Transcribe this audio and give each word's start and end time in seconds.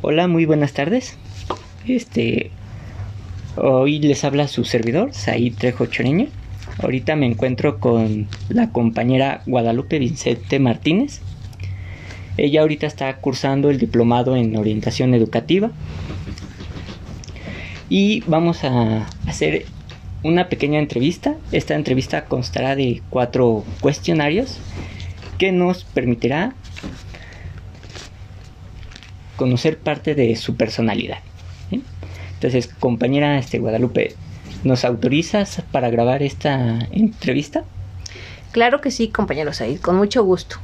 Hola, 0.00 0.28
muy 0.28 0.44
buenas 0.44 0.74
tardes. 0.74 1.16
Este, 1.84 2.52
hoy 3.56 3.98
les 3.98 4.22
habla 4.22 4.46
su 4.46 4.64
servidor, 4.64 5.12
Said 5.12 5.54
Trejo 5.54 5.86
Choreño. 5.86 6.28
Ahorita 6.80 7.16
me 7.16 7.26
encuentro 7.26 7.80
con 7.80 8.28
la 8.48 8.70
compañera 8.70 9.42
Guadalupe 9.46 9.98
Vicente 9.98 10.60
Martínez. 10.60 11.20
Ella 12.36 12.60
ahorita 12.60 12.86
está 12.86 13.12
cursando 13.16 13.70
el 13.70 13.78
diplomado 13.80 14.36
en 14.36 14.56
orientación 14.56 15.14
educativa. 15.14 15.72
Y 17.88 18.20
vamos 18.28 18.62
a 18.62 19.04
hacer 19.26 19.66
una 20.22 20.48
pequeña 20.48 20.78
entrevista. 20.78 21.34
Esta 21.50 21.74
entrevista 21.74 22.26
constará 22.26 22.76
de 22.76 23.02
cuatro 23.10 23.64
cuestionarios 23.80 24.60
que 25.38 25.50
nos 25.50 25.82
permitirá 25.82 26.54
conocer 29.38 29.78
parte 29.78 30.14
de 30.14 30.36
su 30.36 30.56
personalidad. 30.56 31.20
Entonces, 32.34 32.68
compañera 32.68 33.38
este, 33.38 33.58
Guadalupe, 33.58 34.14
¿nos 34.64 34.84
autorizas 34.84 35.62
para 35.72 35.90
grabar 35.90 36.22
esta 36.22 36.86
entrevista? 36.92 37.64
Claro 38.52 38.80
que 38.80 38.90
sí, 38.90 39.08
compañero 39.08 39.52
Said, 39.52 39.80
con 39.80 39.96
mucho 39.96 40.22
gusto. 40.22 40.56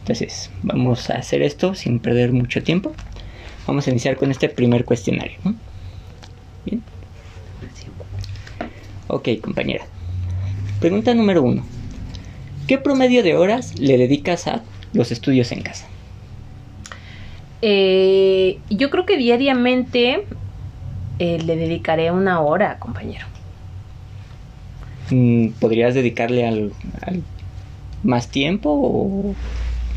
Entonces, 0.00 0.50
vamos 0.62 1.10
a 1.10 1.14
hacer 1.14 1.42
esto 1.42 1.74
sin 1.74 1.98
perder 1.98 2.32
mucho 2.32 2.62
tiempo. 2.62 2.92
Vamos 3.66 3.86
a 3.86 3.90
iniciar 3.90 4.16
con 4.16 4.30
este 4.30 4.48
primer 4.48 4.84
cuestionario. 4.84 5.36
Bien. 6.64 6.80
Ok, 9.08 9.28
compañera. 9.42 9.84
Pregunta 10.78 11.12
número 11.12 11.42
uno. 11.42 11.64
¿Qué 12.68 12.78
promedio 12.78 13.24
de 13.24 13.36
horas 13.36 13.76
le 13.80 13.98
dedicas 13.98 14.46
a 14.46 14.62
los 14.92 15.10
estudios 15.10 15.50
en 15.50 15.62
casa? 15.62 15.88
Eh, 17.62 18.58
yo 18.68 18.90
creo 18.90 19.06
que 19.06 19.16
diariamente 19.16 20.24
eh, 21.18 21.38
le 21.44 21.56
dedicaré 21.56 22.10
una 22.10 22.40
hora, 22.40 22.78
compañero. 22.78 23.26
Mm, 25.10 25.50
¿Podrías 25.60 25.94
dedicarle 25.94 26.46
al, 26.46 26.72
más 28.02 28.28
tiempo 28.28 28.70
o 28.72 29.34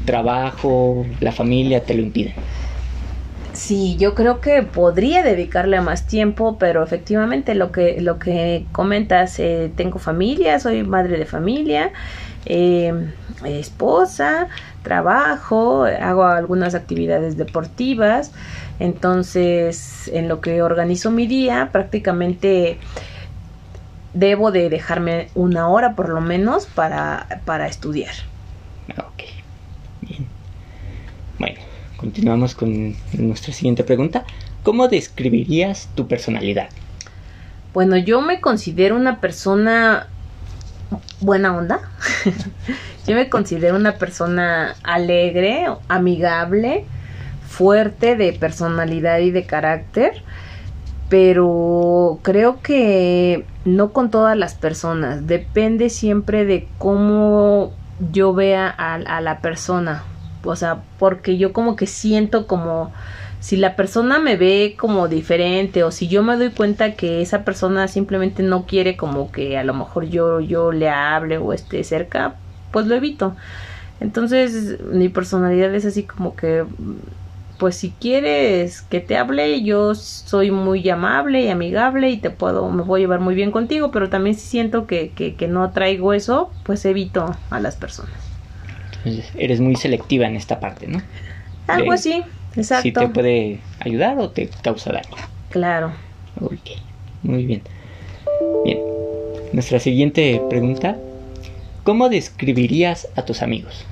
trabajo, 0.06 1.06
la 1.20 1.32
familia 1.32 1.84
te 1.84 1.94
lo 1.94 2.02
impiden? 2.02 2.34
Sí, 3.54 3.98
yo 3.98 4.16
creo 4.16 4.40
que 4.40 4.64
podría 4.64 5.22
dedicarle 5.22 5.76
a 5.76 5.82
más 5.82 6.06
tiempo, 6.06 6.58
pero 6.58 6.84
efectivamente 6.84 7.56
lo 7.56 7.72
que 7.72 8.00
lo 8.00 8.20
que 8.20 8.66
comentas, 8.72 9.40
eh, 9.40 9.72
tengo 9.76 10.00
familia, 10.00 10.60
soy 10.60 10.84
madre 10.84 11.18
de 11.18 11.26
familia, 11.26 11.92
esposa, 13.44 14.48
trabajo, 14.84 15.84
hago 15.84 16.24
algunas 16.26 16.76
actividades 16.76 17.38
deportivas, 17.38 18.32
entonces 18.80 20.10
en 20.14 20.28
lo 20.28 20.42
que 20.42 20.62
organizo 20.62 21.12
mi 21.12 21.28
día 21.28 21.70
prácticamente 21.72 22.78
debo 24.14 24.52
de 24.52 24.70
dejarme 24.70 25.30
una 25.36 25.68
hora 25.70 25.96
por 25.96 26.10
lo 26.10 26.22
menos 26.22 26.66
para, 26.66 27.42
para 27.46 27.68
estudiar. 27.68 28.14
Ok, 28.98 29.24
bien. 30.02 30.28
Bueno, 31.38 31.60
continuamos 31.98 32.56
con 32.56 32.96
nuestra 33.14 33.54
siguiente 33.54 33.84
pregunta. 33.84 34.26
¿Cómo 34.64 34.88
describirías 34.88 35.90
tu 35.96 36.08
personalidad? 36.08 36.70
Bueno, 37.74 37.98
yo 37.98 38.22
me 38.22 38.42
considero 38.42 38.96
una 38.96 39.22
persona 39.22 40.08
buena 41.22 41.56
onda. 41.56 41.82
Yo 43.10 43.16
me 43.16 43.28
considero 43.28 43.76
una 43.76 43.94
persona 43.94 44.76
alegre, 44.84 45.66
amigable, 45.88 46.86
fuerte 47.48 48.16
de 48.16 48.34
personalidad 48.34 49.18
y 49.18 49.32
de 49.32 49.48
carácter, 49.48 50.22
pero 51.10 52.20
creo 52.22 52.62
que 52.62 53.48
no 53.66 53.94
con 53.94 54.12
todas 54.12 54.38
las 54.38 54.54
personas. 54.54 55.26
Depende 55.26 55.90
siempre 55.90 56.46
de 56.46 56.68
cómo 56.78 57.74
yo 58.12 58.36
vea 58.36 58.68
a, 58.68 59.22
la 59.22 59.40
persona. 59.42 60.04
O 60.44 60.56
sea, 60.56 60.84
porque 61.00 61.40
yo 61.40 61.52
como 61.52 61.76
que 61.76 61.88
siento 61.88 62.46
como 62.46 62.92
si 63.40 63.58
la 63.58 63.76
persona 63.76 64.20
me 64.20 64.38
ve 64.38 64.76
como 64.78 65.08
diferente 65.08 65.84
o 65.84 65.90
si 65.90 66.10
yo 66.10 66.22
me 66.22 66.38
doy 66.38 66.52
cuenta 66.52 66.94
que 66.94 67.24
esa 67.24 67.44
persona 67.44 67.88
simplemente 67.88 68.44
no 68.44 68.68
quiere 68.68 68.96
como 68.98 69.32
que 69.32 69.58
a 69.58 69.64
lo 69.64 69.74
mejor 69.74 70.06
yo 70.06 70.42
yo 70.42 70.72
le 70.72 70.90
hable 70.90 71.40
o 71.40 71.54
esté 71.54 71.84
cerca, 71.84 72.36
pues 72.72 72.88
lo 72.88 72.96
evito. 72.96 73.36
Entonces, 74.00 74.80
mi 74.92 75.10
personalidad 75.10 75.74
es 75.76 75.86
así 75.86 76.04
como 76.04 76.36
que 76.36 76.64
pues 77.60 77.76
si 77.76 77.92
quieres 77.92 78.82
que 78.82 79.02
te 79.02 79.18
hable, 79.18 79.62
yo 79.64 79.94
soy 79.94 80.50
muy 80.50 80.90
amable 80.90 81.42
y 81.42 81.50
amigable 81.50 82.10
y 82.10 82.16
te 82.16 82.30
puedo, 82.30 82.72
me 82.72 82.84
voy 82.84 83.02
a 83.02 83.04
llevar 83.04 83.20
muy 83.20 83.36
bien 83.36 83.52
contigo, 83.52 83.92
pero 83.92 84.10
también 84.10 84.36
si 84.36 84.48
siento 84.48 84.88
que, 84.88 85.12
que, 85.12 85.36
que 85.36 85.50
no 85.50 85.70
traigo 85.72 86.14
eso, 86.14 86.52
pues 86.64 86.86
evito 86.86 87.36
a 87.50 87.60
las 87.60 87.76
personas. 87.76 88.14
Entonces, 89.04 89.30
eres 89.38 89.60
muy 89.60 89.76
selectiva 89.76 90.26
en 90.26 90.38
esta 90.38 90.62
parte, 90.62 90.88
¿no? 90.88 91.02
Algo 91.68 91.92
así. 91.92 92.24
Exacto. 92.56 92.84
Si 92.84 92.92
te 92.94 93.08
puede 93.10 93.60
ayudar 93.82 94.18
o 94.20 94.30
te 94.30 94.50
causa 94.64 94.94
daño. 94.94 95.16
Claro. 95.50 95.92
Ok, 96.40 96.54
muy 97.24 97.46
bien. 97.46 97.62
Bien, 98.64 98.80
nuestra 99.52 99.80
siguiente 99.80 100.42
pregunta. 100.50 100.98
¿Cómo 101.90 102.08
describirías 102.08 103.08
a 103.16 103.26
tus 103.26 103.42
amigos? 103.42 103.84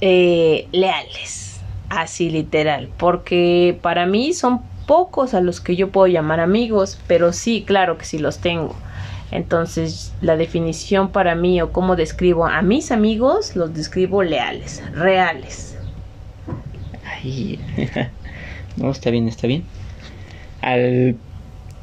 Eh, 0.00 0.66
leales, 0.72 1.60
así 1.90 2.28
literal, 2.28 2.88
porque 2.96 3.78
para 3.82 4.04
mí 4.04 4.32
son 4.32 4.62
pocos 4.84 5.34
a 5.34 5.40
los 5.40 5.60
que 5.60 5.76
yo 5.76 5.92
puedo 5.92 6.08
llamar 6.08 6.40
amigos, 6.40 6.98
pero 7.06 7.32
sí, 7.32 7.62
claro 7.64 7.98
que 7.98 8.04
sí 8.04 8.18
los 8.18 8.38
tengo. 8.38 8.74
Entonces, 9.30 10.12
la 10.20 10.36
definición 10.36 11.10
para 11.12 11.36
mí 11.36 11.62
o 11.62 11.70
cómo 11.70 11.94
describo 11.94 12.48
a 12.48 12.60
mis 12.62 12.90
amigos, 12.90 13.54
los 13.54 13.72
describo 13.72 14.24
leales, 14.24 14.82
reales 14.92 15.78
no, 18.76 18.90
está 18.90 19.10
bien, 19.10 19.28
está 19.28 19.46
bien. 19.46 19.62
Al, 20.62 21.14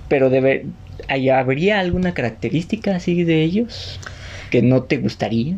pero 0.10 0.30
debe, 0.30 0.66
¿habría 1.08 1.80
alguna 1.80 2.14
característica 2.14 2.98
así 2.98 3.24
de 3.24 3.44
ellos 3.44 3.98
que 4.54 4.62
no 4.62 4.84
te 4.84 4.98
gustaría? 4.98 5.56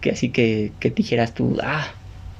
Que 0.00 0.12
así 0.12 0.30
que, 0.30 0.70
que 0.78 0.90
dijeras 0.90 1.34
tú, 1.34 1.58
ah, 1.60 1.88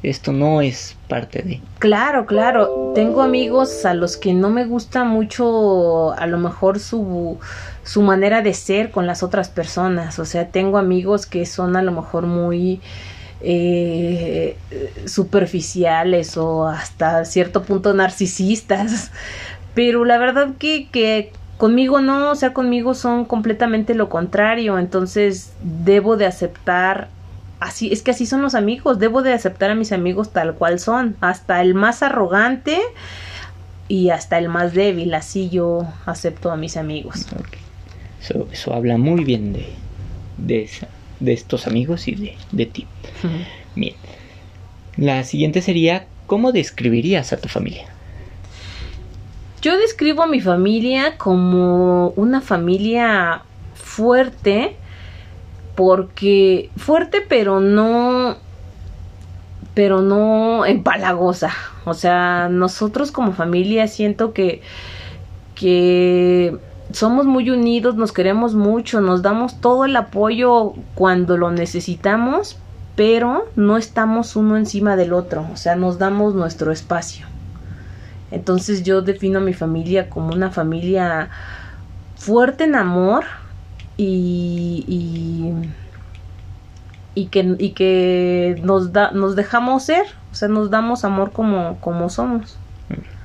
esto 0.05 0.33
no 0.33 0.61
es 0.61 0.97
parte 1.09 1.43
de. 1.43 1.61
Claro, 1.81 2.25
claro. 2.25 2.93
Tengo 2.95 3.21
amigos 3.21 3.85
a 3.85 3.95
los 3.95 4.17
que 4.17 4.33
no 4.33 4.49
me 4.49 4.65
gusta 4.65 5.03
mucho, 5.03 6.13
a 6.13 6.29
lo 6.29 6.39
mejor 6.39 6.79
su, 6.79 7.41
su 7.83 8.03
manera 8.03 8.43
de 8.43 8.55
ser 8.55 8.93
con 8.93 9.09
las 9.09 9.25
otras 9.25 9.49
personas. 9.49 10.21
O 10.21 10.25
sea, 10.25 10.51
tengo 10.51 10.79
amigos 10.79 11.27
que 11.27 11.47
son 11.47 11.75
a 11.75 11.83
lo 11.83 11.91
mejor 11.91 12.27
muy 12.27 12.81
eh, 13.41 14.57
superficiales 15.07 16.37
o 16.37 16.69
hasta 16.69 17.25
cierto 17.25 17.65
punto 17.65 17.93
narcisistas. 17.93 19.11
Pero 19.75 20.05
la 20.05 20.17
verdad 20.19 20.51
que, 20.61 20.89
que 20.93 21.33
conmigo 21.65 22.03
no, 22.03 22.33
o 22.33 22.35
sea, 22.35 22.53
conmigo 22.53 22.93
son 22.93 23.25
completamente 23.25 23.95
lo 23.95 24.11
contrario. 24.11 24.79
Entonces 24.79 25.55
debo 25.63 26.19
de 26.19 26.27
aceptar 26.27 27.09
así, 27.59 27.91
es 27.91 28.03
que 28.03 28.11
así 28.11 28.27
son 28.27 28.43
los 28.43 28.55
amigos, 28.55 28.99
debo 28.99 29.23
de 29.23 29.33
aceptar 29.33 29.71
a 29.71 29.75
mis 29.75 29.91
amigos 29.91 30.31
tal 30.31 30.57
cual 30.57 30.79
son, 30.79 31.17
hasta 31.23 31.63
el 31.63 31.73
más 31.73 32.03
arrogante 32.03 32.79
y 33.89 34.11
hasta 34.11 34.37
el 34.37 34.51
más 34.51 34.75
débil, 34.75 35.15
así 35.15 35.49
yo 35.49 35.87
acepto 36.05 36.51
a 36.51 36.57
mis 36.59 36.77
amigos. 36.77 37.25
Eso, 38.21 38.47
eso 38.53 38.75
habla 38.75 38.99
muy 38.99 39.25
bien 39.25 39.55
de, 39.55 39.67
de 40.37 40.65
esa 40.65 40.89
de 41.19 41.33
estos 41.33 41.67
amigos 41.67 42.09
y 42.09 42.15
de, 42.15 42.35
de 42.53 42.67
ti. 42.67 42.87
Bien. 43.75 43.95
La 44.99 45.25
siguiente 45.25 45.63
sería, 45.63 46.09
¿cómo 46.27 46.53
describirías 46.53 47.33
a 47.33 47.39
tu 47.39 47.49
familia? 47.49 47.87
Yo 49.65 49.79
describo 49.79 50.23
a 50.23 50.27
mi 50.27 50.43
familia 50.43 51.17
como 51.17 52.11
una 52.17 52.43
familia 52.43 53.45
fuerte, 53.73 54.77
porque 55.75 56.69
fuerte 56.77 57.23
pero 57.27 57.61
no 57.61 58.37
pero 59.73 60.03
no 60.03 60.67
empalagosa. 60.67 61.51
O 61.87 61.95
sea, 61.95 62.51
nosotros 62.51 63.11
como 63.11 63.33
familia 63.33 63.89
siento 63.89 64.35
que 64.35 64.61
que 65.55 66.59
somos 66.93 67.25
muy 67.25 67.49
unidos, 67.49 67.97
nos 67.97 68.13
queremos 68.13 68.55
mucho, 68.55 69.01
nos 69.01 69.23
damos 69.23 69.63
todo 69.63 69.87
el 69.87 69.97
apoyo 69.97 70.75
cuando 70.95 71.39
lo 71.39 71.51
necesitamos, 71.51 72.59
pero 72.97 73.47
no 73.57 73.79
estamos 73.79 74.37
uno 74.37 74.59
encima 74.59 74.95
del 74.95 75.15
otro, 75.15 75.47
o 75.51 75.57
sea, 75.57 75.75
nos 75.75 75.99
damos 75.99 76.35
nuestro 76.35 76.71
espacio. 76.71 77.34
Entonces 78.35 78.83
yo 78.83 79.01
defino 79.03 79.39
a 79.39 79.43
mi 79.43 79.53
familia 79.55 80.11
como 80.11 80.33
una 80.33 80.51
familia 80.51 81.31
fuerte 82.17 82.65
en 82.65 82.75
amor 82.75 83.25
y, 83.97 84.85
y, 84.89 85.53
y 87.15 87.27
que, 87.27 87.55
y 87.59 87.71
que 87.71 88.61
nos, 88.63 88.93
da, 88.93 89.13
nos 89.13 89.37
dejamos 89.37 89.85
ser, 89.85 90.05
O 90.33 90.35
sea, 90.35 90.49
nos 90.49 90.69
damos 90.71 91.05
amor 91.05 91.31
como, 91.33 91.79
como 91.81 92.09
somos. 92.11 92.59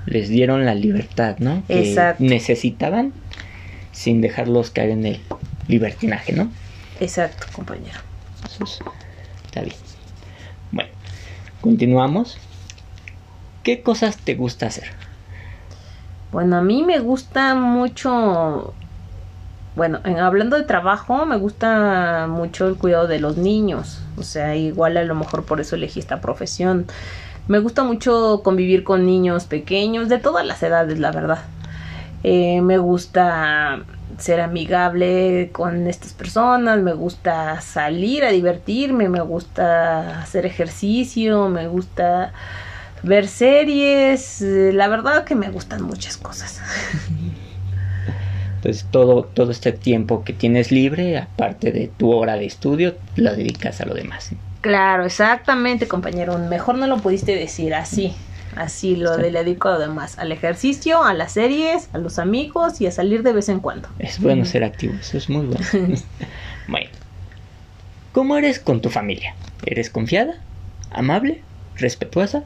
Les 0.05 0.29
dieron 0.29 0.65
la 0.65 0.75
libertad, 0.75 1.37
¿no? 1.39 1.63
Que 1.67 1.89
Exacto. 1.89 2.23
necesitaban 2.23 3.13
sin 3.91 4.21
dejarlos 4.21 4.69
caer 4.69 4.91
en 4.91 5.05
el 5.05 5.19
libertinaje, 5.67 6.33
¿no? 6.33 6.49
Exacto, 6.99 7.47
compañero. 7.51 7.99
Está 9.45 9.61
bien. 9.61 9.75
Bueno, 10.71 10.89
continuamos. 11.61 12.37
¿Qué 13.63 13.81
cosas 13.81 14.17
te 14.17 14.35
gusta 14.35 14.67
hacer? 14.67 14.98
Bueno, 16.31 16.57
a 16.57 16.61
mí 16.61 16.83
me 16.83 16.99
gusta 16.99 17.55
mucho, 17.55 18.73
bueno, 19.75 19.99
en, 20.03 20.19
hablando 20.19 20.57
de 20.57 20.63
trabajo, 20.63 21.25
me 21.25 21.37
gusta 21.37 22.27
mucho 22.29 22.67
el 22.67 22.75
cuidado 22.75 23.07
de 23.07 23.19
los 23.19 23.37
niños. 23.37 24.01
O 24.17 24.23
sea, 24.23 24.55
igual 24.55 24.97
a 24.97 25.03
lo 25.03 25.15
mejor 25.15 25.45
por 25.45 25.59
eso 25.59 25.75
elegí 25.75 25.99
esta 25.99 26.21
profesión. 26.21 26.85
Me 27.47 27.59
gusta 27.59 27.83
mucho 27.83 28.41
convivir 28.43 28.83
con 28.83 29.05
niños 29.05 29.45
pequeños, 29.45 30.07
de 30.07 30.19
todas 30.19 30.45
las 30.45 30.61
edades, 30.61 30.99
la 30.99 31.11
verdad. 31.11 31.39
Eh, 32.23 32.61
me 32.61 32.77
gusta 32.77 33.83
ser 34.19 34.41
amigable 34.41 35.49
con 35.51 35.87
estas 35.87 36.13
personas, 36.13 36.79
me 36.79 36.93
gusta 36.93 37.61
salir 37.61 38.23
a 38.23 38.31
divertirme, 38.31 39.09
me 39.09 39.21
gusta 39.21 40.21
hacer 40.21 40.45
ejercicio, 40.45 41.47
me 41.49 41.67
gusta 41.67 42.33
ver 43.03 43.27
series, 43.27 44.41
eh, 44.41 44.71
la 44.73 44.87
verdad 44.87 45.23
que 45.23 45.35
me 45.35 45.49
gustan 45.49 45.83
muchas 45.83 46.17
cosas. 46.17 46.61
Pues 48.61 48.85
todo, 48.91 49.23
todo 49.23 49.51
este 49.51 49.71
tiempo 49.71 50.23
que 50.23 50.33
tienes 50.33 50.71
libre, 50.71 51.17
aparte 51.17 51.71
de 51.71 51.87
tu 51.87 52.11
hora 52.11 52.35
de 52.35 52.45
estudio, 52.45 52.95
lo 53.15 53.33
dedicas 53.33 53.79
a 53.81 53.85
lo 53.85 53.93
demás. 53.93 54.31
Claro, 54.61 55.05
exactamente, 55.05 55.87
compañero. 55.87 56.37
Mejor 56.37 56.75
no 56.75 56.85
lo 56.87 56.97
pudiste 56.97 57.35
decir 57.35 57.73
así. 57.73 58.13
Así 58.55 58.95
lo 58.95 59.15
de 59.15 59.31
dedico 59.31 59.69
a 59.69 59.73
lo 59.73 59.79
demás. 59.79 60.17
Al 60.19 60.31
ejercicio, 60.31 61.03
a 61.03 61.13
las 61.13 61.33
series, 61.33 61.89
a 61.93 61.97
los 61.97 62.19
amigos 62.19 62.81
y 62.81 62.87
a 62.87 62.91
salir 62.91 63.23
de 63.23 63.31
vez 63.31 63.47
en 63.47 63.59
cuando. 63.59 63.87
Es 63.99 64.19
bueno 64.19 64.43
ser 64.43 64.63
activo, 64.63 64.95
eso 64.99 65.17
es 65.17 65.29
muy 65.29 65.45
bueno. 65.45 65.65
bueno, 66.67 66.89
¿cómo 68.11 68.37
eres 68.37 68.59
con 68.59 68.81
tu 68.81 68.89
familia? 68.89 69.35
¿Eres 69.65 69.89
confiada? 69.89 70.33
¿Amable? 70.91 71.43
¿Respetuosa? 71.75 72.43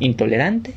¿Intolerante? 0.00 0.74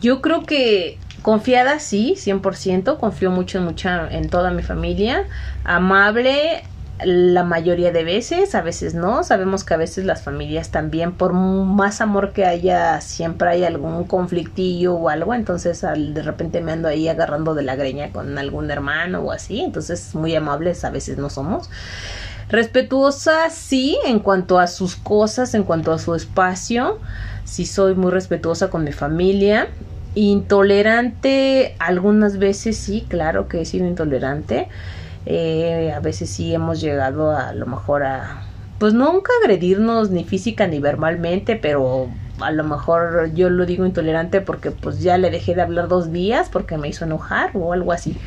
Yo 0.00 0.20
creo 0.20 0.44
que 0.44 0.98
confiada, 1.22 1.78
sí, 1.80 2.14
100%. 2.16 2.98
Confío 2.98 3.30
mucho 3.30 3.58
en, 3.58 3.64
mucha, 3.64 4.08
en 4.08 4.28
toda 4.28 4.50
mi 4.50 4.62
familia. 4.62 5.24
Amable, 5.64 6.62
la 7.04 7.44
mayoría 7.44 7.92
de 7.92 8.04
veces, 8.04 8.54
a 8.54 8.62
veces 8.62 8.94
no. 8.94 9.24
Sabemos 9.24 9.64
que 9.64 9.74
a 9.74 9.76
veces 9.76 10.04
las 10.04 10.22
familias 10.22 10.70
también, 10.70 11.12
por 11.12 11.32
más 11.32 12.00
amor 12.00 12.32
que 12.32 12.44
haya, 12.44 13.00
siempre 13.00 13.48
hay 13.48 13.64
algún 13.64 14.04
conflictillo 14.04 14.94
o 14.94 15.08
algo. 15.08 15.34
Entonces, 15.34 15.82
al, 15.84 16.14
de 16.14 16.22
repente 16.22 16.60
me 16.60 16.72
ando 16.72 16.88
ahí 16.88 17.08
agarrando 17.08 17.54
de 17.54 17.62
la 17.62 17.76
greña 17.76 18.12
con 18.12 18.38
algún 18.38 18.70
hermano 18.70 19.20
o 19.20 19.32
así. 19.32 19.60
Entonces, 19.60 20.14
muy 20.14 20.34
amables 20.34 20.84
a 20.84 20.90
veces 20.90 21.18
no 21.18 21.28
somos. 21.28 21.70
Respetuosa, 22.48 23.50
sí, 23.50 23.98
en 24.06 24.20
cuanto 24.20 24.60
a 24.60 24.68
sus 24.68 24.94
cosas, 24.94 25.54
en 25.54 25.64
cuanto 25.64 25.92
a 25.92 25.98
su 25.98 26.14
espacio. 26.14 27.00
Sí 27.46 27.64
soy 27.64 27.94
muy 27.94 28.10
respetuosa 28.10 28.70
con 28.70 28.82
mi 28.82 28.90
familia. 28.92 29.68
Intolerante, 30.16 31.76
algunas 31.78 32.38
veces 32.38 32.76
sí, 32.76 33.06
claro 33.08 33.46
que 33.48 33.60
he 33.60 33.64
sido 33.64 33.86
intolerante. 33.86 34.68
Eh, 35.26 35.92
a 35.94 36.00
veces 36.00 36.28
sí 36.28 36.52
hemos 36.52 36.80
llegado 36.80 37.30
a, 37.30 37.52
lo 37.52 37.66
mejor 37.66 38.02
a, 38.02 38.42
pues 38.78 38.94
nunca 38.94 39.30
agredirnos 39.42 40.10
ni 40.10 40.24
física 40.24 40.66
ni 40.66 40.80
verbalmente, 40.80 41.54
pero 41.54 42.08
a 42.40 42.50
lo 42.50 42.64
mejor 42.64 43.32
yo 43.34 43.48
lo 43.48 43.64
digo 43.64 43.86
intolerante 43.86 44.40
porque 44.40 44.72
pues 44.72 45.00
ya 45.00 45.16
le 45.16 45.30
dejé 45.30 45.54
de 45.54 45.62
hablar 45.62 45.86
dos 45.86 46.12
días 46.12 46.48
porque 46.52 46.76
me 46.78 46.88
hizo 46.88 47.04
enojar 47.04 47.52
o 47.54 47.72
algo 47.72 47.92
así. 47.92 48.16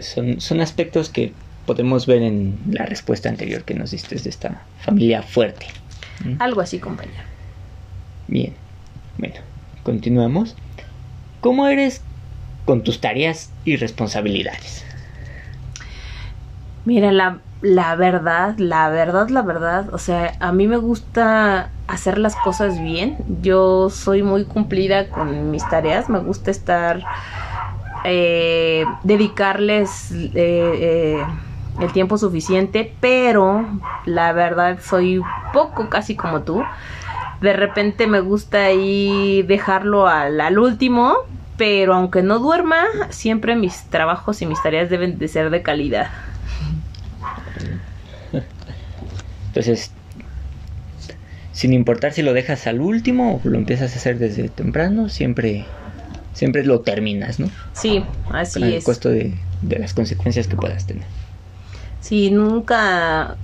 Son, 0.00 0.40
son 0.40 0.62
aspectos 0.62 1.10
que 1.10 1.34
podemos 1.66 2.06
ver 2.06 2.22
en 2.22 2.58
la 2.70 2.86
respuesta 2.86 3.28
anterior 3.28 3.62
que 3.64 3.74
nos 3.74 3.90
diste 3.90 4.16
de 4.16 4.30
esta 4.30 4.62
familia 4.80 5.22
fuerte. 5.22 5.66
¿Mm? 6.24 6.36
algo 6.40 6.60
así, 6.60 6.78
compañero. 6.78 7.22
Bien, 8.28 8.54
bueno, 9.18 9.36
continuamos. 9.82 10.56
¿Cómo 11.40 11.66
eres 11.66 12.02
con 12.64 12.82
tus 12.82 13.00
tareas 13.00 13.50
y 13.64 13.76
responsabilidades? 13.76 14.84
Mira, 16.84 17.12
la, 17.12 17.40
la 17.60 17.94
verdad, 17.94 18.56
la 18.58 18.88
verdad, 18.88 19.28
la 19.28 19.42
verdad, 19.42 19.94
o 19.94 19.98
sea, 19.98 20.34
a 20.40 20.52
mí 20.52 20.66
me 20.66 20.76
gusta 20.76 21.70
hacer 21.86 22.18
las 22.18 22.34
cosas 22.36 22.80
bien. 22.80 23.16
Yo 23.40 23.90
soy 23.90 24.22
muy 24.22 24.44
cumplida 24.44 25.08
con 25.08 25.50
mis 25.50 25.68
tareas, 25.68 26.08
me 26.08 26.18
gusta 26.18 26.50
estar, 26.50 27.04
eh, 28.04 28.84
dedicarles 29.04 30.10
eh, 30.10 30.32
eh, 30.34 31.24
el 31.80 31.92
tiempo 31.92 32.18
suficiente, 32.18 32.94
pero 33.00 33.66
la 34.04 34.32
verdad 34.32 34.78
soy 34.82 35.20
poco 35.52 35.88
casi 35.88 36.16
como 36.16 36.42
tú. 36.42 36.62
De 37.40 37.52
repente 37.52 38.06
me 38.06 38.20
gusta 38.20 38.64
ahí 38.66 39.42
dejarlo 39.42 40.06
al, 40.06 40.40
al 40.40 40.58
último, 40.58 41.14
pero 41.56 41.94
aunque 41.94 42.22
no 42.22 42.38
duerma, 42.38 42.84
siempre 43.10 43.56
mis 43.56 43.84
trabajos 43.90 44.42
y 44.42 44.46
mis 44.46 44.62
tareas 44.62 44.90
deben 44.90 45.18
de 45.18 45.28
ser 45.28 45.50
de 45.50 45.62
calidad. 45.62 46.10
Entonces, 49.46 49.92
sin 51.52 51.72
importar 51.72 52.12
si 52.12 52.22
lo 52.22 52.32
dejas 52.32 52.66
al 52.66 52.80
último 52.80 53.40
o 53.44 53.48
lo 53.48 53.58
empiezas 53.58 53.94
a 53.94 53.96
hacer 53.96 54.18
desde 54.18 54.48
temprano, 54.48 55.08
siempre, 55.08 55.66
siempre 56.32 56.64
lo 56.64 56.80
terminas, 56.82 57.38
¿no? 57.38 57.52
Sí, 57.72 58.04
así 58.30 58.74
es. 58.74 58.84
costo 58.84 59.10
de, 59.10 59.34
de 59.60 59.78
las 59.78 59.94
consecuencias 59.94 60.48
que 60.48 60.56
puedas 60.56 60.86
tener. 60.86 61.06
Sí, 62.02 62.30
nunca. 62.30 63.36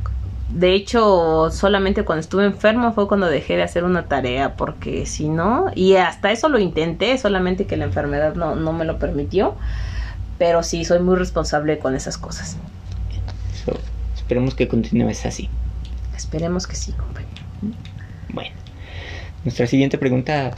De 0.50 0.75
hecho, 0.75 1.50
solamente 1.50 2.05
cuando 2.05 2.20
estuve 2.20 2.44
enfermo 2.44 2.93
fue 2.93 3.06
cuando 3.06 3.28
dejé 3.28 3.56
de 3.56 3.62
hacer 3.62 3.84
una 3.84 4.06
tarea, 4.06 4.56
porque 4.56 5.06
si 5.06 5.28
no, 5.28 5.66
y 5.75 5.94
hasta 5.94 6.32
eso 6.32 6.49
lo 6.49 6.58
intenté, 6.58 7.16
solamente 7.19 7.66
que 7.66 7.76
la 7.76 7.84
enfermedad 7.84 8.34
no, 8.34 8.56
no 8.56 8.72
me 8.72 8.84
lo 8.84 8.99
permitió. 8.99 9.55
Pero 10.38 10.62
sí, 10.62 10.84
soy 10.84 11.00
muy 11.00 11.16
responsable 11.16 11.78
con 11.78 11.94
esas 11.94 12.19
cosas. 12.19 12.56
So, 13.64 13.78
esperemos 14.16 14.55
que 14.55 14.66
continúes 14.66 15.25
así. 15.25 15.49
Esperemos 16.16 16.66
que 16.66 16.75
sí, 16.75 16.93
compañero. 16.93 17.28
Bueno, 18.31 18.50
nuestra 19.44 19.66
siguiente 19.66 19.99
pregunta. 19.99 20.52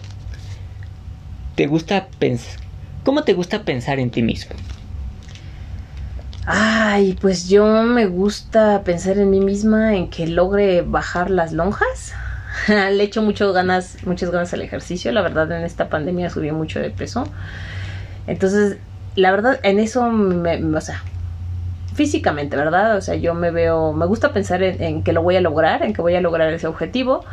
¿Te 1.55 1.67
gusta 1.67 2.09
pensar? 2.19 2.61
¿Cómo 3.05 3.25
te 3.25 3.35
gusta 3.35 3.63
pensar 3.63 3.99
en 3.99 4.11
ti 4.11 4.23
mismo? 4.23 4.57
Ay, 6.47 7.15
pues 7.21 7.49
yo 7.49 7.67
me 7.85 8.07
gusta 8.07 8.83
pensar 8.85 9.19
en 9.19 9.31
mí 9.31 9.41
misma, 9.41 9.95
en 9.97 10.11
que 10.11 10.27
logre 10.27 10.83
bajar 10.83 11.31
las 11.31 11.53
lonjas. 11.53 12.13
Le 12.69 13.03
echo 13.03 13.23
mucho 13.23 13.53
ganas, 13.53 13.99
muchas 14.05 14.31
ganas 14.31 14.53
al 14.55 14.63
ejercicio. 14.63 15.13
La 15.13 15.23
verdad, 15.23 15.51
en 15.53 15.65
esta 15.65 15.89
pandemia 15.89 16.31
subí 16.31 16.51
mucho 16.53 16.81
de 16.81 16.91
peso. 16.91 17.31
Entonces, 18.27 18.79
la 19.17 19.31
verdad, 19.33 19.61
en 19.63 19.81
eso, 19.81 20.11
me, 20.11 20.59
me- 20.59 20.79
o 20.79 20.81
sea, 20.81 21.03
físicamente, 21.95 22.57
¿verdad? 22.57 22.97
O 22.97 23.01
sea, 23.01 23.17
yo 23.17 23.35
me 23.35 23.51
veo, 23.51 23.93
me 23.93 24.07
gusta 24.07 24.33
pensar 24.33 24.63
en, 24.63 24.83
en 24.83 25.03
que 25.03 25.13
lo 25.13 25.23
voy 25.23 25.37
a 25.37 25.41
lograr, 25.41 25.83
en 25.83 25.93
que 25.93 26.03
voy 26.03 26.15
a 26.15 26.21
lograr 26.21 26.53
ese 26.53 26.67
objetivo. 26.67 27.25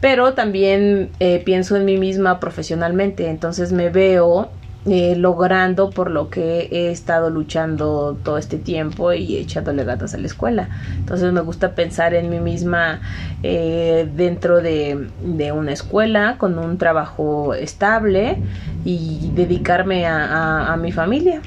Pero 0.00 0.34
también 0.34 1.10
eh, 1.20 1.42
pienso 1.44 1.76
en 1.76 1.84
mí 1.84 1.98
misma 1.98 2.40
profesionalmente. 2.40 3.28
Entonces 3.30 3.72
me 3.72 3.90
veo 3.90 4.50
eh, 4.84 5.16
logrando 5.16 5.92
por 5.92 6.10
lo 6.10 6.30
que 6.30 6.68
he 6.72 6.90
estado 6.90 7.30
luchando 7.30 8.20
todo 8.22 8.38
este 8.38 8.58
tiempo 8.58 9.12
y 9.12 9.36
echándole 9.36 9.84
gatas 9.84 10.14
a 10.14 10.18
la 10.18 10.26
escuela. 10.26 10.70
Entonces 11.00 11.32
me 11.32 11.40
gusta 11.42 11.74
pensar 11.74 12.14
en 12.14 12.28
mí 12.30 12.40
misma 12.40 13.02
eh, 13.42 14.08
dentro 14.12 14.60
de, 14.62 15.12
de 15.18 15.52
una 15.52 15.72
escuela 15.72 16.38
con 16.38 16.58
un 16.58 16.78
trabajo 16.78 17.54
estable 17.54 18.42
y 18.84 19.32
dedicarme 19.34 20.06
a, 20.06 20.24
a- 20.26 20.72
a 20.72 20.76
mi 20.76 20.92
familia. 20.92 21.42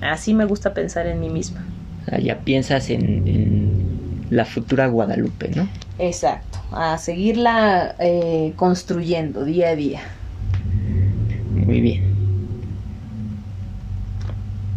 Así 0.00 0.34
me 0.34 0.44
gusta 0.44 0.74
pensar 0.74 1.06
en 1.06 1.20
mí 1.20 1.30
misma. 1.30 1.60
Ya 2.22 2.42
piensas 2.42 2.90
en, 2.90 3.26
en 3.26 4.26
la 4.30 4.44
futura 4.44 4.86
Guadalupe, 4.86 5.50
¿no? 5.54 5.68
Exacto, 5.98 6.58
a 6.70 6.96
seguirla 6.98 7.96
eh, 7.98 8.54
construyendo 8.56 9.44
día 9.44 9.70
a 9.70 9.76
día. 9.76 10.00
Muy 11.50 11.80
bien. 11.80 12.17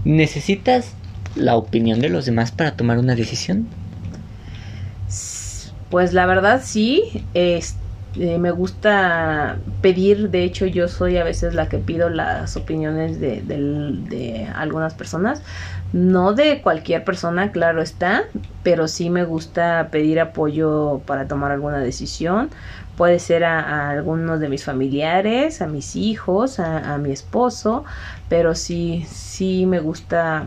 ¿Necesitas 0.04 0.94
la 1.36 1.56
opinión 1.56 2.00
de 2.00 2.10
los 2.10 2.26
demás 2.26 2.52
para 2.52 2.76
tomar 2.76 2.98
una 2.98 3.16
decisión? 3.16 3.68
Pues 5.90 6.14
la 6.14 6.26
verdad 6.26 6.62
sí, 6.64 7.26
es- 7.34 7.76
eh, 8.20 8.38
me 8.38 8.52
gusta 8.52 9.58
pedir, 9.80 10.32
de 10.32 10.44
hecho 10.44 10.66
yo 10.66 10.90
soy 10.90 11.16
a 11.16 11.24
veces 11.24 11.54
la 11.54 11.70
que 11.70 11.78
pido 11.78 12.10
las 12.10 12.58
opiniones 12.58 13.22
de, 13.22 13.42
de, 13.42 14.48
algunas 14.54 14.94
personas, 14.94 15.42
no 15.94 16.34
de 16.34 16.62
cualquier 16.62 17.06
persona, 17.06 17.52
claro 17.52 17.82
está, 17.82 18.24
pero 18.64 18.90
sí 18.90 19.10
me 19.10 19.24
gusta 19.24 19.88
pedir 19.92 20.20
apoyo 20.20 21.02
para 21.06 21.28
tomar 21.30 21.52
alguna 21.52 21.80
decisión, 21.80 22.50
puede 22.98 23.18
ser 23.20 23.46
a, 23.46 23.90
algunos 23.92 24.42
de 24.42 24.50
mis 24.50 24.66
familiares, 24.66 25.62
a 25.62 25.68
mis 25.68 25.96
hijos, 25.96 26.60
a, 26.60 26.94
a, 26.94 26.98
mi 26.98 27.12
esposo, 27.12 27.86
pero 28.28 28.56
sí, 28.56 29.06
sí 29.10 29.66
me 29.66 29.80
gusta 29.80 30.46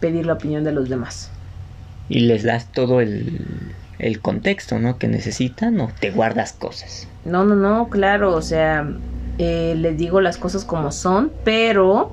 pedir 0.00 0.24
la 0.24 0.32
opinión 0.32 0.64
de 0.64 0.72
los 0.72 0.88
demás. 0.88 1.30
Y 2.08 2.20
les 2.20 2.42
das 2.42 2.72
todo 2.72 3.02
el 3.02 3.74
el 3.98 4.20
contexto, 4.20 4.78
¿no? 4.78 4.98
Que 4.98 5.08
necesitan 5.08 5.80
o 5.80 5.90
te 6.00 6.10
guardas 6.10 6.52
cosas. 6.52 7.08
No, 7.24 7.44
no, 7.44 7.56
no, 7.56 7.88
claro, 7.88 8.34
o 8.34 8.42
sea, 8.42 8.88
eh, 9.38 9.74
les 9.76 9.96
digo 9.96 10.20
las 10.20 10.38
cosas 10.38 10.64
como 10.64 10.92
son, 10.92 11.32
pero 11.44 12.12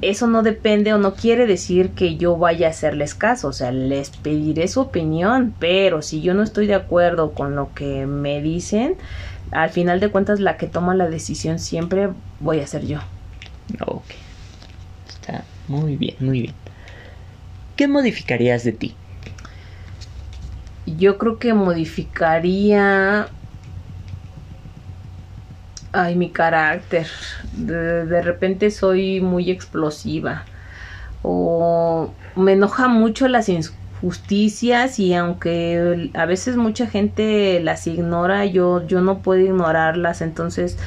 eso 0.00 0.26
no 0.26 0.42
depende 0.42 0.92
o 0.92 0.98
no 0.98 1.14
quiere 1.14 1.46
decir 1.46 1.90
que 1.90 2.16
yo 2.16 2.36
vaya 2.36 2.66
a 2.66 2.70
hacerles 2.70 3.14
caso, 3.14 3.48
o 3.48 3.52
sea, 3.52 3.70
les 3.70 4.10
pediré 4.10 4.68
su 4.68 4.80
opinión, 4.80 5.54
pero 5.58 6.02
si 6.02 6.20
yo 6.22 6.34
no 6.34 6.42
estoy 6.42 6.66
de 6.66 6.74
acuerdo 6.74 7.32
con 7.32 7.54
lo 7.54 7.72
que 7.74 8.06
me 8.06 8.42
dicen, 8.42 8.96
al 9.52 9.70
final 9.70 10.00
de 10.00 10.08
cuentas 10.08 10.40
la 10.40 10.56
que 10.56 10.66
toma 10.66 10.94
la 10.94 11.08
decisión 11.08 11.58
siempre 11.58 12.08
voy 12.40 12.60
a 12.60 12.66
ser 12.66 12.86
yo. 12.86 12.98
Ok, 13.86 14.04
está 15.08 15.44
muy 15.68 15.96
bien, 15.96 16.16
muy 16.20 16.42
bien. 16.42 16.54
¿Qué 17.76 17.86
modificarías 17.86 18.64
de 18.64 18.72
ti? 18.72 18.96
Yo 20.86 21.18
creo 21.18 21.38
que 21.38 21.54
modificaría 21.54 23.28
ay 25.92 26.16
mi 26.16 26.30
carácter. 26.30 27.06
De, 27.52 28.22
repente 28.22 28.70
soy 28.70 29.20
muy 29.20 29.50
explosiva. 29.50 30.44
O 31.22 32.12
me 32.34 32.52
enoja 32.52 32.88
mucho 32.88 33.28
las 33.28 33.48
injusticias 33.48 34.98
y 34.98 35.14
aunque 35.14 36.10
a 36.14 36.26
veces 36.26 36.56
mucha 36.56 36.86
gente 36.86 37.60
las 37.60 37.86
ignora 37.86 38.44
yo 38.46 38.84
yo 38.86 39.00
no 39.00 39.18
puedo 39.18 39.40
ignorarlas. 39.40 40.22
Entonces 40.22 40.78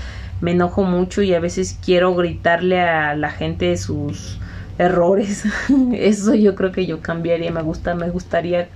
me 0.42 0.52
enojo 0.52 0.84
mucho 0.84 1.22
y 1.22 1.34
a 1.34 1.40
veces 1.40 1.80
quiero 1.84 2.16
gritarle 2.16 2.82
a 2.82 3.16
la 3.16 3.30
gente 3.30 3.78
sus 3.78 4.40
errores. 4.78 5.46
Eso 5.94 6.36
yo 6.36 6.56
creo 6.56 6.72
que 6.72 6.86
yo 6.86 7.02
cambiaría. 7.02 7.52
Me 7.52 7.62
gusta 7.62 7.96
me 7.96 8.10
gustaría 8.10 8.68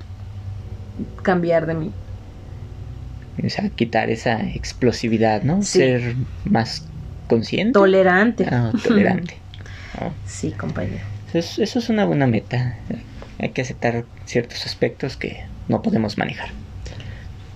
cambiar 1.22 1.66
de 1.66 1.74
mí. 1.74 1.92
O 3.44 3.50
sea, 3.50 3.70
quitar 3.70 4.10
esa 4.10 4.42
explosividad, 4.42 5.44
¿no? 5.44 5.62
Ser 5.64 6.16
más 6.46 6.86
consciente. 7.28 7.74
Tolerante. 7.74 8.46
Ah, 8.50 8.72
tolerante. 8.84 9.38
Sí, 10.26 10.52
compañero. 10.52 11.04
Eso 11.34 11.62
es, 11.62 11.90
una 11.90 12.06
buena 12.06 12.26
meta. 12.26 12.78
Hay 13.38 13.50
que 13.50 13.62
aceptar 13.62 14.06
ciertos 14.26 14.66
aspectos 14.66 15.18
que 15.18 15.44
no 15.68 15.82
podemos 15.82 16.18
manejar. 16.18 16.52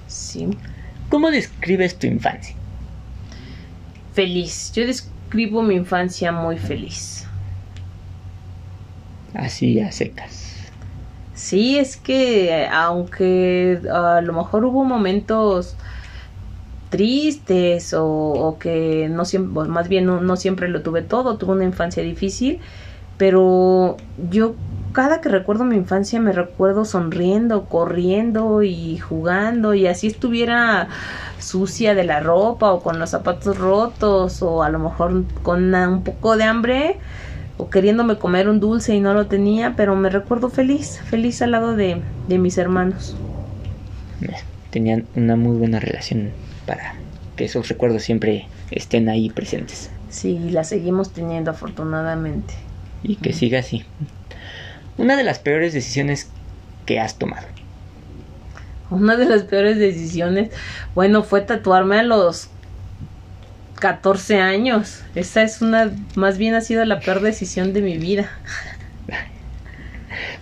Sí. 0.08 0.50
¿Cómo 1.08 1.32
describes 1.32 1.98
tu 1.98 2.08
infancia? 2.08 2.54
Feliz. 4.14 4.74
Yo 4.74 4.86
describo 4.86 5.64
mi 5.64 5.76
infancia 5.76 6.32
muy 6.32 6.58
feliz. 6.58 7.26
Así 9.34 9.80
a 9.80 9.92
secas. 9.92 10.43
Sí, 11.36 11.78
es 11.78 11.98
que 11.98 12.68
aunque 12.72 13.82
a 13.92 14.22
lo 14.22 14.34
mejor 14.34 14.66
hubo 14.66 14.84
momentos 14.84 15.76
tristes 16.90 17.96
o, 17.98 18.58
que 18.60 19.10
no 19.10 19.26
siempre, 19.26 19.64
más 19.64 19.88
bien 19.90 20.06
no, 20.06 20.36
siempre 20.36 20.68
lo 20.68 20.84
tuve 20.84 21.02
todo, 21.02 21.38
tuve 21.38 21.54
una 21.54 21.64
infancia 21.64 22.04
difícil, 22.04 22.60
pero 23.18 23.98
yo 24.30 24.54
cada 24.92 25.20
que 25.22 25.30
recuerdo 25.30 25.66
mi 25.66 25.76
infancia 25.76 26.20
me 26.20 26.34
recuerdo 26.34 26.86
sonriendo, 26.86 27.66
corriendo 27.66 28.62
y 28.62 29.00
jugando 29.00 29.74
y 29.74 29.88
así 29.88 30.06
estuviera 30.06 30.88
sucia 31.40 31.96
de 31.96 32.04
la 32.04 32.20
ropa 32.20 32.72
o 32.72 32.84
con 32.84 33.00
los 33.00 33.10
zapatos 33.10 33.58
rotos 33.58 34.44
o 34.44 34.62
a 34.62 34.70
lo 34.70 34.78
mejor 34.78 35.24
con 35.42 35.74
un 35.74 36.04
poco 36.04 36.38
de 36.38 36.44
hambre, 36.44 37.00
o 37.64 37.70
queriéndome 37.70 38.18
comer 38.18 38.50
un 38.50 38.60
dulce 38.60 38.94
y 38.94 39.00
no 39.00 39.14
lo 39.14 39.28
tenía, 39.28 39.76
pero 39.78 39.96
me 39.96 40.10
recuerdo 40.10 40.50
feliz, 40.50 41.00
feliz 41.06 41.42
al 41.42 41.52
lado 41.52 41.78
de, 41.78 42.02
mis 42.28 42.58
hermanos. 42.58 43.16
Tenían 44.70 45.06
una 45.16 45.38
muy 45.38 45.56
buena 45.56 45.80
relación 45.80 46.32
para 46.66 46.96
que 47.38 47.46
esos 47.46 47.70
recuerdos 47.70 48.04
siempre 48.04 48.48
estén 48.70 49.08
ahí 49.08 49.30
presentes. 49.30 49.90
Sí, 50.10 50.38
la 50.50 50.66
seguimos 50.66 51.14
teniendo 51.14 51.52
afortunadamente. 51.52 52.54
Y 53.02 53.16
que 53.16 53.32
siga 53.32 53.60
así. 53.60 53.86
Una 54.98 55.16
de 55.16 55.24
las 55.24 55.40
peores 55.40 55.74
decisiones 55.74 56.30
que 56.86 57.00
has 57.00 57.16
tomado. 57.18 57.48
Una 58.90 59.16
de 59.16 59.26
las 59.26 59.44
peores 59.44 59.78
decisiones, 59.78 60.52
bueno, 60.96 61.24
fue 61.24 61.40
tatuarme 61.40 62.00
a 62.00 62.04
los 62.04 62.50
14 63.84 64.40
años. 64.40 65.04
Esa 65.14 65.44
es 65.44 65.62
una, 65.62 65.92
más 66.16 66.38
bien 66.38 66.54
ha 66.54 66.62
sido 66.62 66.86
la 66.86 67.02
peor 67.02 67.20
decisión 67.20 67.74
de 67.74 67.82
mi 67.82 67.98
vida. 67.98 68.32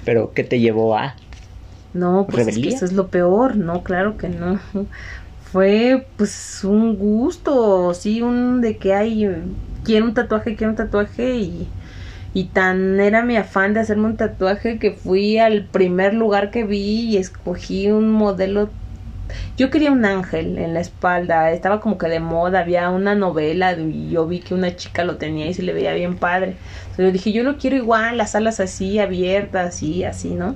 Pero, 0.05 0.31
¿qué 0.35 0.43
te 0.43 0.59
llevó 0.59 0.95
a? 0.95 1.15
No, 1.95 2.27
pues 2.29 2.47
es 2.47 2.59
que 2.59 2.69
eso 2.69 2.85
es 2.85 2.93
lo 2.93 3.07
peor, 3.07 3.55
no, 3.55 3.81
claro 3.81 4.15
que 4.15 4.29
no. 4.29 4.59
Fue 5.51 6.05
pues 6.17 6.61
un 6.63 6.95
gusto, 6.97 7.95
sí, 7.95 8.21
un 8.21 8.61
de 8.61 8.77
que 8.77 8.93
hay, 8.93 9.27
quiero 9.83 10.05
un 10.05 10.13
tatuaje, 10.13 10.55
quiero 10.55 10.73
un 10.73 10.77
tatuaje 10.77 11.37
y, 11.37 11.67
y 12.35 12.43
tan 12.43 12.99
era 12.99 13.25
mi 13.25 13.37
afán 13.37 13.73
de 13.73 13.79
hacerme 13.79 14.05
un 14.05 14.17
tatuaje 14.17 14.77
que 14.77 14.91
fui 14.91 15.39
al 15.39 15.65
primer 15.65 16.13
lugar 16.13 16.51
que 16.51 16.63
vi 16.63 17.09
y 17.09 17.17
escogí 17.17 17.89
un 17.89 18.11
modelo 18.11 18.69
yo 19.57 19.69
quería 19.69 19.91
un 19.91 20.05
ángel 20.05 20.57
en 20.57 20.73
la 20.73 20.79
espalda, 20.79 21.51
estaba 21.51 21.79
como 21.79 21.97
que 21.97 22.07
de 22.07 22.19
moda, 22.19 22.59
había 22.59 22.89
una 22.89 23.15
novela 23.15 23.73
y 23.73 24.09
yo 24.09 24.27
vi 24.27 24.39
que 24.39 24.53
una 24.53 24.75
chica 24.75 25.03
lo 25.03 25.17
tenía 25.17 25.47
y 25.47 25.53
se 25.53 25.63
le 25.63 25.73
veía 25.73 25.93
bien 25.93 26.17
padre. 26.17 26.55
Entonces 26.81 27.05
yo 27.05 27.11
dije, 27.11 27.31
yo 27.31 27.43
lo 27.43 27.57
quiero 27.57 27.75
igual, 27.75 28.17
las 28.17 28.35
alas 28.35 28.59
así, 28.59 28.99
abiertas 28.99 29.83
y 29.83 30.03
así, 30.03 30.31
¿no? 30.31 30.55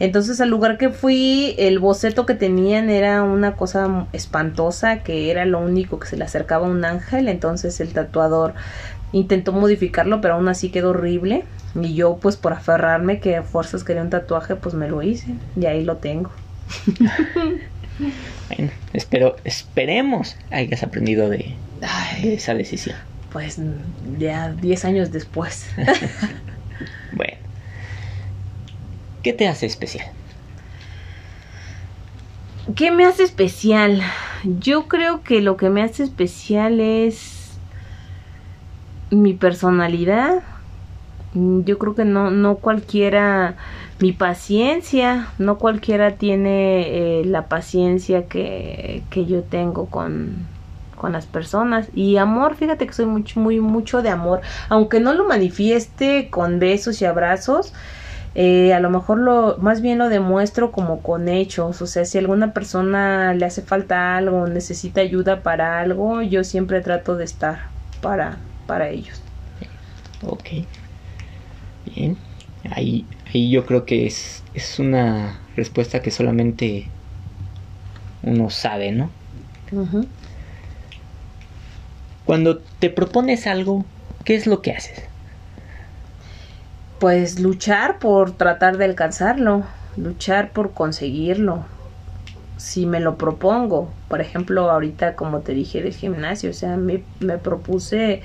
Entonces 0.00 0.40
al 0.40 0.48
lugar 0.48 0.78
que 0.78 0.90
fui, 0.90 1.54
el 1.58 1.78
boceto 1.78 2.26
que 2.26 2.34
tenían 2.34 2.90
era 2.90 3.22
una 3.22 3.54
cosa 3.54 4.06
espantosa, 4.12 4.98
que 5.04 5.30
era 5.30 5.44
lo 5.44 5.60
único 5.60 6.00
que 6.00 6.08
se 6.08 6.16
le 6.16 6.24
acercaba 6.24 6.66
a 6.66 6.70
un 6.70 6.84
ángel, 6.84 7.28
entonces 7.28 7.80
el 7.80 7.92
tatuador 7.92 8.54
intentó 9.12 9.52
modificarlo, 9.52 10.20
pero 10.20 10.34
aún 10.34 10.48
así 10.48 10.70
quedó 10.70 10.90
horrible. 10.90 11.44
Y 11.74 11.94
yo 11.94 12.18
pues 12.20 12.36
por 12.36 12.52
aferrarme 12.52 13.20
que 13.20 13.36
a 13.36 13.42
fuerzas 13.42 13.84
quería 13.84 14.02
un 14.02 14.10
tatuaje, 14.10 14.56
pues 14.56 14.74
me 14.74 14.88
lo 14.88 15.02
hice 15.02 15.36
y 15.56 15.66
ahí 15.66 15.84
lo 15.84 15.98
tengo. 15.98 16.30
Bueno, 18.48 18.72
espero, 18.92 19.36
esperemos 19.44 20.36
hayas 20.50 20.82
aprendido 20.82 21.28
de, 21.28 21.54
esa 22.22 22.54
decisión. 22.54 22.96
Pues 23.32 23.58
ya 24.18 24.52
10 24.52 24.84
años 24.84 25.12
después. 25.12 25.66
bueno. 27.12 27.34
¿Qué 29.22 29.32
te 29.32 29.46
hace 29.46 29.66
especial? 29.66 30.06
¿Qué 32.74 32.90
me 32.90 33.04
hace 33.04 33.22
especial? 33.22 34.02
Yo 34.44 34.88
creo 34.88 35.22
que 35.22 35.40
lo 35.40 35.56
que 35.56 35.70
me 35.70 35.82
hace 35.82 36.02
especial 36.02 36.80
es 36.80 37.52
mi 39.10 39.34
personalidad. 39.34 40.42
Yo 41.34 41.78
creo 41.78 41.94
que 41.94 42.04
no, 42.04 42.30
no 42.30 42.56
cualquiera 42.56 43.56
mi 44.00 44.12
paciencia, 44.12 45.28
no 45.38 45.58
cualquiera 45.58 46.12
tiene 46.16 47.20
eh, 47.20 47.24
la 47.24 47.46
paciencia 47.48 48.26
que, 48.26 49.02
que 49.10 49.26
yo 49.26 49.42
tengo 49.42 49.86
con, 49.86 50.46
con 50.96 51.12
las 51.12 51.26
personas. 51.26 51.88
Y 51.94 52.16
amor 52.16 52.56
fíjate 52.56 52.86
que 52.86 52.92
soy 52.92 53.06
mucho 53.06 53.40
muy 53.40 53.60
mucho 53.60 54.02
de 54.02 54.08
amor. 54.08 54.40
Aunque 54.68 55.00
no 55.00 55.12
lo 55.14 55.26
manifieste 55.26 56.28
con 56.30 56.58
besos 56.58 57.00
y 57.02 57.04
abrazos 57.04 57.72
eh, 58.34 58.72
a 58.72 58.80
lo 58.80 58.88
mejor 58.88 59.18
lo 59.18 59.58
más 59.58 59.82
bien 59.82 59.98
lo 59.98 60.08
demuestro 60.08 60.72
como 60.72 61.02
con 61.02 61.28
hechos. 61.28 61.82
O 61.82 61.86
sea 61.86 62.04
si 62.04 62.18
alguna 62.18 62.52
persona 62.52 63.34
le 63.34 63.44
hace 63.44 63.62
falta 63.62 64.16
algo 64.16 64.46
necesita 64.46 65.00
ayuda 65.00 65.42
para 65.42 65.80
algo 65.80 66.22
yo 66.22 66.44
siempre 66.44 66.80
trato 66.80 67.16
de 67.16 67.24
estar 67.24 67.68
para 68.00 68.38
para 68.66 68.88
ellos. 68.88 69.20
Ok. 70.26 70.66
Bien 71.94 72.16
ahí 72.70 73.08
y 73.32 73.50
yo 73.50 73.66
creo 73.66 73.84
que 73.86 74.06
es, 74.06 74.44
es 74.54 74.78
una 74.78 75.40
respuesta 75.56 76.02
que 76.02 76.10
solamente 76.10 76.92
uno 78.22 78.50
sabe, 78.50 78.92
¿no? 78.92 79.12
Cuando 82.24 82.60
te 82.80 82.90
propones 82.90 83.46
algo, 83.46 83.86
¿qué 84.24 84.34
es 84.34 84.46
lo 84.48 84.60
que 84.62 84.72
haces? 84.72 85.08
Pues 86.98 87.38
luchar 87.40 87.98
por 87.98 88.36
tratar 88.36 88.78
de 88.78 88.84
alcanzarlo, 88.86 89.66
luchar 89.96 90.52
por 90.52 90.72
conseguirlo. 90.72 91.66
si 92.56 92.86
me 92.86 93.00
lo 93.00 93.18
propongo. 93.18 93.94
Por 94.08 94.20
ejemplo, 94.20 94.70
ahorita 94.70 95.16
como 95.16 95.40
te 95.42 95.54
dije 95.54 95.82
del 95.82 95.94
gimnasio, 95.94 96.50
o 96.50 96.52
sea, 96.54 96.76
me, 96.76 97.04
me 97.20 97.38
propuse 97.38 98.22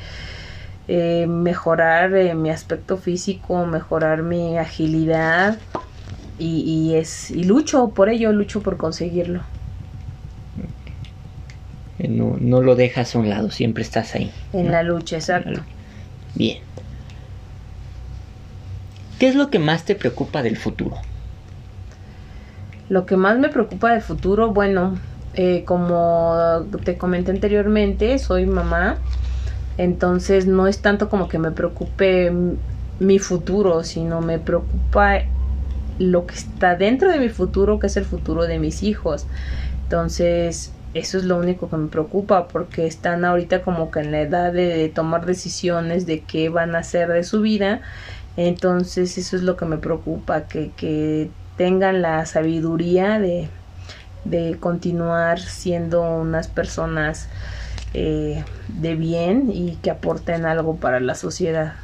eh, 0.88 1.28
mejorar 1.28 2.16
eh, 2.16 2.34
mi 2.34 2.50
aspecto 2.50 2.98
físico, 2.98 3.66
mejorar 3.66 4.24
mi 4.24 4.58
agilidad 4.58 5.58
y, 6.40 6.62
y, 6.62 6.96
es 6.96 7.32
y 7.32 7.44
lucho 7.44 7.90
por 7.90 8.10
ello, 8.10 8.32
lucho 8.32 8.62
por 8.62 8.78
conseguirlo. 8.78 9.42
No, 12.00 12.38
no 12.40 12.62
lo 12.62 12.76
dejas 12.76 13.16
a 13.16 13.20
un 13.20 13.30
lado, 13.30 13.50
siempre 13.50 13.84
estás 13.84 14.16
ahí. 14.16 14.32
En 14.54 14.66
¿no? 14.66 14.72
la 14.72 14.84
lucha, 14.84 15.18
exacto. 15.18 15.62
Bien. 16.36 16.60
¿Qué 19.20 19.28
es 19.28 19.36
lo 19.36 19.50
que 19.50 19.58
más 19.58 19.84
te 19.84 19.96
preocupa 19.96 20.44
del 20.44 20.58
futuro? 20.58 20.98
Lo 22.88 23.06
que 23.06 23.18
más 23.18 23.40
me 23.40 23.50
preocupa 23.50 23.92
del 23.92 24.02
futuro, 24.02 24.54
bueno, 24.54 25.00
eh, 25.34 25.64
como 25.66 26.68
te 26.84 26.98
comenté 26.98 27.32
anteriormente, 27.32 28.20
soy 28.20 28.46
mamá, 28.46 28.98
entonces 29.78 30.48
no 30.48 30.68
es 30.68 30.80
tanto 30.80 31.10
como 31.10 31.30
que 31.30 31.38
me 31.38 31.52
preocupe 31.52 32.32
mi 33.00 33.20
futuro, 33.20 33.84
sino 33.84 34.22
me 34.22 34.40
preocupa 34.40 35.22
lo 36.00 36.26
que 36.26 36.36
está 36.36 36.76
dentro 36.76 37.12
de 37.12 37.20
mi 37.20 37.30
futuro, 37.30 37.80
que 37.80 37.88
es 37.88 37.98
el 37.98 38.06
futuro 38.06 38.44
de 38.44 38.60
mis 38.60 38.84
hijos. 38.84 39.26
Entonces, 39.84 40.72
eso 40.94 41.18
es 41.18 41.24
lo 41.26 41.38
único 41.38 41.70
que 41.70 41.78
me 41.78 41.88
preocupa 41.88 42.48
porque 42.48 42.88
están 42.88 43.24
ahorita 43.24 43.62
como 43.62 43.92
que 43.92 44.00
en 44.00 44.12
la 44.12 44.22
edad 44.22 44.54
de 44.54 44.90
tomar 44.90 45.26
decisiones 45.26 46.06
de 46.06 46.22
qué 46.22 46.50
van 46.50 46.76
a 46.76 46.80
hacer 46.80 47.10
de 47.10 47.24
su 47.24 47.42
vida. 47.42 47.82
Entonces, 48.36 49.18
eso 49.18 49.36
es 49.36 49.44
lo 49.44 49.58
que 49.58 49.66
me 49.66 49.78
preocupa, 49.78 50.42
que, 50.48 50.72
que 50.76 51.30
tengan 51.56 52.02
la 52.02 52.26
sabiduría 52.26 53.20
de, 53.20 53.48
de 54.26 54.58
continuar 54.60 55.40
siendo 55.40 56.02
unas 56.04 56.48
personas 56.48 57.30
eh, 57.94 58.46
de 58.68 58.96
bien 58.96 59.50
y 59.52 59.80
que 59.82 59.92
aporten 59.92 60.46
algo 60.46 60.80
para 60.80 61.00
la 61.00 61.16
sociedad. 61.16 61.76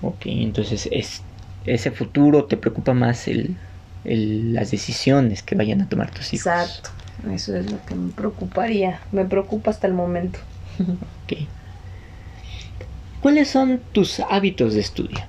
Ok, 0.00 0.22
entonces 0.26 0.88
es, 0.92 1.26
ese 1.62 1.90
futuro 1.90 2.46
te 2.46 2.56
preocupa 2.56 2.94
más 2.94 3.28
el, 3.28 3.60
el, 4.04 4.52
las 4.52 4.70
decisiones 4.70 5.42
que 5.42 5.54
vayan 5.56 5.80
a 5.82 5.88
tomar 5.88 6.12
tus 6.12 6.32
hijos. 6.34 6.82
Exacto, 6.82 6.90
eso 7.30 7.56
es 7.56 7.66
lo 7.66 7.84
que 7.84 7.94
me 7.96 8.12
preocuparía, 8.12 9.08
me 9.10 9.26
preocupa 9.26 9.70
hasta 9.70 9.86
el 9.88 9.94
momento. 9.94 10.38
Ok. 11.00 11.32
¿Cuáles 13.18 13.50
son 13.50 13.84
tus 13.92 14.20
hábitos 14.20 14.72
de 14.72 14.80
estudio? 14.80 15.26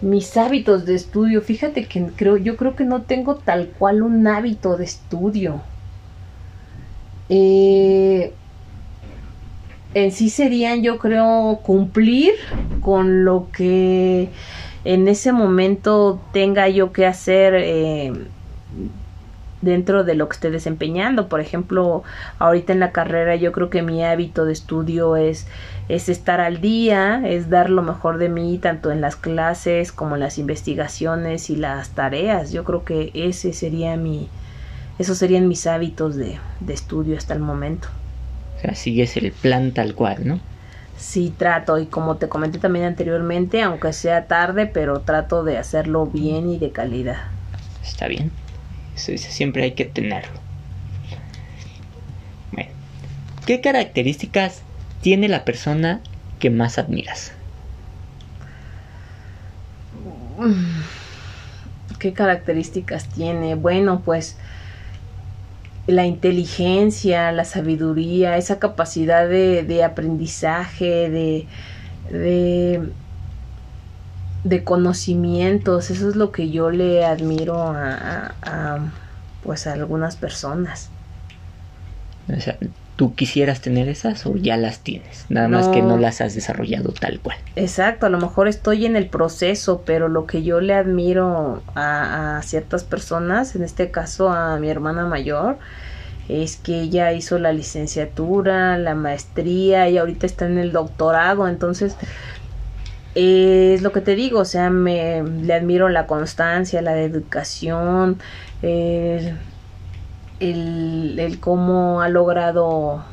mis 0.00 0.36
hábitos 0.36 0.84
de 0.86 0.94
estudio, 0.96 1.40
fíjate 1.42 1.86
que 1.88 2.14
creo, 2.16 2.36
yo 2.36 2.56
creo 2.56 2.74
que 2.76 2.84
no 2.84 3.04
tengo 3.06 3.42
tal 3.42 3.72
cual 3.72 4.02
un 4.02 4.26
hábito 4.26 4.76
de 4.76 4.84
estudio. 4.84 5.70
Eh, 7.28 8.32
en 9.94 10.12
sí 10.12 10.30
serían, 10.30 10.82
yo 10.82 10.98
creo, 10.98 11.60
cumplir 11.62 12.32
con 12.80 13.24
lo 13.24 13.48
que 13.52 14.28
en 14.84 15.08
ese 15.08 15.32
momento 15.32 16.20
tenga 16.32 16.68
yo 16.68 16.92
que 16.92 17.06
hacer 17.06 17.54
eh, 17.56 18.12
dentro 19.60 20.04
de 20.04 20.14
lo 20.14 20.28
que 20.28 20.34
esté 20.34 20.50
desempeñando. 20.50 21.28
Por 21.28 21.40
ejemplo, 21.40 22.02
ahorita 22.38 22.72
en 22.72 22.80
la 22.80 22.92
carrera 22.92 23.36
yo 23.36 23.52
creo 23.52 23.70
que 23.70 23.82
mi 23.82 24.04
hábito 24.04 24.44
de 24.44 24.52
estudio 24.52 25.16
es, 25.16 25.46
es 25.88 26.08
estar 26.08 26.40
al 26.40 26.60
día, 26.60 27.22
es 27.26 27.50
dar 27.50 27.70
lo 27.70 27.82
mejor 27.82 28.18
de 28.18 28.28
mí 28.28 28.58
tanto 28.58 28.90
en 28.90 29.00
las 29.00 29.16
clases 29.16 29.92
como 29.92 30.14
en 30.14 30.20
las 30.20 30.38
investigaciones 30.38 31.50
y 31.50 31.56
las 31.56 31.90
tareas. 31.90 32.52
Yo 32.52 32.64
creo 32.64 32.84
que 32.84 33.10
ese 33.14 33.52
sería 33.52 33.96
mi, 33.96 34.28
esos 34.98 35.18
serían 35.18 35.48
mis 35.48 35.66
hábitos 35.66 36.16
de, 36.16 36.38
de 36.60 36.74
estudio 36.74 37.16
hasta 37.16 37.34
el 37.34 37.40
momento. 37.40 37.88
O 38.56 38.60
sea, 38.60 38.74
sigues 38.74 39.16
el 39.16 39.32
plan 39.32 39.72
tal 39.72 39.94
cual, 39.94 40.26
¿no? 40.26 40.40
Sí, 40.96 41.32
trato, 41.36 41.78
y 41.78 41.86
como 41.86 42.16
te 42.16 42.28
comenté 42.28 42.58
también 42.58 42.84
anteriormente, 42.84 43.62
aunque 43.62 43.92
sea 43.92 44.26
tarde, 44.26 44.66
pero 44.66 45.00
trato 45.00 45.44
de 45.44 45.56
hacerlo 45.56 46.06
bien 46.06 46.50
y 46.50 46.58
de 46.58 46.72
calidad. 46.72 47.18
Está 47.84 48.08
bien. 48.08 48.32
Eso, 48.96 49.12
eso 49.12 49.30
siempre 49.30 49.62
hay 49.62 49.72
que 49.72 49.84
tenerlo. 49.84 50.40
Bueno, 52.50 52.70
¿qué 53.46 53.60
características 53.60 54.62
tiene 55.00 55.28
la 55.28 55.44
persona 55.44 56.00
que 56.40 56.50
más 56.50 56.78
admiras? 56.78 57.32
¿Qué 62.00 62.12
características 62.12 63.08
tiene? 63.08 63.54
Bueno, 63.54 64.02
pues 64.04 64.36
la 65.88 66.06
inteligencia, 66.06 67.32
la 67.32 67.44
sabiduría, 67.44 68.36
esa 68.36 68.58
capacidad 68.58 69.26
de, 69.28 69.64
de 69.64 69.84
aprendizaje, 69.84 71.08
de, 71.10 71.48
de, 74.44 74.64
conocimientos, 74.64 75.90
eso 75.90 76.08
es 76.10 76.16
lo 76.16 76.30
que 76.30 76.50
yo 76.50 76.70
le 76.70 77.04
admiro 77.04 77.56
a, 77.58 78.92
pues 79.42 79.66
a 79.66 79.72
algunas 79.72 80.16
personas. 80.16 80.90
¿Tú 82.98 83.14
quisieras 83.14 83.60
tener 83.60 83.88
esas 83.88 84.26
o 84.26 84.34
ya 84.34 84.56
las 84.56 84.80
tienes? 84.80 85.24
Nada 85.28 85.46
no. 85.46 85.58
más 85.58 85.68
que 85.68 85.82
no 85.82 85.96
las 85.98 86.20
has 86.20 86.34
desarrollado 86.34 86.92
tal 86.92 87.20
cual. 87.20 87.38
Exacto, 87.54 88.06
a 88.06 88.08
lo 88.08 88.18
mejor 88.18 88.48
estoy 88.48 88.86
en 88.86 88.96
el 88.96 89.06
proceso, 89.06 89.82
pero 89.86 90.08
lo 90.08 90.26
que 90.26 90.42
yo 90.42 90.60
le 90.60 90.74
admiro 90.74 91.62
a, 91.76 92.38
a 92.38 92.42
ciertas 92.42 92.82
personas, 92.82 93.54
en 93.54 93.62
este 93.62 93.92
caso 93.92 94.30
a 94.30 94.58
mi 94.58 94.68
hermana 94.68 95.06
mayor, 95.06 95.58
es 96.28 96.56
que 96.56 96.80
ella 96.80 97.12
hizo 97.12 97.38
la 97.38 97.52
licenciatura, 97.52 98.76
la 98.78 98.96
maestría 98.96 99.88
y 99.88 99.96
ahorita 99.96 100.26
está 100.26 100.46
en 100.46 100.58
el 100.58 100.72
doctorado, 100.72 101.46
entonces 101.46 101.94
eh, 103.14 103.74
es 103.74 103.82
lo 103.82 103.92
que 103.92 104.00
te 104.00 104.16
digo, 104.16 104.40
o 104.40 104.44
sea, 104.44 104.70
me 104.70 105.22
le 105.22 105.54
admiro 105.54 105.88
la 105.88 106.08
constancia, 106.08 106.82
la 106.82 106.94
dedicación, 106.94 108.18
eh, 108.62 109.34
el, 110.40 111.18
el 111.18 111.40
cómo 111.40 112.00
ha 112.00 112.08
logrado 112.08 113.04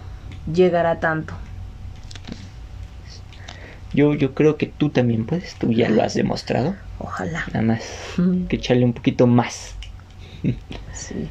llegar 0.52 0.86
a 0.86 1.00
tanto. 1.00 1.34
Yo, 3.94 4.14
yo 4.14 4.34
creo 4.34 4.58
que 4.58 4.66
tú 4.66 4.90
también 4.90 5.26
puedes, 5.26 5.56
tú 5.56 5.72
ya 5.72 5.90
lo 5.90 6.04
has 6.04 6.14
demostrado. 6.14 6.76
Ojalá. 7.00 7.46
Nada 7.54 7.62
más 7.62 7.84
que 8.50 8.58
echarle 8.58 8.86
un 8.86 8.94
poquito 8.94 9.28
más. 9.28 9.76
Sí. 10.94 11.30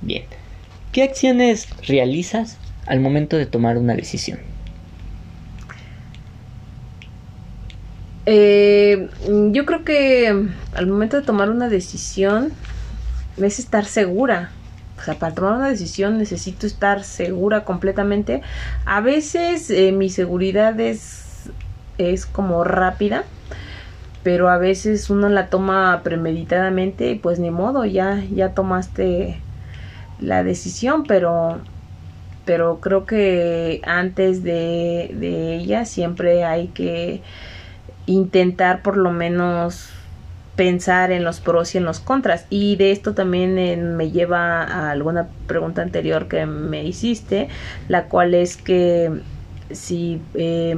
Bien. 0.00 0.24
¿Qué 0.92 1.02
acciones 1.02 1.68
realizas 1.86 2.56
al 2.86 3.00
momento 3.00 3.36
de 3.36 3.46
tomar 3.46 3.76
una 3.76 3.94
decisión? 3.94 4.40
Eh, 8.24 9.08
yo 9.52 9.64
creo 9.64 9.84
que 9.84 10.28
al 10.74 10.86
momento 10.86 11.16
de 11.16 11.22
tomar 11.22 11.50
una 11.50 11.68
decisión 11.68 12.52
es 13.36 13.58
estar 13.58 13.84
segura. 13.84 14.50
O 14.98 15.02
sea, 15.02 15.18
para 15.18 15.34
tomar 15.34 15.54
una 15.54 15.68
decisión 15.68 16.18
necesito 16.18 16.66
estar 16.66 17.04
segura 17.04 17.64
completamente. 17.64 18.42
A 18.84 19.00
veces 19.00 19.70
eh, 19.70 19.92
mi 19.92 20.10
seguridad 20.10 20.78
es, 20.80 21.50
es 21.98 22.26
como 22.26 22.64
rápida, 22.64 23.24
pero 24.22 24.48
a 24.48 24.58
veces 24.58 25.10
uno 25.10 25.28
la 25.28 25.48
toma 25.48 26.02
premeditadamente 26.02 27.10
y 27.12 27.14
pues 27.16 27.38
ni 27.38 27.50
modo, 27.50 27.84
ya, 27.84 28.22
ya 28.32 28.54
tomaste 28.54 29.40
la 30.20 30.42
decisión, 30.42 31.06
pero 31.06 31.60
pero 32.44 32.80
creo 32.80 33.04
que 33.04 33.82
antes 33.84 34.42
de, 34.42 35.10
de 35.14 35.56
ella 35.56 35.84
siempre 35.84 36.44
hay 36.44 36.68
que 36.68 37.22
intentar 38.06 38.82
por 38.82 38.96
lo 38.96 39.10
menos 39.12 39.97
pensar 40.58 41.12
en 41.12 41.22
los 41.22 41.38
pros 41.38 41.76
y 41.76 41.78
en 41.78 41.84
los 41.84 42.00
contras. 42.00 42.44
Y 42.50 42.74
de 42.74 42.90
esto 42.90 43.14
también 43.14 43.56
eh, 43.58 43.76
me 43.76 44.10
lleva 44.10 44.64
a 44.64 44.90
alguna 44.90 45.28
pregunta 45.46 45.82
anterior 45.82 46.26
que 46.26 46.46
me 46.46 46.84
hiciste, 46.84 47.46
la 47.86 48.06
cual 48.06 48.34
es 48.34 48.56
que 48.56 49.20
si 49.70 50.20
eh, 50.34 50.74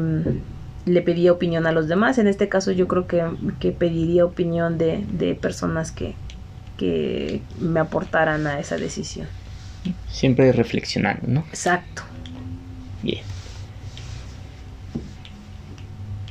le 0.85 1.01
pedía 1.01 1.33
opinión 1.33 1.67
a 1.67 1.73
los 1.73 1.89
demás, 1.89 2.19
en 2.19 2.27
este 2.27 2.51
caso 2.51 2.73
yo 2.73 2.87
creo 2.89 3.07
que, 3.07 3.25
que 3.59 3.73
pediría 3.73 4.27
opinión 4.27 4.77
de, 4.77 5.03
de 5.13 5.35
personas 5.35 5.93
que, 5.93 6.15
que 6.77 7.41
me 7.59 7.81
aportaran 7.81 8.47
a 8.47 8.61
esa 8.61 8.77
decisión. 8.77 9.29
Siempre 10.11 10.53
reflexionando, 10.53 11.23
¿no? 11.27 11.41
Exacto. 11.49 12.03
Bien. 13.03 13.25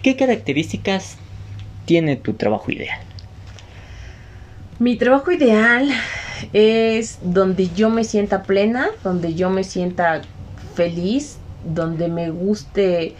¿Qué 0.03 0.15
características 0.15 1.17
tiene 1.85 2.15
tu 2.15 2.33
trabajo 2.33 2.71
ideal? 2.71 3.08
Mi 4.79 4.95
trabajo 4.95 5.33
ideal 5.33 5.89
es 6.53 7.19
donde 7.21 7.67
yo 7.75 7.89
me 7.89 8.05
sienta 8.05 8.43
plena, 8.43 8.87
donde 9.03 9.33
yo 9.33 9.49
me 9.49 9.65
sienta 9.65 10.21
feliz, 10.73 11.37
donde 11.65 12.07
me 12.07 12.29
guste 12.29 13.13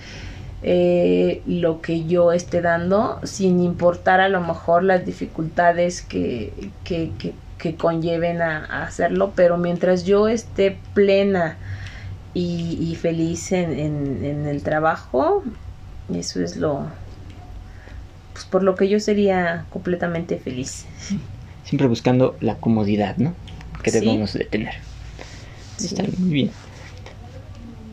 eh, 0.62 1.42
lo 1.46 1.82
que 1.82 2.06
yo 2.06 2.32
esté 2.32 2.62
dando, 2.62 3.20
sin 3.24 3.60
importar 3.60 4.22
a 4.22 4.30
lo 4.30 4.40
mejor 4.40 4.84
las 4.84 5.06
dificultades 5.06 6.02
que, 6.02 6.72
que, 6.86 7.12
que, 7.58 7.76
conlleven 7.76 8.42
a, 8.42 8.86
hacerlo, 8.86 9.34
pero 9.36 9.58
mientras 9.58 10.06
yo 10.06 10.30
esté 10.30 10.80
plena 10.94 11.58
y, 12.34 12.98
feliz 13.02 13.52
en, 13.52 13.78
en, 13.78 14.48
el 14.48 14.64
trabajo, 14.64 15.44
eso 16.14 16.42
es 16.42 16.56
lo, 16.56 16.86
pues 18.32 18.46
por 18.46 18.64
lo 18.64 18.76
que 18.76 18.88
yo 18.88 19.02
sería 19.02 19.66
completamente 19.70 20.38
feliz. 20.38 20.86
Siempre 21.70 21.88
buscando 21.88 22.36
la 22.42 22.56
comodidad, 22.56 23.18
¿no? 23.18 23.36
Que 23.84 23.92
debemos 23.92 24.34
de 24.34 24.44
tener. 24.46 24.74
Está 25.78 26.02
muy 26.18 26.32
bien. 26.32 26.52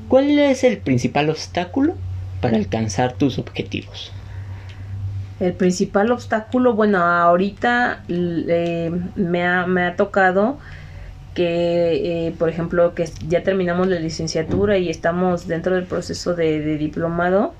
¿Cuál 0.09 0.39
es 0.39 0.65
el 0.65 0.79
principal 0.79 1.29
obstáculo 1.29 1.95
para 2.41 2.57
alcanzar 2.57 3.13
tus 3.13 3.39
objetivos? 3.39 4.13
El 5.41 5.53
principal 5.53 6.11
obstáculo, 6.11 6.73
bueno, 6.73 7.05
ahorita 7.05 8.03
eh, 8.09 8.91
me, 9.15 9.47
ha, 9.47 9.67
me, 9.67 9.83
ha, 9.85 9.95
tocado 9.95 10.57
que, 11.35 12.29
eh, 12.29 12.35
por 12.39 12.49
ejemplo, 12.49 12.95
que 12.95 13.11
ya 13.29 13.43
terminamos 13.43 13.89
la 13.89 14.01
licenciatura 14.01 14.79
y 14.79 14.89
estamos 14.89 15.47
dentro 15.47 15.75
del 15.75 15.85
proceso 15.85 16.35
de, 16.35 16.79
diplomado. 16.79 17.53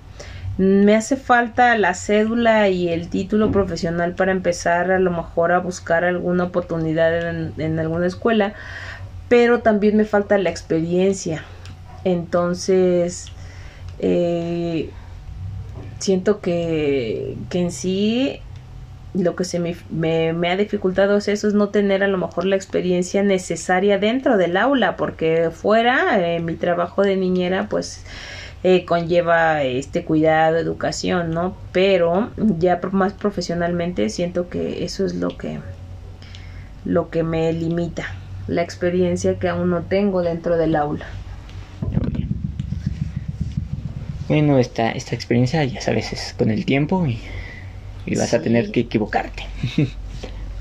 Me 0.59 0.95
hace 0.97 1.17
falta 1.17 1.77
la 1.77 1.95
cédula 1.95 2.69
y 2.69 2.89
el 2.89 3.09
título 3.09 3.51
profesional 3.51 4.15
para 4.15 4.33
empezar 4.33 4.91
a 4.91 4.99
lo 4.99 5.11
mejor 5.11 5.53
a 5.53 5.59
buscar 5.59 6.05
alguna 6.05 6.45
oportunidad 6.45 7.29
en, 7.29 7.53
en 7.59 7.79
alguna 7.79 8.07
escuela, 8.07 8.55
pero 9.29 9.61
también 9.61 9.97
me 9.97 10.05
falta 10.05 10.39
la 10.39 10.51
experiencia. 10.51 11.45
Entonces, 12.05 13.33
eh, 13.99 14.91
siento 15.99 16.41
que, 16.41 17.37
en 17.53 17.71
sí 17.73 18.41
lo 19.15 19.35
que 19.35 19.45
se 19.45 19.59
me, 19.59 20.49
ha 20.49 20.57
dificultado 20.57 21.17
es 21.17 21.29
eso, 21.29 21.49
es 21.49 21.55
no 21.55 21.71
tener 21.71 22.03
a 22.05 22.09
lo 22.09 22.19
mejor 22.19 22.45
la 22.45 22.57
experiencia 22.57 23.23
necesaria 23.23 23.99
dentro 23.99 24.37
del 24.37 24.57
aula, 24.59 24.97
porque 24.97 25.51
fuera 25.51 26.21
eh, 26.21 26.41
mi 26.41 26.55
trabajo 26.55 27.03
de 27.03 27.17
niñera 27.17 27.67
pues 27.69 28.05
eh, 28.63 28.85
conlleva 28.85 29.63
este 29.63 30.05
cuidado, 30.05 30.57
educación, 30.57 31.31
¿no? 31.31 31.57
Pero 31.73 32.31
ya 32.37 32.81
más 32.93 33.13
profesionalmente 33.13 34.09
siento 34.09 34.49
que 34.49 34.85
eso 34.85 35.05
es 35.07 35.15
lo 35.15 35.37
que 35.37 35.61
lo 36.85 37.11
que 37.11 37.25
me 37.25 37.53
limita, 37.53 38.07
la 38.47 38.63
experiencia 38.63 39.39
que 39.39 39.49
aún 39.49 39.71
no 39.71 39.83
tengo 39.83 40.23
dentro 40.23 40.57
del 40.57 40.77
aula. 40.77 41.07
Bueno, 44.29 44.59
esta, 44.59 44.91
esta 44.91 45.15
experiencia 45.15 45.65
ya 45.65 45.81
sabes 45.81 46.13
es 46.13 46.35
con 46.37 46.51
el 46.51 46.65
tiempo 46.65 47.07
y, 47.07 47.21
vas 48.17 48.35
a 48.35 48.43
tener 48.43 48.71
que 48.71 48.81
equivocarte. 48.81 49.45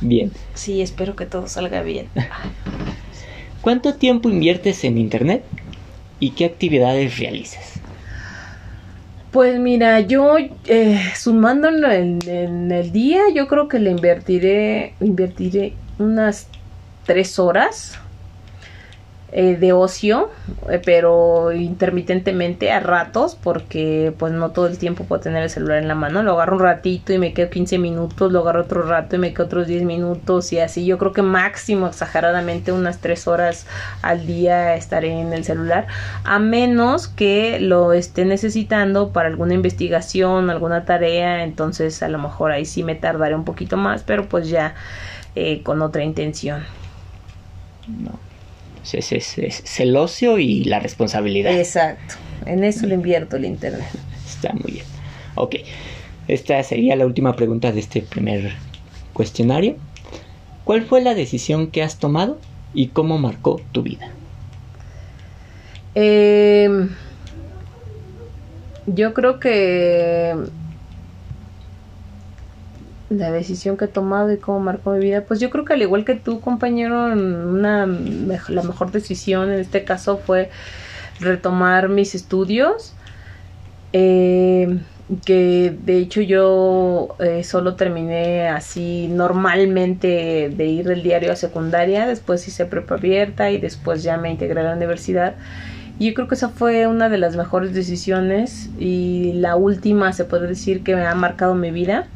bien. 0.01 0.31
Sí, 0.53 0.81
espero 0.81 1.15
que 1.15 1.25
todo 1.25 1.47
salga 1.47 1.81
bien. 1.81 2.09
¿Cuánto 3.61 3.95
tiempo 3.95 4.29
inviertes 4.29 4.83
en 4.83 4.97
Internet 4.97 5.43
y 6.19 6.31
qué 6.31 6.45
actividades 6.45 7.17
realizas? 7.17 7.74
Pues 9.35 9.59
mira, 9.59 9.99
yo 9.99 10.37
eh, 10.65 11.11
sumándolo 11.13 11.91
en, 11.91 12.19
en, 12.25 12.71
el 12.71 12.93
día, 12.93 13.23
yo 13.33 13.49
creo 13.49 13.67
que 13.67 13.79
le 13.79 13.91
invertiré, 13.91 14.93
invertiré 15.01 15.73
unas 15.99 16.47
tres 17.05 17.37
horas 17.37 17.99
eh, 19.37 19.57
de 19.57 19.73
ocio, 19.73 20.29
eh, 20.69 20.81
pero 20.85 21.51
intermitentemente 21.51 22.71
a 22.71 22.79
ratos, 22.79 23.35
porque 23.35 24.13
pues 24.17 24.31
no 24.31 24.51
todo 24.51 24.67
el 24.67 24.77
tiempo 24.77 25.03
puedo 25.03 25.21
tener 25.21 25.43
el 25.43 25.49
celular 25.49 25.79
en 25.79 25.89
la 25.89 25.93
mano. 25.95 26.23
Lo 26.23 26.35
agarro 26.35 26.55
un 26.55 26.61
ratito 26.61 27.11
y 27.11 27.17
me 27.17 27.33
quedo 27.33 27.49
15 27.49 27.77
minutos, 27.77 28.31
lo 28.31 28.39
agarro 28.39 28.61
otro 28.61 28.83
rato 28.83 29.17
y 29.17 29.19
me 29.19 29.33
quedo 29.33 29.47
otros 29.47 29.67
10 29.67 29.83
minutos 29.83 30.53
y 30.53 30.59
así. 30.59 30.85
Yo 30.85 30.97
creo 30.97 31.11
que 31.11 31.21
máximo, 31.21 31.87
exageradamente, 31.87 32.71
unas 32.71 32.99
3 32.99 33.27
horas 33.27 33.67
al 34.01 34.25
día 34.25 34.73
estaré 34.75 35.11
en 35.19 35.33
el 35.33 35.43
celular, 35.43 35.87
a 36.23 36.39
menos 36.39 37.09
que 37.09 37.59
lo 37.59 37.91
esté 37.91 38.23
necesitando 38.23 39.09
para 39.11 39.27
alguna 39.27 39.53
investigación, 39.53 40.49
alguna 40.49 40.85
tarea, 40.85 41.43
entonces 41.43 42.01
a 42.03 42.07
lo 42.07 42.19
mejor 42.19 42.53
ahí 42.53 42.63
sí 42.63 42.83
me 42.83 42.95
tardaré 42.95 43.35
un 43.35 43.43
poquito 43.43 43.75
más, 43.75 44.03
pero 44.03 44.29
pues 44.29 44.47
ya 44.47 44.75
eh, 45.35 45.61
con 45.61 45.81
otra 45.81 46.05
intención. 46.05 46.63
No. 47.89 48.24
Es, 48.93 49.79
el 49.79 49.95
ocio 49.95 50.37
y 50.37 50.63
la 50.63 50.79
responsabilidad. 50.79 51.57
Exacto. 51.57 52.15
En 52.45 52.63
eso 52.63 52.85
le 52.85 52.95
invierto 52.95 53.37
el 53.37 53.45
Internet. 53.45 53.87
Está 54.27 54.53
muy 54.53 54.73
bien. 54.73 54.85
Ok. 55.35 55.55
Esta 56.27 56.61
sería 56.63 56.95
la 56.95 57.05
última 57.05 57.35
pregunta 57.35 57.71
de 57.71 57.79
este 57.79 58.01
primer 58.01 58.53
cuestionario. 59.13 59.77
¿Cuál 60.63 60.83
fue 60.83 61.01
la 61.01 61.13
decisión 61.13 61.67
que 61.67 61.83
has 61.83 61.97
tomado 61.97 62.39
y 62.73 62.87
cómo 62.87 63.17
marcó 63.17 63.61
tu 63.71 63.83
vida? 63.83 64.09
Em, 65.93 66.89
yo 68.87 69.13
creo 69.13 69.39
que 69.39 70.35
la 73.09 73.31
decisión 73.31 73.77
que 73.77 73.85
he 73.85 73.87
tomado 73.87 74.31
y 74.31 74.37
cómo 74.37 74.59
marcó 74.59 74.91
mi 74.91 74.99
vida, 74.99 75.23
pues 75.25 75.39
yo 75.39 75.49
creo 75.49 75.65
que 75.65 75.73
al 75.73 75.81
igual 75.81 76.05
que 76.05 76.15
tú, 76.15 76.41
compañero, 76.41 77.05
una, 77.05 77.85
la 77.85 78.63
mejor 78.63 78.91
decisión 78.91 79.51
en 79.51 79.59
este 79.59 79.83
caso 79.83 80.17
fue 80.17 80.49
retomar 81.19 81.89
mis 81.89 82.15
estudios. 82.15 82.93
Eh, 83.93 84.79
que 85.23 85.77
de 85.85 85.99
hecho 85.99 86.21
yo 86.21 87.15
eh, 87.19 87.43
solo 87.43 87.75
terminé 87.75 88.47
así 88.47 89.07
normalmente 89.07 90.51
de 90.55 90.65
ir 90.65 90.87
del 90.87 91.03
diario 91.03 91.31
a 91.31 91.35
secundaria, 91.35 92.07
después 92.07 92.47
hice 92.47 92.65
prepa 92.65 92.95
abierta 92.95 93.51
y 93.51 93.59
después 93.59 94.01
ya 94.01 94.17
me 94.17 94.31
integré 94.31 94.61
a 94.61 94.63
la 94.63 94.73
universidad. 94.73 95.35
Y 95.99 96.09
yo 96.09 96.13
creo 96.15 96.27
que 96.27 96.35
esa 96.35 96.49
fue 96.49 96.87
una 96.87 97.07
de 97.07 97.19
las 97.19 97.35
mejores 97.37 97.73
decisiones 97.73 98.69
y 98.79 99.33
la 99.35 99.55
última 99.55 100.11
se 100.11 100.25
puede 100.25 100.47
decir 100.47 100.83
que 100.83 100.95
me 100.95 101.05
ha 101.05 101.15
marcado 101.15 101.55
mi 101.55 101.71
vida 101.71 102.07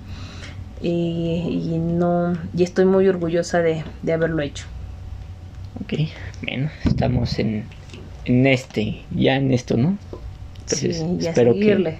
y, 0.81 1.77
no 1.79 2.33
y 2.55 2.63
estoy 2.63 2.85
muy 2.85 3.07
orgullosa 3.07 3.59
de, 3.61 3.83
haberlo 4.11 4.41
hecho. 4.41 4.65
Ok, 5.81 5.93
bueno, 6.41 6.69
estamos 6.85 7.39
en, 7.39 7.65
en 8.25 8.47
este, 8.47 9.01
ya 9.11 9.35
en 9.35 9.53
esto, 9.53 9.77
¿no? 9.77 9.97
Entonces 10.61 11.03
espero 11.19 11.53
que, 11.53 11.97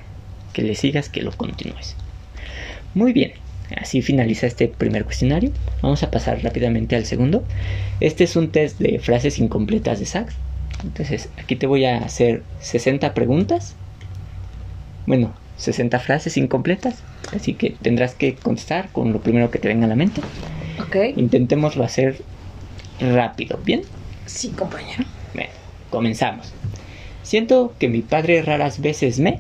que 0.54 0.62
le 0.62 0.76
sigas, 0.76 1.10
que 1.10 1.22
lo 1.22 1.32
continúes. 1.32 1.96
Muy 2.94 3.14
bien, 3.14 3.34
así 3.78 4.02
finaliza 4.02 4.48
este 4.48 4.68
primer 4.68 5.06
cuestionario. 5.06 5.52
Vamos 5.82 6.04
a 6.04 6.12
pasar 6.12 6.42
rápidamente 6.44 6.96
al 6.96 7.06
segundo. 7.06 7.44
Este 8.00 8.24
es 8.24 8.36
un 8.36 8.52
test 8.52 8.80
de 8.80 9.00
frases 9.00 9.40
incompletas 9.40 10.00
de 10.00 10.06
Sachs. 10.06 10.36
Entonces, 10.84 11.30
aquí 11.38 11.56
te 11.56 11.68
voy 11.68 11.86
a 11.86 11.98
hacer 11.98 12.44
60 12.62 13.14
preguntas. 13.14 13.76
Bueno, 15.06 15.34
60 15.60 16.00
frases 16.00 16.38
incompletas. 16.38 17.04
Así 17.36 17.54
que 17.54 17.76
tendrás 17.82 18.16
que 18.16 18.36
contestar 18.36 18.90
con 18.92 19.14
lo 19.14 19.20
primero 19.22 19.52
que 19.52 19.60
te 19.60 19.68
venga 19.68 19.86
a 19.86 19.90
la 19.90 19.96
mente. 19.96 20.22
Ok. 20.82 21.18
Intentémoslo 21.18 21.84
hacer 21.84 22.22
rápido, 23.00 23.60
¿bien? 23.64 23.82
Sí, 24.26 24.50
compañero. 24.50 25.04
Bien, 25.34 25.50
comenzamos. 25.90 26.54
Siento 27.24 27.74
que 27.78 27.90
mi 27.90 28.02
padre 28.02 28.42
raras 28.42 28.82
veces 28.82 29.20
me... 29.20 29.40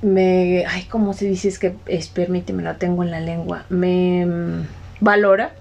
Me... 0.00 0.64
Ay, 0.66 0.84
¿cómo 0.84 1.12
se 1.12 1.26
dice? 1.26 1.48
Es 1.48 1.58
que, 1.58 1.74
es, 1.86 2.08
permíteme, 2.08 2.62
lo 2.62 2.76
tengo 2.76 3.02
en 3.04 3.10
la 3.10 3.20
lengua. 3.20 3.66
Me... 3.68 4.24
Mm, 4.24 4.66
valora. 5.00 5.52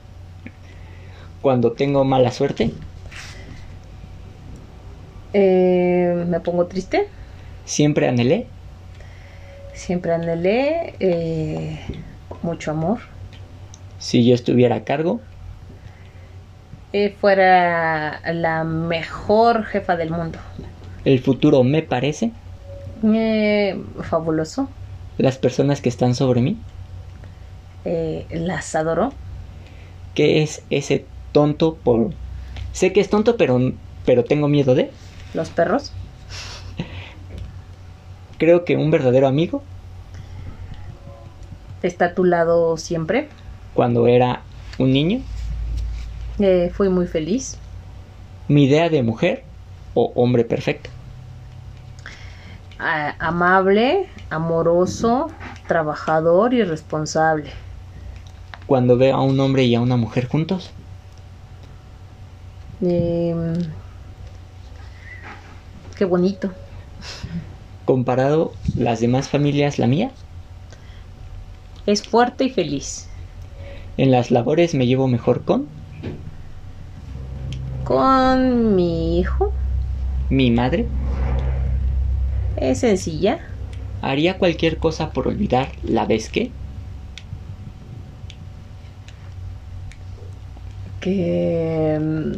Cuando 1.41 1.73
tengo 1.73 2.03
mala 2.03 2.31
suerte. 2.31 2.71
Eh, 5.39 6.25
me 6.27 6.39
pongo 6.39 6.65
triste. 6.65 7.07
Siempre 7.63 8.07
anhelé. 8.07 8.47
Siempre 9.71 10.11
anhelé 10.11 10.95
eh, 10.99 11.79
mucho 12.41 12.71
amor. 12.71 13.01
Si 13.99 14.25
yo 14.25 14.33
estuviera 14.33 14.77
a 14.77 14.83
cargo. 14.83 15.21
Eh, 16.91 17.13
fuera 17.21 18.19
la 18.33 18.63
mejor 18.63 19.65
jefa 19.65 19.95
del 19.95 20.09
mundo. 20.09 20.39
El 21.05 21.19
futuro 21.19 21.63
me 21.63 21.83
parece. 21.83 22.31
Eh, 23.03 23.79
fabuloso. 24.01 24.67
Las 25.19 25.37
personas 25.37 25.81
que 25.81 25.89
están 25.89 26.15
sobre 26.15 26.41
mí. 26.41 26.57
las 28.31 28.73
adoro. 28.73 29.13
¿Qué 30.15 30.41
es 30.41 30.63
ese 30.71 31.05
tonto 31.31 31.75
por... 31.75 32.09
Sé 32.73 32.91
que 32.91 33.01
es 33.01 33.09
tonto, 33.11 33.37
pero, 33.37 33.73
pero 34.03 34.23
tengo 34.23 34.47
miedo 34.47 34.73
de... 34.73 34.89
Los 35.33 35.49
perros. 35.49 35.91
Creo 38.37 38.65
que 38.65 38.75
un 38.75 38.91
verdadero 38.91 39.27
amigo. 39.27 39.63
Está 41.81 42.05
a 42.05 42.13
tu 42.13 42.23
lado 42.23 42.77
siempre. 42.77 43.29
Cuando 43.73 44.07
era 44.07 44.41
un 44.77 44.91
niño. 44.91 45.21
Eh, 46.39 46.71
fui 46.73 46.89
muy 46.89 47.07
feliz. 47.07 47.57
Mi 48.47 48.65
idea 48.65 48.89
de 48.89 49.03
mujer 49.03 49.43
o 49.93 50.11
hombre 50.15 50.43
perfecto. 50.43 50.89
amable, 53.19 54.07
amoroso, 54.29 55.31
trabajador 55.67 56.53
y 56.53 56.63
responsable. 56.63 57.49
Cuando 58.67 58.97
veo 58.97 59.15
a 59.15 59.21
un 59.21 59.39
hombre 59.39 59.63
y 59.63 59.73
a 59.73 59.81
una 59.81 59.97
mujer 59.97 60.27
juntos. 60.27 60.71
Em, 62.81 63.53
qué 65.97 66.05
bonito. 66.05 66.51
Comparado 67.85 68.53
las 68.75 68.99
demás 68.99 69.29
familias, 69.29 69.79
la 69.79 69.87
mía. 69.87 70.11
Es 71.85 72.03
fuerte 72.03 72.43
y 72.45 72.49
feliz. 72.49 73.07
En 73.97 74.11
las 74.11 74.29
labores 74.31 74.75
me 74.75 74.85
llevo 74.85 75.07
mejor 75.07 75.43
con 75.43 75.67
Con 77.85 78.75
mi 78.75 79.19
hijo. 79.19 79.51
mi 80.29 80.51
madre. 80.51 80.87
Es 82.57 82.79
sencilla. 82.79 83.39
Haría 84.01 84.37
cualquier 84.37 84.79
cosa 84.79 85.11
por 85.11 85.27
olvidar 85.27 85.69
la 85.83 86.05
vez 86.05 86.29
que. 86.29 86.51
Que 91.01 91.95
em, 91.95 92.35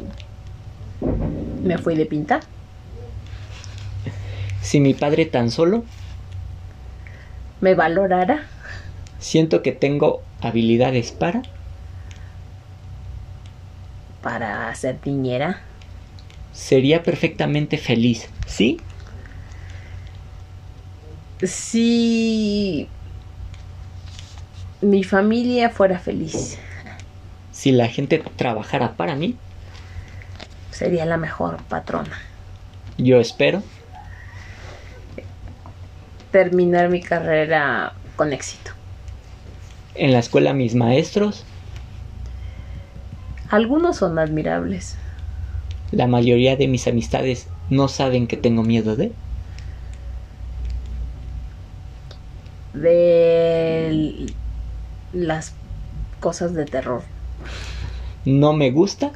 me 1.63 1.77
fui 1.77 1.95
de 1.95 2.05
pinta. 2.05 2.39
Si 4.61 4.79
mi 4.79 4.93
padre 4.93 5.25
tan 5.25 5.51
solo, 5.51 5.83
Me 7.61 7.75
valorara. 7.75 8.47
siento 9.19 9.61
que 9.61 9.71
tengo 9.71 10.23
habilidades 10.41 11.11
para. 11.11 11.43
Para 14.21 14.73
ser 14.75 14.99
niñera. 15.05 15.61
Sería 16.51 17.03
perfectamente 17.03 17.77
feliz, 17.77 18.29
¿sí? 18.45 18.79
Si 21.43 22.87
mi 24.81 25.03
familia 25.03 25.69
fuera 25.69 25.99
feliz, 25.99 26.57
Si 27.51 27.71
la 27.71 27.87
gente 27.87 28.19
trabajara 28.35 28.95
para 28.95 29.15
mí, 29.15 29.37
sería 30.71 31.05
la 31.05 31.17
mejor 31.17 31.63
patrona. 31.63 32.17
yo 32.97 33.19
espero. 33.19 33.63
Terminar 36.31 36.89
mi 36.89 37.01
carrera 37.01 37.93
con 38.15 38.33
éxito. 38.33 38.71
En 39.95 40.13
la 40.13 40.19
escuela 40.19 40.53
mis 40.53 40.73
maestros, 40.75 41.45
Algunos 43.49 43.97
son 43.97 44.17
admirables. 44.19 44.95
la 45.91 46.07
mayoría 46.07 46.55
de 46.55 46.67
mis 46.67 46.87
amistades 46.87 47.47
no 47.69 47.87
saben 47.87 48.27
que 48.27 48.37
tengo 48.37 48.63
miedo 48.63 48.95
de. 48.95 49.11
De 52.73 54.35
las 55.13 55.53
cosas 56.19 56.53
de 56.53 56.65
terror. 56.65 57.03
No 58.25 58.53
me 58.53 58.71
gusta 58.71 59.11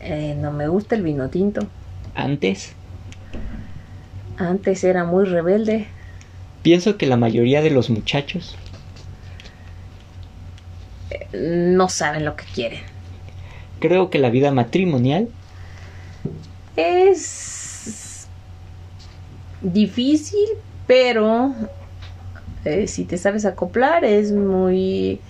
Eh, 0.00 0.34
no 0.40 0.52
me 0.52 0.68
gusta 0.68 0.94
el 0.96 1.02
vino 1.02 1.28
tinto. 1.28 1.68
antes. 2.14 2.77
Antes 4.38 4.84
era 4.84 5.04
muy 5.04 5.24
rebelde. 5.24 5.86
Pienso 6.62 6.96
que 6.96 7.06
la 7.06 7.16
mayoría 7.16 7.60
de 7.62 7.70
los 7.70 7.90
muchachos 7.90 8.56
No 11.32 11.88
saben 11.88 12.24
lo 12.24 12.36
que 12.36 12.44
quieren. 12.54 12.80
creo 13.80 14.10
que 14.10 14.18
la 14.18 14.30
vida 14.30 14.50
matrimonial 14.52 15.28
Es 16.76 18.26
difícil, 19.62 20.46
pero 20.86 21.52
eh, 22.64 22.86
si 22.86 23.04
te 23.04 23.18
sabes 23.18 23.44
acoplar 23.44 24.04
es 24.04 24.32
muy, 24.32 25.20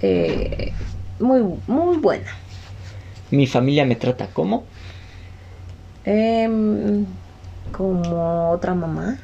eh, 0.00 0.72
muy, 1.20 1.42
muy 1.66 1.98
buena. 1.98 2.26
mi 3.30 3.46
familia 3.46 3.84
me 3.84 3.96
trata 3.96 4.26
como 4.26 4.64
Em, 6.04 7.06
como 7.72 8.50
otra 8.52 8.74
mamá. 8.74 9.18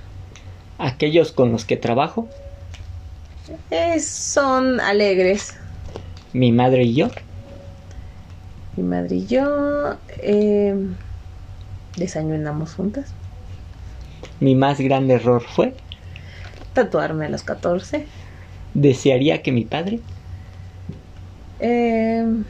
aquellos 0.78 1.32
con 1.32 1.52
los 1.52 1.64
que 1.66 1.76
trabajo, 1.76 2.30
Es- 3.70 4.10
son 4.10 4.80
alegres. 4.80 5.54
mi 6.32 6.52
madre 6.52 6.84
y 6.84 6.94
yo. 6.94 7.08
Mi 8.76 8.82
madre 8.82 9.16
y 9.16 9.26
yo 9.26 10.00
em, 10.22 10.96
desayunamos 11.96 12.74
juntas. 12.74 13.14
Mi 14.40 14.56
más 14.56 14.80
grande 14.80 15.14
error 15.14 15.42
fue 15.42 15.76
Tatuarme 16.72 17.26
a 17.26 17.28
los 17.28 17.42
14. 17.42 18.08
desearía 18.74 19.42
que 19.42 19.52
mi 19.52 19.64
padre 19.66 20.02
Em, 21.60 22.44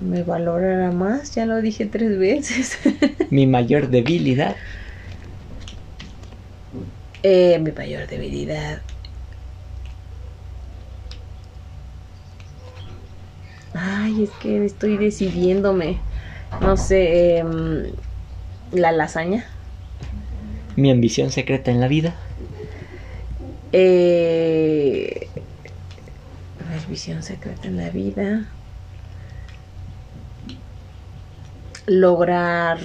me 0.00 0.22
valorara 0.22 0.92
más, 0.92 1.34
ya 1.34 1.46
lo 1.46 1.60
dije 1.62 1.86
tres 1.86 2.18
veces. 2.18 2.78
mi 3.30 3.46
mayor 3.46 3.88
debilidad 3.88 4.56
Eh, 7.22 7.58
mi 7.60 7.72
mayor 7.72 8.06
debilidad. 8.06 8.82
Ay, 13.72 14.22
es 14.24 14.30
que 14.36 14.64
estoy 14.64 14.96
decidiéndome. 14.96 16.08
No 16.60 16.76
sé, 16.76 17.38
em, 17.38 17.84
la 18.72 18.92
lasaña. 18.92 19.44
mi 20.76 20.90
ambición 20.90 21.30
secreta 21.30 21.70
en 21.70 21.80
la 21.80 21.88
vida 21.88 22.16
Eh, 23.72 25.30
a 26.58 26.64
ver, 26.70 26.86
visión 26.86 27.22
secreta 27.22 27.68
en 27.68 27.76
la 27.76 27.90
vida. 27.90 28.55
Lograr 31.86 32.78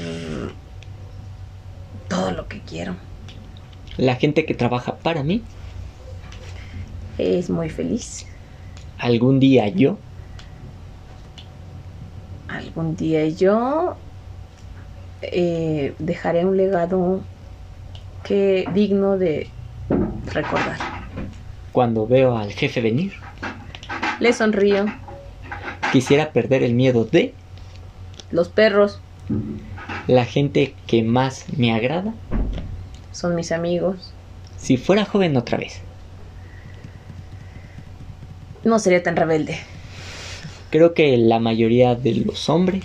todo 2.07 2.31
lo 2.31 2.47
que 2.47 2.59
quiero. 2.61 2.95
la 3.97 4.15
gente 4.15 4.45
que 4.45 4.53
trabaja 4.53 4.95
para 4.97 5.23
mí 5.23 5.41
Es 7.17 7.49
muy 7.49 7.69
feliz. 7.69 8.25
algún 8.99 9.39
día 9.39 9.67
yo 9.69 9.97
Algún 12.47 12.95
día 12.95 13.27
yo 13.27 13.95
eh, 15.21 15.93
dejaré 15.99 16.45
un 16.45 16.57
legado 16.57 17.21
que 18.23 18.65
digno 18.73 19.17
de 19.17 19.47
recordar. 20.33 20.77
cuando 21.71 22.05
veo 22.07 22.37
al 22.37 22.51
jefe 22.51 22.81
venir 22.81 23.13
Le 24.19 24.31
sonrío. 24.33 24.85
quisiera 25.91 26.31
perder 26.31 26.61
el 26.63 26.73
miedo 26.73 27.03
de 27.05 27.33
Los 28.31 28.49
perros 28.49 28.99
la 30.07 30.25
gente 30.25 30.75
que 30.87 31.03
más 31.03 31.45
me 31.57 31.73
agrada 31.73 32.13
son 33.11 33.35
mis 33.35 33.51
amigos. 33.51 34.11
si 34.57 34.77
fuera 34.77 35.05
joven 35.05 35.37
otra 35.37 35.57
vez 35.57 35.79
No 38.63 38.79
sería 38.79 39.01
tan 39.03 39.15
rebelde. 39.15 39.57
creo 40.69 40.93
que 40.93 41.17
la 41.17 41.39
mayoría 41.39 41.95
de 41.95 42.15
los 42.15 42.49
hombres 42.49 42.83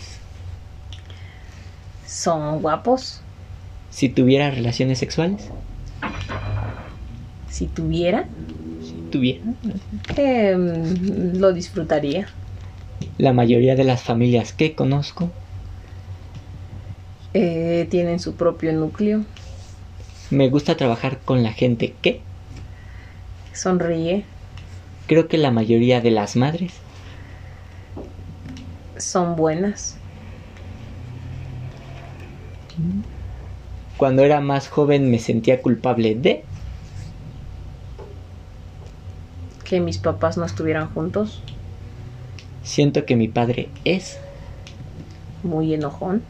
Son 2.07 2.61
guapos. 2.63 3.21
si 3.91 4.09
tuviera 4.09 4.51
relaciones 4.51 4.99
sexuales 4.99 5.49
Si 7.49 7.67
tuviera, 7.67 8.27
si 8.83 8.93
tuviera 9.11 9.41
em, 10.17 11.39
lo 11.39 11.53
disfrutaría. 11.53 12.29
La 13.19 13.35
mayoría 13.35 13.77
de 13.77 13.85
las 13.85 14.03
familias 14.05 14.53
que 14.55 14.75
conozco 14.75 15.31
Eh, 17.35 17.87
tienen 17.91 18.19
su 18.19 18.35
propio 18.37 18.73
núcleo. 18.73 19.25
me 20.31 20.49
gusta 20.51 20.77
trabajar 20.77 21.25
con 21.25 21.43
la 21.43 21.53
gente 21.53 21.99
que 22.01 22.29
Sonríe. 23.53 24.25
creo 25.07 25.27
que 25.27 25.37
la 25.39 25.51
mayoría 25.51 26.01
de 26.01 26.11
las 26.13 26.37
madres 26.37 26.85
Son 28.99 29.37
buenas. 29.37 29.97
cuando 33.97 34.23
era 34.23 34.41
más 34.41 34.69
joven 34.69 35.11
me 35.11 35.19
sentía 35.19 35.61
culpable 35.61 36.15
de 36.15 36.45
Que 39.65 39.81
mis 39.81 39.99
papás 39.99 40.39
no 40.39 40.47
estuvieran 40.47 40.89
juntos. 40.89 41.43
Siento 42.67 43.05
que 43.07 43.17
mi 43.17 43.29
padre 43.29 43.69
es 43.85 44.19
Muy 45.43 45.73
enojón. 45.73 46.23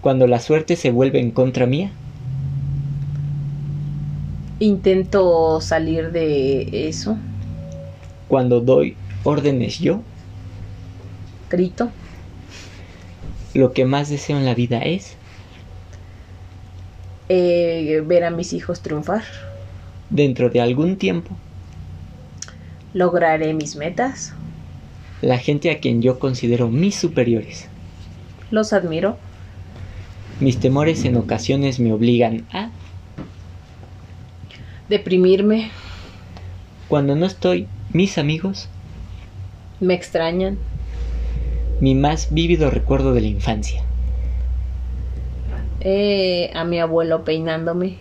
cuando 0.00 0.26
la 0.26 0.40
suerte 0.40 0.74
se 0.76 0.90
vuelve 0.90 1.20
en 1.20 1.30
contra 1.30 1.66
mía 1.66 1.90
Intento 4.60 5.60
salir 5.60 6.10
de 6.10 6.88
eso. 6.88 7.16
cuando 8.26 8.60
doy 8.60 8.96
órdenes 9.24 9.78
yo 9.78 10.00
Grito. 11.50 11.90
lo 13.54 13.72
que 13.72 13.84
más 13.84 14.08
deseo 14.08 14.36
en 14.38 14.44
la 14.44 14.54
vida 14.54 14.78
es 14.80 15.14
eh, 17.28 18.02
ver 18.06 18.24
a 18.24 18.30
mis 18.30 18.52
hijos 18.52 18.80
triunfar. 18.80 19.22
dentro 20.10 20.48
de 20.50 20.60
algún 20.60 20.96
tiempo 20.96 21.36
Lograré 22.94 23.52
mis 23.52 23.76
metas. 23.76 24.32
La 25.20 25.38
gente 25.38 25.70
a 25.70 25.80
quien 25.80 26.00
yo 26.00 26.18
considero 26.18 26.68
mis 26.68 26.94
superiores. 26.94 27.68
Los 28.50 28.72
admiro. 28.72 29.16
Mis 30.38 30.60
temores 30.60 31.04
en 31.04 31.16
ocasiones 31.16 31.80
me 31.80 31.92
obligan 31.92 32.46
a... 32.52 32.70
Deprimirme. 34.88 35.70
Cuando 36.86 37.16
no 37.16 37.26
estoy, 37.26 37.66
mis 37.92 38.16
amigos. 38.16 38.68
Me 39.80 39.94
extrañan. 39.94 40.56
Mi 41.80 41.96
más 41.96 42.32
vívido 42.32 42.70
recuerdo 42.70 43.12
de 43.12 43.20
la 43.20 43.26
infancia. 43.26 43.82
Eh, 45.80 46.50
a 46.54 46.64
mi 46.64 46.78
abuelo 46.78 47.24
peinándome. 47.24 47.96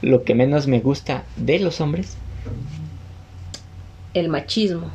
Lo 0.00 0.24
que 0.24 0.34
menos 0.34 0.66
me 0.66 0.80
gusta 0.80 1.24
de 1.36 1.58
los 1.58 1.80
hombres. 1.82 2.16
El 4.14 4.30
machismo. 4.30 4.90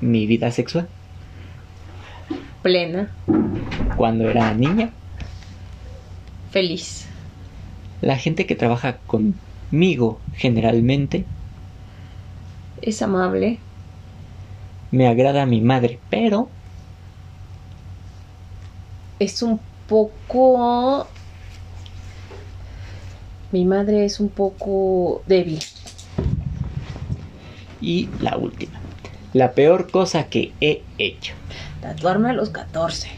Mi 0.00 0.26
vida 0.26 0.50
sexual. 0.50 0.88
Plena. 2.62 3.10
Cuando 3.96 4.28
era 4.28 4.52
niña. 4.54 4.90
Feliz. 6.50 7.06
La 8.00 8.16
gente 8.16 8.46
que 8.46 8.54
trabaja 8.54 8.98
conmigo 9.06 10.20
generalmente. 10.34 11.24
Es 12.82 13.02
amable. 13.02 13.58
Me 14.90 15.08
agrada 15.08 15.46
mi 15.46 15.60
madre, 15.60 15.98
pero... 16.10 16.48
Es 19.18 19.42
un 19.42 19.60
poco... 19.88 21.06
Mi 23.52 23.64
madre 23.64 24.04
es 24.04 24.20
un 24.20 24.28
poco 24.28 25.22
débil. 25.26 25.60
Y 27.80 28.08
la 28.20 28.36
última. 28.36 28.80
La 29.34 29.52
peor 29.52 29.90
cosa 29.90 30.28
que 30.28 30.52
he 30.60 30.82
hecho. 30.96 31.34
Tatuarme 31.82 32.30
a 32.30 32.32
los 32.32 32.50
14. 32.50 33.08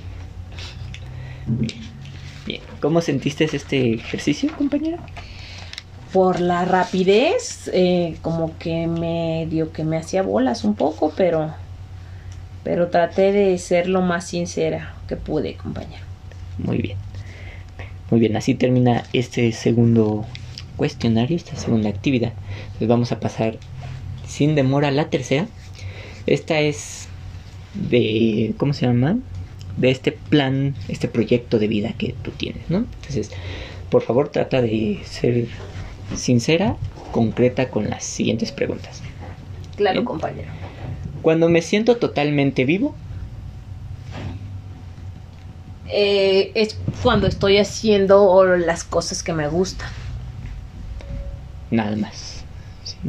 Bien. 2.46 2.60
¿Cómo 2.80 3.00
sentiste 3.02 3.44
este 3.44 3.94
ejercicio, 3.94 4.50
compañera? 4.56 4.98
Por 6.12 6.40
la 6.40 6.64
rapidez, 6.64 7.70
eh, 7.72 8.16
como 8.22 8.56
que 8.58 8.86
me 8.86 9.46
dio 9.50 9.72
que 9.72 9.84
me 9.84 9.98
hacía 9.98 10.22
bolas 10.22 10.64
un 10.64 10.74
poco, 10.74 11.12
pero, 11.14 11.54
pero 12.64 12.88
traté 12.88 13.32
de 13.32 13.58
ser 13.58 13.86
lo 13.86 14.00
más 14.00 14.26
sincera 14.26 14.94
que 15.08 15.16
pude, 15.16 15.56
compañero. 15.56 16.02
Muy 16.58 16.78
bien. 16.78 16.96
Muy 18.10 18.20
bien, 18.20 18.36
así 18.36 18.54
termina 18.54 19.04
este 19.12 19.52
segundo 19.52 20.24
cuestionario, 20.76 21.36
esta 21.36 21.56
segunda 21.56 21.90
actividad. 21.90 22.32
Entonces 22.64 22.88
vamos 22.88 23.12
a 23.12 23.20
pasar 23.20 23.58
sin 24.26 24.54
demora 24.54 24.88
a 24.88 24.92
la 24.92 25.10
tercera. 25.10 25.46
Esta 26.26 26.60
es 26.60 27.08
de, 27.74 28.54
¿cómo 28.58 28.72
se 28.72 28.86
llama? 28.86 29.18
De 29.76 29.90
este 29.90 30.12
plan, 30.12 30.74
este 30.88 31.08
proyecto 31.08 31.58
de 31.58 31.68
vida 31.68 31.92
que 31.98 32.14
tú 32.22 32.30
tienes, 32.30 32.68
¿no? 32.70 32.78
Entonces, 32.78 33.30
por 33.90 34.02
favor, 34.02 34.28
trata 34.30 34.62
de 34.62 35.00
ser 35.04 35.46
sincera, 36.14 36.76
concreta 37.12 37.68
con 37.68 37.88
las 37.90 38.04
siguientes 38.04 38.52
preguntas. 38.52 39.02
Claro, 39.76 39.94
Bien. 40.00 40.04
compañero. 40.04 40.48
Cuando 41.22 41.48
me 41.48 41.62
siento 41.62 41.96
totalmente 41.96 42.64
vivo, 42.64 42.94
Eh, 45.88 46.50
es 46.56 46.76
cuando 47.02 47.28
estoy 47.28 47.58
haciendo 47.58 48.44
las 48.56 48.82
cosas 48.82 49.22
que 49.22 49.32
me 49.32 49.46
gustan. 49.48 49.88
nada 51.70 51.96
más. 51.96 52.25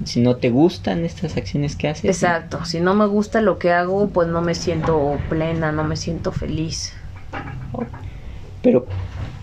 Si, 0.06 0.20
no 0.20 0.38
te 0.38 0.50
gustan 0.50 1.06
estas 1.06 1.38
acciones 1.38 1.76
que 1.76 1.88
haces, 1.88 2.06
Exacto. 2.06 2.66
Si 2.66 2.80
no 2.80 2.94
me 2.96 3.06
gusta 3.06 3.42
lo 3.42 3.58
que 3.60 3.72
hago, 3.72 4.08
pues 4.10 4.28
no 4.28 4.42
me 4.42 4.56
siento 4.56 5.18
plena, 5.30 5.72
no 5.72 5.84
me 5.84 5.96
siento 5.96 6.32
feliz. 6.32 6.94
Pero, 8.62 8.88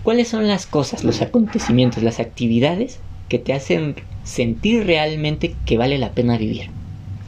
¿cuáles 0.02 0.28
son 0.28 0.48
las 0.48 0.66
cosas, 0.66 1.04
los 1.04 1.22
acontecimientos, 1.22 2.02
las 2.02 2.20
actividades 2.20 3.00
que 3.28 3.38
te 3.38 3.52
hacen 3.52 3.96
sentir 4.22 4.86
realmente 4.86 5.56
que 5.64 5.78
vale 5.78 5.98
la 5.98 6.12
pena 6.12 6.38
vivir? 6.38 6.70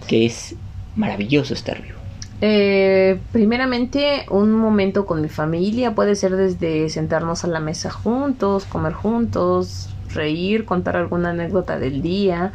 Que 0.06 0.26
es 0.26 0.54
maravilloso 0.94 1.54
estar 1.54 1.82
vivo. 1.82 1.96
Eh, 2.42 3.18
primeramente, 3.32 4.26
un 4.30 4.52
momento 4.52 5.06
con 5.06 5.22
mi 5.22 5.28
familia 5.28 5.94
puede 5.94 6.14
ser 6.14 6.36
desde 6.36 6.88
sentarnos 6.90 7.44
a 7.44 7.48
la 7.48 7.60
mesa 7.60 7.90
juntos, 7.90 8.66
comer 8.66 8.92
juntos, 8.92 9.88
reír, 10.12 10.66
contar 10.66 10.96
alguna 10.96 11.30
anécdota 11.30 11.78
del 11.78 12.02
día. 12.02 12.52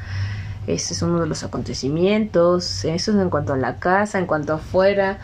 Ese 0.67 0.93
es 0.93 1.02
uno 1.02 1.19
de 1.19 1.28
los 1.28 1.43
acontecimientos. 1.43 2.86
Eso 2.86 3.12
es 3.12 3.17
en 3.17 3.30
cuanto 3.30 3.54
a 3.54 3.58
la 3.58 3.78
casa, 3.78 4.19
en 4.19 4.26
cuanto 4.26 4.54
afuera. 4.54 5.19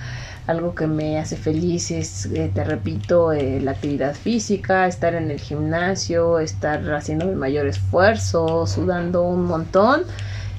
Algo 0.48 0.76
que 0.76 0.88
me 0.88 1.20
hace 1.20 1.36
feliz 1.36 1.92
es, 1.92 2.26
eh, 2.28 2.50
te 2.54 2.64
repito, 2.64 3.34
eh, 3.34 3.60
la 3.60 3.72
actividad 3.72 4.16
física, 4.16 4.88
estar 4.88 5.14
en 5.14 5.30
el 5.30 5.40
gimnasio, 5.40 6.40
estar 6.40 6.94
haciendo 6.94 7.26
mi 7.26 7.36
mayor 7.36 7.68
esfuerzo, 7.68 8.66
sudando 8.66 9.24
un 9.24 9.44
montón. 9.44 10.04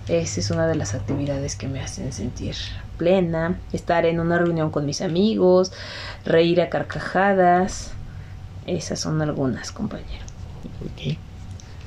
Esa 0.06 0.40
es 0.40 0.50
una 0.50 0.66
de 0.66 0.74
las 0.74 0.94
actividades 0.94 1.56
que 1.56 1.68
me 1.68 1.80
hacen 1.80 2.12
sentir 2.12 2.54
plena. 2.98 3.58
Estar 3.72 4.04
en 4.04 4.20
una 4.20 4.38
reunión 4.38 4.70
con 4.70 4.84
mis 4.84 5.00
amigos, 5.00 5.72
reír 6.24 6.60
a 6.60 6.68
carcajadas. 6.68 7.92
Esas 8.66 9.00
son 9.00 9.22
algunas, 9.22 9.72
compañero. 9.72 10.24
Ok. 10.84 11.16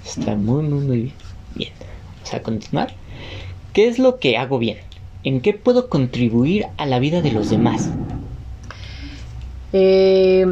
Está 0.04 0.36
muy, 0.36 0.64
muy 0.64 0.98
bien. 0.98 1.14
Bien. 1.54 1.74
Vamos 2.22 2.34
a 2.36 2.44
continuar. 2.44 2.94
¿Qué 3.74 3.88
es 3.88 4.00
lo 4.00 4.20
que 4.20 4.38
hago 4.38 4.60
bien? 4.60 4.78
¿En 5.24 5.42
qué 5.42 5.54
puedo 5.54 5.90
contribuir 5.90 6.68
a 6.78 6.86
la 6.86 7.00
vida 7.00 7.22
de 7.22 7.32
los 7.32 7.50
demás? 7.50 7.90
Eh, 9.74 10.46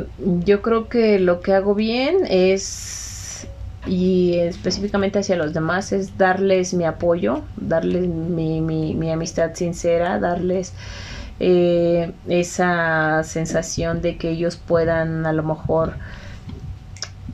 yo 0.46 0.62
creo 0.62 0.90
que 0.90 1.20
lo 1.20 1.42
que 1.42 1.54
hago 1.54 1.76
bien 1.76 2.26
es, 2.28 3.48
y 3.86 4.36
específicamente 4.36 5.20
hacia 5.20 5.36
los 5.36 5.54
demás, 5.54 5.92
es 5.92 6.18
darles 6.18 6.74
mi 6.74 6.86
apoyo, 6.86 7.42
darles 7.58 8.08
mi, 8.08 8.62
mi, 8.62 8.96
mi 8.96 9.12
amistad 9.12 9.54
sincera, 9.54 10.20
darles 10.20 10.74
eh, 11.40 12.12
esa 12.28 13.24
sensación 13.24 14.02
de 14.02 14.18
que 14.18 14.32
ellos 14.32 14.56
puedan 14.58 15.26
a 15.26 15.34
lo 15.34 15.44
mejor 15.44 15.94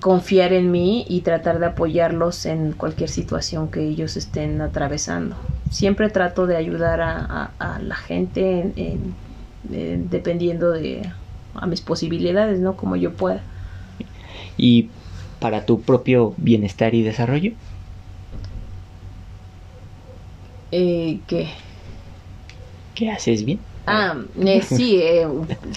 confiar 0.06 0.54
en 0.54 0.70
mí 0.70 1.04
y 1.10 1.22
tratar 1.22 1.58
de 1.58 1.66
apoyarlos 1.66 2.46
en 2.46 2.74
cualquier 2.74 3.10
situación 3.10 3.72
que 3.72 3.88
ellos 3.88 4.18
estén 4.18 4.62
atravesando. 4.62 5.36
Siempre 5.72 6.12
trato 6.12 6.46
de 6.46 6.56
ayudar 6.56 7.02
a, 7.02 7.18
a, 7.58 7.76
a 7.76 7.80
la 7.80 7.96
gente 7.96 8.60
en, 8.60 8.74
en, 8.76 9.16
en, 9.74 10.10
dependiendo 10.12 10.70
de 10.70 11.10
a 11.56 11.66
mis 11.66 11.82
posibilidades, 11.82 12.60
¿no? 12.60 12.78
Como 12.78 12.96
yo 12.98 13.14
pueda. 13.14 13.42
¿Y 14.58 14.90
para 15.40 15.66
tu 15.66 15.82
propio 15.82 16.36
bienestar 16.38 16.94
y 16.94 17.02
desarrollo? 17.02 17.54
Eh, 20.72 21.18
¿Qué? 21.26 21.48
¿Qué 22.94 23.10
haces 23.10 23.44
bien? 23.44 23.58
Ah, 23.86 24.16
eh, 24.40 24.62
sí, 24.62 24.98
eh, 25.02 25.28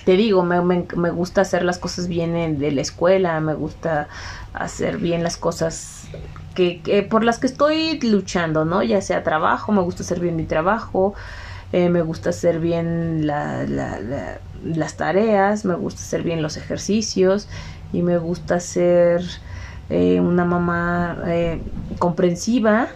te 0.04 0.12
digo, 0.16 0.42
me, 0.42 0.60
me, 0.62 0.86
me, 0.96 1.10
gusta 1.10 1.42
hacer 1.42 1.62
las 1.62 1.78
cosas 1.78 2.08
bien 2.08 2.36
en, 2.36 2.58
de 2.58 2.72
la 2.72 2.80
escuela, 2.80 3.40
me 3.40 3.54
gusta 3.54 4.08
hacer 4.52 4.98
bien 4.98 5.22
las 5.22 5.36
cosas 5.36 6.08
que, 6.54 6.80
que, 6.80 7.02
por 7.02 7.24
las 7.24 7.38
que 7.38 7.46
estoy 7.46 8.00
luchando, 8.00 8.64
¿no? 8.64 8.82
Ya 8.82 9.00
sea 9.00 9.22
trabajo, 9.22 9.72
me 9.72 9.82
gusta 9.82 10.02
hacer 10.02 10.20
bien 10.20 10.36
mi 10.36 10.44
trabajo, 10.44 11.14
eh, 11.72 11.90
me 11.90 12.02
gusta 12.02 12.30
hacer 12.30 12.60
bien 12.60 13.26
la, 13.26 13.64
la, 13.64 14.00
la, 14.00 14.38
las 14.64 14.96
tareas, 14.96 15.64
me 15.64 15.74
gusta 15.74 16.00
hacer 16.00 16.22
bien 16.22 16.42
los 16.42 16.56
ejercicios 16.56 17.48
y 17.92 18.02
me 18.02 18.18
gusta 18.18 18.58
ser 18.60 19.22
eh, 19.90 20.20
una 20.20 20.44
mamá 20.44 21.18
eh, 21.26 21.60
comprensiva, 21.98 22.88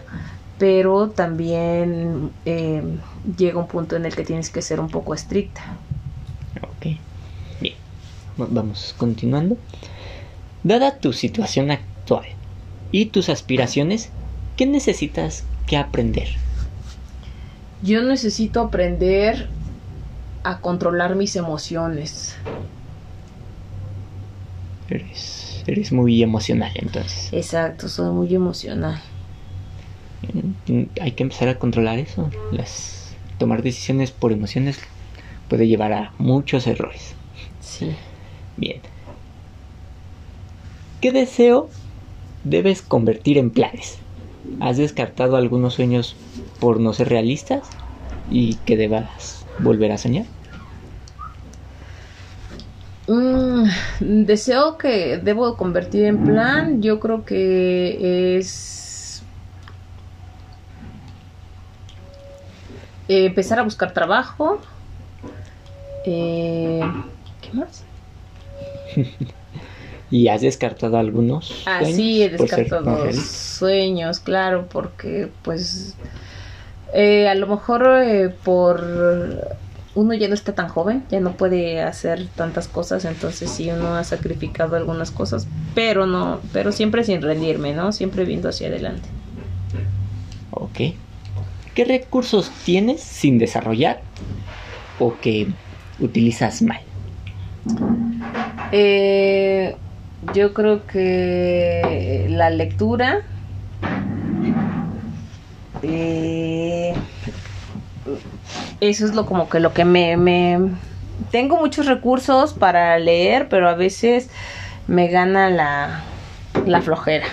pero 0.63 1.09
también 1.09 2.31
eh, 2.45 2.81
llega 3.37 3.59
un 3.59 3.67
punto 3.67 3.97
en 3.97 4.05
el 4.05 4.15
que 4.15 4.23
tienes 4.23 4.49
que 4.49 4.61
ser 4.61 4.79
un 4.79 4.87
poco 4.87 5.13
estricta. 5.13 5.61
Ok, 6.61 6.95
bien, 7.59 7.73
vamos 8.37 8.95
continuando. 8.97 9.57
Dada 10.63 10.99
tu 10.99 11.11
situación 11.11 11.69
actual 11.69 12.23
y 12.93 13.07
tus 13.07 13.27
aspiraciones, 13.27 14.09
¿qué 14.55 14.65
necesitas 14.65 15.43
que 15.67 15.75
aprender? 15.75 16.29
Yo 17.81 18.01
necesito 18.01 18.61
aprender 18.61 19.49
a 20.45 20.61
controlar 20.61 21.17
mis 21.17 21.35
emociones. 21.35 22.37
Eres, 24.87 25.61
eres 25.67 25.91
muy 25.91 26.23
emocional 26.23 26.71
entonces. 26.75 27.33
Exacto, 27.33 27.89
soy 27.89 28.13
muy 28.13 28.33
emocional. 28.33 29.01
Hay 31.01 31.11
que 31.11 31.23
empezar 31.23 31.49
a 31.49 31.59
controlar 31.59 31.99
eso. 31.99 32.31
Las 32.51 33.15
tomar 33.37 33.61
decisiones 33.61 34.11
por 34.11 34.31
emociones 34.31 34.79
puede 35.49 35.67
llevar 35.67 35.93
a 35.93 36.13
muchos 36.17 36.67
errores. 36.67 37.15
Sí. 37.59 37.91
Bien. 38.57 38.81
¿Qué 41.01 41.11
deseo 41.11 41.69
debes 42.43 42.81
convertir 42.81 43.37
en 43.37 43.51
planes? 43.51 43.99
¿Has 44.59 44.77
descartado 44.77 45.35
algunos 45.35 45.73
sueños 45.73 46.15
por 46.59 46.79
no 46.79 46.93
ser 46.93 47.09
realistas? 47.09 47.69
y 48.29 48.55
que 48.65 48.77
debas 48.77 49.45
volver 49.59 49.91
a 49.91 49.97
soñar? 49.97 50.25
Mm, 53.07 53.65
deseo 54.25 54.77
que 54.77 55.17
debo 55.17 55.57
convertir 55.57 56.05
en 56.05 56.23
plan, 56.23 56.81
yo 56.81 56.99
creo 56.99 57.25
que 57.25 58.37
es 58.37 58.72
eh, 63.13 63.25
empezar 63.25 63.59
a 63.59 63.63
buscar 63.63 63.93
trabajo. 63.93 64.59
Eh, 66.05 66.81
¿Qué 67.41 67.51
más? 67.53 67.83
¿Y 70.11 70.27
has 70.27 70.41
descartado 70.41 70.97
algunos? 70.97 71.63
Ah, 71.65 71.79
sueños 71.79 71.95
sí, 71.95 72.23
he 72.23 72.29
descartado 72.29 73.11
sueños, 73.13 74.19
claro, 74.19 74.67
porque 74.69 75.29
pues 75.41 75.95
eh, 76.93 77.27
a 77.27 77.35
lo 77.35 77.47
mejor 77.47 77.87
eh, 78.03 78.29
por 78.29 78.83
uno 79.95 80.13
ya 80.13 80.27
no 80.27 80.33
está 80.33 80.53
tan 80.53 80.69
joven, 80.69 81.03
ya 81.09 81.19
no 81.19 81.33
puede 81.33 81.81
hacer 81.81 82.27
tantas 82.35 82.67
cosas, 82.67 83.05
entonces 83.05 83.49
sí 83.49 83.71
uno 83.71 83.95
ha 83.95 84.03
sacrificado 84.03 84.75
algunas 84.75 85.11
cosas, 85.11 85.47
pero 85.73 86.05
no, 86.05 86.39
pero 86.51 86.71
siempre 86.71 87.03
sin 87.03 87.21
rendirme, 87.21 87.73
¿no? 87.73 87.91
Siempre 87.91 88.25
viendo 88.25 88.49
hacia 88.49 88.67
adelante. 88.67 89.09
Ok. 90.51 90.79
¿Qué 91.73 91.85
recursos 91.85 92.51
tienes 92.65 93.01
sin 93.01 93.39
desarrollar 93.39 94.03
o 94.99 95.15
que 95.19 95.47
utilizas 95.99 96.61
mal? 96.61 96.81
Eh, 98.71 99.75
yo 100.33 100.53
creo 100.53 100.85
que 100.85 102.27
la 102.29 102.49
lectura. 102.49 103.17
eh, 105.81 106.93
eso 108.79 109.05
es 109.05 109.15
lo 109.15 109.25
como 109.25 109.49
que 109.49 109.59
lo 109.59 109.73
que 109.73 109.85
me, 109.85 110.17
me 110.17 110.59
tengo 111.31 111.57
muchos 111.57 111.85
recursos 111.87 112.53
para 112.53 112.97
leer, 112.99 113.49
pero 113.49 113.67
a 113.69 113.75
veces 113.75 114.29
me 114.87 115.07
gana 115.07 115.49
la, 115.49 116.03
la 116.65 116.81
flojera. 116.81 117.25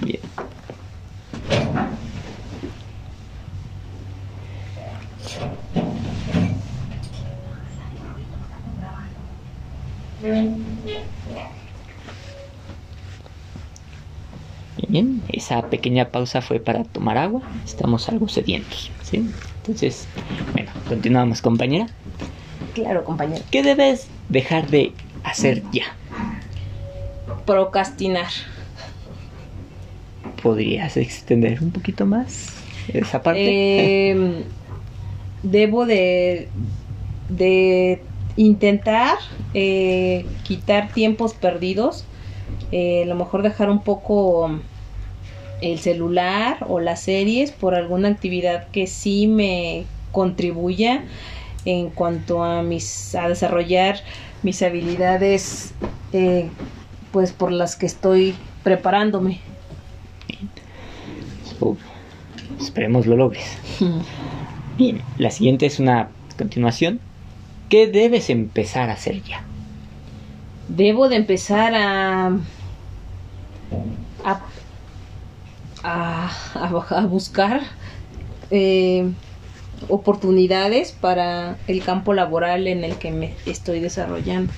Bien. 0.00 0.20
Bien, 14.88 15.22
esa 15.46 15.62
pequeña 15.62 16.08
pausa 16.10 16.42
fue 16.42 16.58
para 16.58 16.82
tomar 16.82 17.16
agua. 17.18 17.40
Estamos 17.64 18.08
algo 18.08 18.26
sedientos, 18.28 18.90
¿sí? 19.02 19.24
Entonces, 19.58 20.08
bueno, 20.52 20.70
continuamos, 20.88 21.40
compañera. 21.40 21.86
Claro, 22.74 23.04
compañero. 23.04 23.44
¿Qué 23.52 23.62
debes 23.62 24.08
dejar 24.28 24.68
de 24.68 24.92
hacer 25.22 25.62
ya? 25.70 25.84
Procrastinar. 27.44 28.26
¿Podrías 30.42 30.96
extender 30.96 31.62
un 31.62 31.70
poquito 31.70 32.06
más 32.06 32.52
esa 32.92 33.22
parte? 33.22 34.10
Eh, 34.10 34.44
debo 35.44 35.86
de, 35.86 36.48
de 37.28 38.02
intentar 38.36 39.18
eh, 39.54 40.26
quitar 40.42 40.88
tiempos 40.88 41.34
perdidos. 41.34 42.04
Eh, 42.72 43.04
a 43.04 43.06
lo 43.06 43.14
mejor 43.14 43.42
dejar 43.42 43.70
un 43.70 43.80
poco 43.80 44.50
el 45.60 45.78
celular 45.78 46.58
o 46.68 46.80
las 46.80 47.02
series 47.02 47.50
por 47.52 47.74
alguna 47.74 48.08
actividad 48.08 48.68
que 48.68 48.86
sí 48.86 49.26
me 49.26 49.84
contribuya 50.12 51.04
en 51.64 51.90
cuanto 51.90 52.44
a 52.44 52.62
mis 52.62 53.14
a 53.14 53.28
desarrollar 53.28 54.00
mis 54.42 54.62
habilidades 54.62 55.72
eh, 56.12 56.48
pues 57.12 57.32
por 57.32 57.52
las 57.52 57.76
que 57.76 57.86
estoy 57.86 58.34
preparándome 58.62 59.40
Uf, 61.58 61.78
esperemos 62.60 63.06
lo 63.06 63.16
logres. 63.16 63.56
Bien, 64.76 65.00
la 65.16 65.30
siguiente 65.30 65.64
es 65.64 65.80
una 65.80 66.10
continuación. 66.36 67.00
¿Qué 67.70 67.86
debes 67.86 68.28
empezar 68.28 68.90
a 68.90 68.92
hacer 68.92 69.22
ya? 69.22 69.42
debo 70.68 71.08
de 71.08 71.16
empezar 71.16 71.74
a 71.74 72.36
a, 74.24 74.40
a, 75.86 76.28
a- 76.54 76.86
a 76.98 77.06
buscar 77.06 77.60
eh, 78.50 79.08
oportunidades 79.88 80.92
para 80.92 81.56
el 81.68 81.82
campo 81.82 82.12
laboral 82.14 82.66
en 82.66 82.82
el 82.84 82.96
que 82.96 83.10
me 83.12 83.34
estoy 83.46 83.80
desarrollando. 83.80 84.52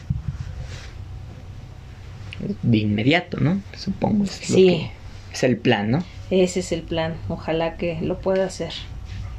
De 2.62 2.79
inmediato, 2.79 3.39
¿no? 3.41 3.61
Supongo 3.76 4.24
es 4.24 4.31
Sí. 4.31 4.89
es 5.33 5.43
el 5.43 5.57
plan, 5.57 5.91
¿no? 5.91 6.05
Ese 6.31 6.61
es 6.61 6.72
el 6.72 6.83
plan. 6.83 7.16
Ojalá 7.29 7.76
que 7.76 7.99
lo 8.01 8.18
pueda 8.20 8.47
hacer. 8.47 8.72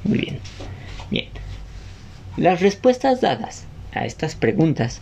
Muy 0.03 0.17
bien. 0.19 0.39
Bien. 1.09 1.27
Las 2.37 2.61
respuestas 2.61 3.21
dadas 3.21 3.65
a 3.93 4.05
estas 4.05 4.35
preguntas, 4.35 5.01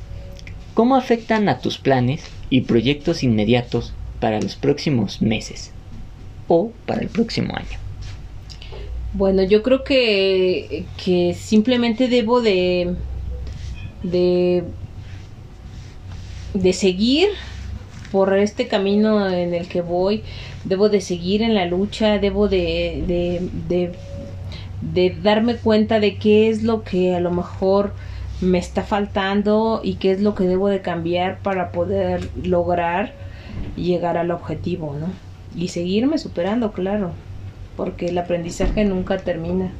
¿cómo 0.73 0.95
afectan 0.95 1.49
a 1.49 1.59
tus 1.59 1.77
planes 1.79 2.23
y 2.49 2.61
proyectos 2.61 3.23
inmediatos 3.23 3.93
para 4.19 4.39
los 4.41 4.55
próximos 4.55 5.21
meses 5.21 5.71
o 6.47 6.71
para 6.85 7.01
el 7.01 7.09
próximo 7.09 7.55
año? 7.55 7.77
Bueno, 9.13 9.43
yo 9.43 9.63
creo 9.63 9.83
que, 9.83 10.85
que 11.03 11.33
simplemente 11.33 12.07
debo 12.07 12.41
de, 12.41 12.95
de, 14.03 14.63
de 16.53 16.73
seguir 16.73 17.29
por 18.11 18.37
este 18.37 18.67
camino 18.67 19.27
en 19.29 19.53
el 19.53 19.67
que 19.67 19.81
voy, 19.81 20.23
debo 20.65 20.89
de 20.89 21.01
seguir 21.01 21.41
en 21.41 21.55
la 21.55 21.65
lucha, 21.65 22.19
debo 22.19 22.47
de, 22.47 23.03
de, 23.07 23.49
de, 23.67 23.95
de 24.81 25.15
darme 25.21 25.55
cuenta 25.57 25.99
de 25.99 26.17
qué 26.17 26.49
es 26.49 26.63
lo 26.63 26.83
que 26.83 27.15
a 27.15 27.19
lo 27.19 27.31
mejor 27.31 27.93
me 28.39 28.59
está 28.59 28.83
faltando 28.83 29.81
y 29.83 29.95
qué 29.95 30.11
es 30.11 30.21
lo 30.21 30.35
que 30.35 30.43
debo 30.43 30.69
de 30.69 30.81
cambiar 30.81 31.39
para 31.39 31.71
poder 31.71 32.29
lograr 32.43 33.13
llegar 33.75 34.17
al 34.17 34.31
objetivo, 34.31 34.95
¿no? 34.99 35.26
Y 35.57 35.69
seguirme 35.69 36.17
superando, 36.17 36.71
claro 36.71 37.11
porque 37.77 38.07
el 38.07 38.17
aprendizaje 38.17 38.83
nunca 38.85 39.19
termina. 39.19 39.71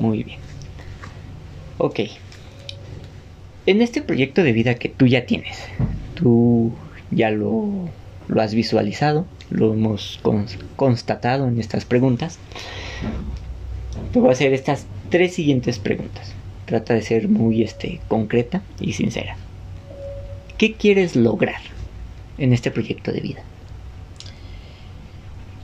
Muy 0.00 0.22
bien. 0.22 0.38
Ok. 1.78 2.00
En 3.64 3.80
este 3.80 4.02
proyecto 4.02 4.42
de 4.42 4.52
vida 4.52 4.74
que 4.74 4.90
tú 4.90 5.06
ya 5.06 5.24
tienes, 5.24 5.56
tú 6.14 6.72
ya 7.10 7.30
lo, 7.30 7.88
lo 8.28 8.42
has 8.42 8.54
visualizado, 8.54 9.24
lo 9.48 9.72
hemos 9.72 10.20
cons- 10.22 10.58
constatado 10.76 11.48
en 11.48 11.58
estas 11.58 11.86
preguntas. 11.86 12.38
Te 14.12 14.18
voy 14.20 14.28
a 14.28 14.32
hacer 14.32 14.52
estas 14.52 14.86
tres 15.08 15.34
siguientes 15.34 15.78
preguntas. 15.78 16.32
Trata 16.66 16.92
de 16.92 17.00
ser 17.02 17.28
muy 17.28 17.62
este, 17.62 18.00
concreta 18.08 18.60
y 18.78 18.92
sincera. 18.92 19.36
¿Qué 20.58 20.74
quieres 20.74 21.16
lograr 21.16 21.60
en 22.36 22.52
este 22.52 22.70
proyecto 22.70 23.10
de 23.10 23.20
vida? 23.20 23.42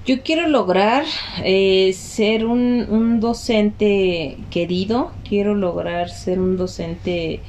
Yo 0.09 0.22
quiero 0.22 0.48
lograr 0.48 1.04
eh, 1.44 1.92
ser 1.92 2.46
un, 2.46 2.86
un 2.88 3.20
docente 3.20 4.38
querido, 4.50 5.12
quiero 5.28 5.54
lograr 5.54 6.09
ser 6.09 6.40
un 6.40 6.56
docente 6.56 7.40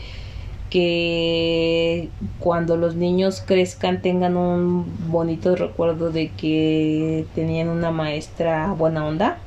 que 0.70 2.10
cuando 2.40 2.76
los 2.76 2.96
niños 2.96 3.42
crezcan 3.48 4.02
tengan 4.02 4.36
un 4.36 4.86
bonito 5.10 5.56
recuerdo 5.56 6.12
de 6.12 6.32
que 6.32 7.26
tenían 7.34 7.70
una 7.70 7.92
maestra 7.92 8.74
buena 8.74 9.06
onda. 9.06 9.38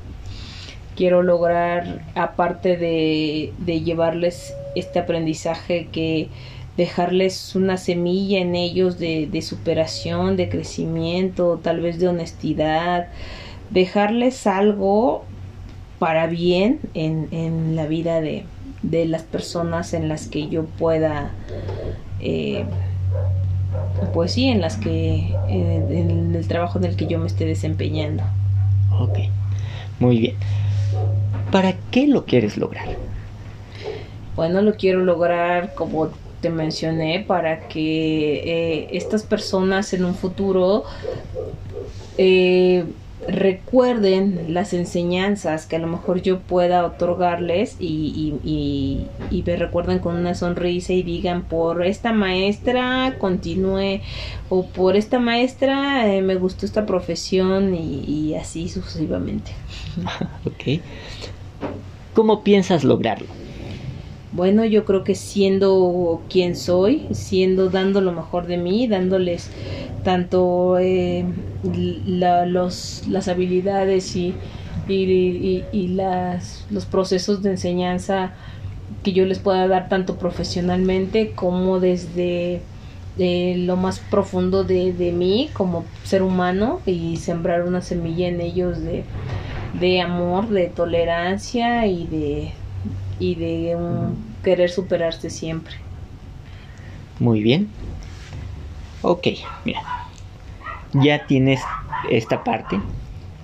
Quiero 0.96 1.22
lograr, 1.22 2.06
aparte 2.14 2.78
de, 2.78 3.52
de 3.58 3.82
llevarles 3.82 4.54
este 4.74 5.00
aprendizaje, 5.00 5.88
que 5.92 6.28
dejarles 6.77 7.55
una 7.55 7.77
semilla 7.77 8.39
en 8.41 8.55
ellos 8.55 8.99
de, 8.99 9.27
de 9.31 9.43
superación, 9.43 10.37
de 10.37 10.49
crecimiento, 10.49 11.61
tal 11.62 11.81
vez 11.81 11.99
de 11.99 12.09
honestidad, 12.09 13.09
dejarles 13.70 14.47
algo 14.47 15.25
para 15.99 16.27
bien 16.27 16.81
en, 16.95 17.29
en 17.31 17.77
la 17.77 17.87
vida 17.87 18.20
de, 18.20 18.45
de 18.83 19.07
las 19.07 19.23
personas 19.23 19.95
en 19.95 20.09
las 20.09 20.29
que 20.29 20.49
yo 20.49 20.64
pueda, 20.64 21.31
eh, 22.20 22.64
pues 24.12 24.33
sí, 24.33 24.49
en 24.49 24.61
las 24.61 24.77
que, 24.77 25.37
eh, 25.49 25.87
en 25.91 26.35
el 26.35 26.49
trabajo 26.49 26.79
en 26.79 26.85
el 26.85 26.97
que 26.97 27.07
yo 27.07 27.18
me 27.18 27.27
esté 27.27 27.45
desempeñando. 27.45 28.25
Ok, 28.99 29.18
muy 30.01 30.18
bien. 30.18 30.37
¿Para 31.51 31.75
qué 31.91 32.07
lo 32.07 32.25
quieres 32.25 32.57
lograr? 32.57 32.89
Bueno, 34.35 34.62
lo 34.62 34.75
quiero 34.75 35.05
lograr 35.05 35.75
como 35.75 36.09
te 36.43 36.51
mencioné 36.51 37.24
para 37.26 37.68
que 37.68 38.34
eh, 38.45 38.88
estas 38.93 39.22
personas 39.22 39.95
en 39.95 40.05
un 40.05 40.14
futuro 40.14 40.84
eh, 42.18 42.84
recuerden 43.28 44.47
las 44.53 44.72
enseñanzas 44.72 45.66
que 45.66 45.76
a 45.76 45.78
lo 45.78 45.86
mejor 45.86 46.22
yo 46.22 46.40
pueda 46.40 46.84
otorgarles 46.84 47.76
y, 47.78 48.40
y, 48.45 49.07
y, 49.30 49.43
me 49.47 49.57
recuerden 49.57 50.01
con 50.01 50.16
una 50.16 50.34
sonrisa 50.34 50.93
y 50.93 51.05
digan 51.05 51.43
por 51.43 51.86
esta 51.86 52.12
maestra 52.12 53.14
continúe 53.20 54.01
o 54.49 54.66
por 54.66 54.97
esta 54.97 55.20
maestra 55.20 56.12
eh, 56.12 56.20
me 56.20 56.34
gustó 56.34 56.66
esta 56.66 56.84
profesión 56.84 57.74
y, 57.74 58.34
así 58.34 58.68
sucesivamente. 58.68 59.53
ok. 60.45 60.80
¿Cómo 62.14 62.43
piensas 62.43 62.82
lograrlo? 62.82 63.41
Bueno, 64.33 64.64
yo 64.64 64.87
creo 64.87 65.05
que 65.05 65.14
siendo 65.14 66.22
quien 66.30 66.57
soy, 66.57 67.07
siendo 67.12 67.68
dando 67.68 68.01
lo 68.01 68.12
mejor 68.12 68.47
de 68.47 68.57
mí, 68.57 68.87
dándoles 68.89 69.51
tanto 70.05 70.78
eh, 70.78 71.26
los, 72.07 73.05
las 73.09 73.28
habilidades 73.28 74.16
y, 74.16 74.35
y, 74.89 75.89
las, 75.89 76.66
los 76.70 76.87
procesos 76.87 77.43
de 77.43 77.51
enseñanza 77.51 78.33
que 79.03 79.12
yo 79.12 79.26
les 79.26 79.39
pueda 79.39 79.68
dar 79.68 79.91
tanto 79.91 80.16
profesionalmente 80.16 81.33
como 81.33 81.78
desde 81.78 82.62
lo 83.18 83.76
más 83.76 83.99
profundo 83.99 84.64
de, 84.64 84.95
de, 84.95 85.12
mí 85.12 85.51
como 85.53 85.85
ser 86.05 86.22
humano 86.22 86.80
y 86.87 87.18
sembrar 87.18 87.64
una 87.64 87.83
semilla 87.83 88.28
en 88.28 88.41
ellos 88.41 88.80
de, 88.80 89.05
de 89.78 90.01
amor, 90.01 90.49
de 90.49 90.68
tolerancia 90.68 91.87
y 91.87 92.07
de, 92.07 92.53
y 93.23 93.37
de 93.37 93.77
querer 94.43 94.68
superarse 94.68 95.31
siempre. 95.31 95.77
Muy 97.20 97.41
bien. 97.41 97.68
Ok, 99.03 99.29
mira. 99.64 99.81
Ya 100.93 101.25
tienes 101.29 101.61
esta 102.11 102.43
parte. 102.43 102.81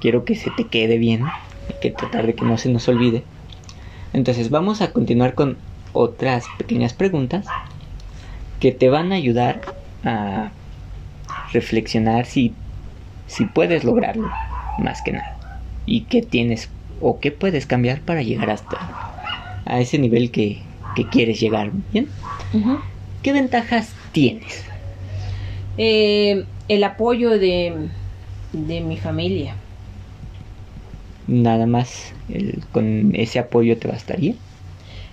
Quiero 0.01 0.25
que 0.25 0.35
se 0.35 0.51
te 0.51 0.67
quede 0.67 0.99
bien. 0.99 1.27
Hay 1.27 1.77
que 1.81 1.93
tratar 1.93 2.27
de 2.27 2.35
que 2.35 2.45
no 2.45 2.59
se 2.59 2.71
nos 2.71 2.89
olvide. 2.89 3.23
Entonces 4.13 4.51
vamos 4.51 4.81
a 4.81 4.93
continuar 4.93 5.35
con 5.35 5.57
otras 5.93 6.47
pequeñas 6.59 6.93
preguntas 6.93 7.47
que 8.59 8.73
te 8.73 8.89
van 8.89 9.13
a 9.13 9.15
ayudar 9.15 9.61
a 10.03 10.51
reflexionar 11.53 12.27
si, 12.27 12.53
si 13.29 13.45
puedes 13.47 13.85
lograrlo, 13.85 14.29
más 14.81 15.03
que 15.03 15.13
nada. 15.13 15.61
Y 15.87 16.01
qué 16.03 16.21
tienes 16.21 16.69
o 17.01 17.21
qué 17.21 17.31
puedes 17.31 17.65
cambiar 17.65 18.01
para 18.01 18.23
llegar 18.23 18.51
hasta 18.51 19.08
a 19.69 19.81
ese 19.81 19.99
nivel 19.99 20.31
que, 20.31 20.63
quieres 21.13 21.39
llegar. 21.39 21.71
¿Bien? 21.93 22.09
¿Qué 23.23 23.33
ventajas 23.33 23.95
tienes? 24.11 24.65
Eh, 25.77 26.45
el 26.67 26.83
apoyo 26.83 27.39
de, 27.39 27.89
de 28.53 28.81
mi 28.81 28.97
familia. 28.97 29.55
Nada 31.29 31.67
más 31.67 32.13
con 32.73 33.15
ese 33.15 33.39
apoyo 33.39 33.79
te 33.79 33.87
bastaría. 33.87 34.35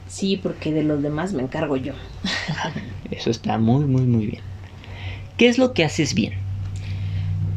Sí, 0.08 0.38
porque 0.42 0.72
de 0.72 0.84
los 0.84 1.04
demás 1.04 1.34
me 1.34 1.44
encargo 1.44 1.76
yo. 1.76 1.94
Eso 3.12 3.30
está 3.30 3.58
muy, 3.58 3.86
muy, 3.86 4.04
muy 4.04 4.26
bien. 4.28 4.42
¿Qué 5.38 5.48
es 5.48 5.58
lo 5.58 5.74
que 5.74 5.84
haces 5.84 6.14
bien? 6.14 6.34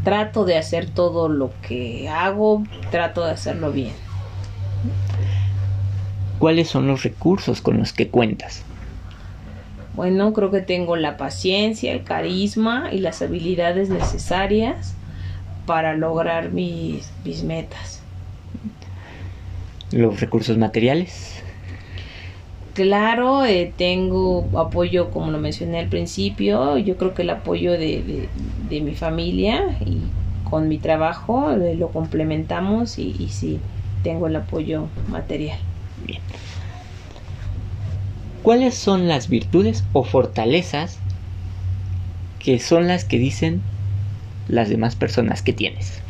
Trato 0.04 0.44
de 0.44 0.58
hacer 0.58 0.90
todo 0.90 1.28
lo 1.28 1.52
que 1.66 2.08
hago, 2.08 2.64
trato 2.90 3.24
de 3.24 3.32
hacerlo 3.32 3.72
bien. 3.72 3.92
¿Cuáles 6.38 6.68
son 6.68 6.86
los 6.86 7.02
recursos 7.02 7.60
con 7.60 7.78
los 7.78 7.92
que 7.92 8.08
cuentas? 8.08 8.62
Bueno, 9.94 10.32
creo 10.32 10.50
que 10.52 10.60
tengo 10.60 10.94
la 10.94 11.16
paciencia, 11.16 11.92
el 11.92 12.04
carisma 12.04 12.90
y 12.92 12.98
las 12.98 13.20
habilidades 13.20 13.88
necesarias 13.88 14.94
para 15.66 15.96
lograr 15.96 16.52
mis, 16.52 17.10
mis 17.24 17.42
metas. 17.42 18.00
¿Los 19.90 20.20
recursos 20.20 20.56
materiales? 20.56 21.42
Claro, 22.74 23.44
eh, 23.44 23.72
tengo 23.76 24.46
apoyo, 24.56 25.10
como 25.10 25.32
lo 25.32 25.38
mencioné 25.38 25.80
al 25.80 25.88
principio, 25.88 26.78
yo 26.78 26.96
creo 26.96 27.12
que 27.12 27.22
el 27.22 27.30
apoyo 27.30 27.72
de, 27.72 28.28
de, 28.68 28.80
mi 28.80 28.94
familia 28.94 29.76
y 29.84 30.02
con 30.48 30.68
mi 30.68 30.78
trabajo 30.78 31.50
eh, 31.50 31.74
lo 31.74 31.88
complementamos 31.88 33.00
y, 33.00 33.16
y 33.18 33.30
sí, 33.30 33.58
tengo 34.04 34.28
el 34.28 34.36
apoyo 34.36 34.86
material. 35.08 35.58
Bien. 36.08 36.24
¿Cuáles 38.40 38.76
son 38.76 39.06
las 39.06 39.28
virtudes 39.28 39.88
o 39.92 40.02
fortalezas 40.02 41.04
que 42.38 42.58
son 42.58 42.88
las 42.88 43.04
que 43.04 43.16
dicen 43.18 43.70
las 44.46 44.68
demás 44.70 44.96
personas 44.96 45.42
que 45.42 45.52
tienes? 45.54 46.06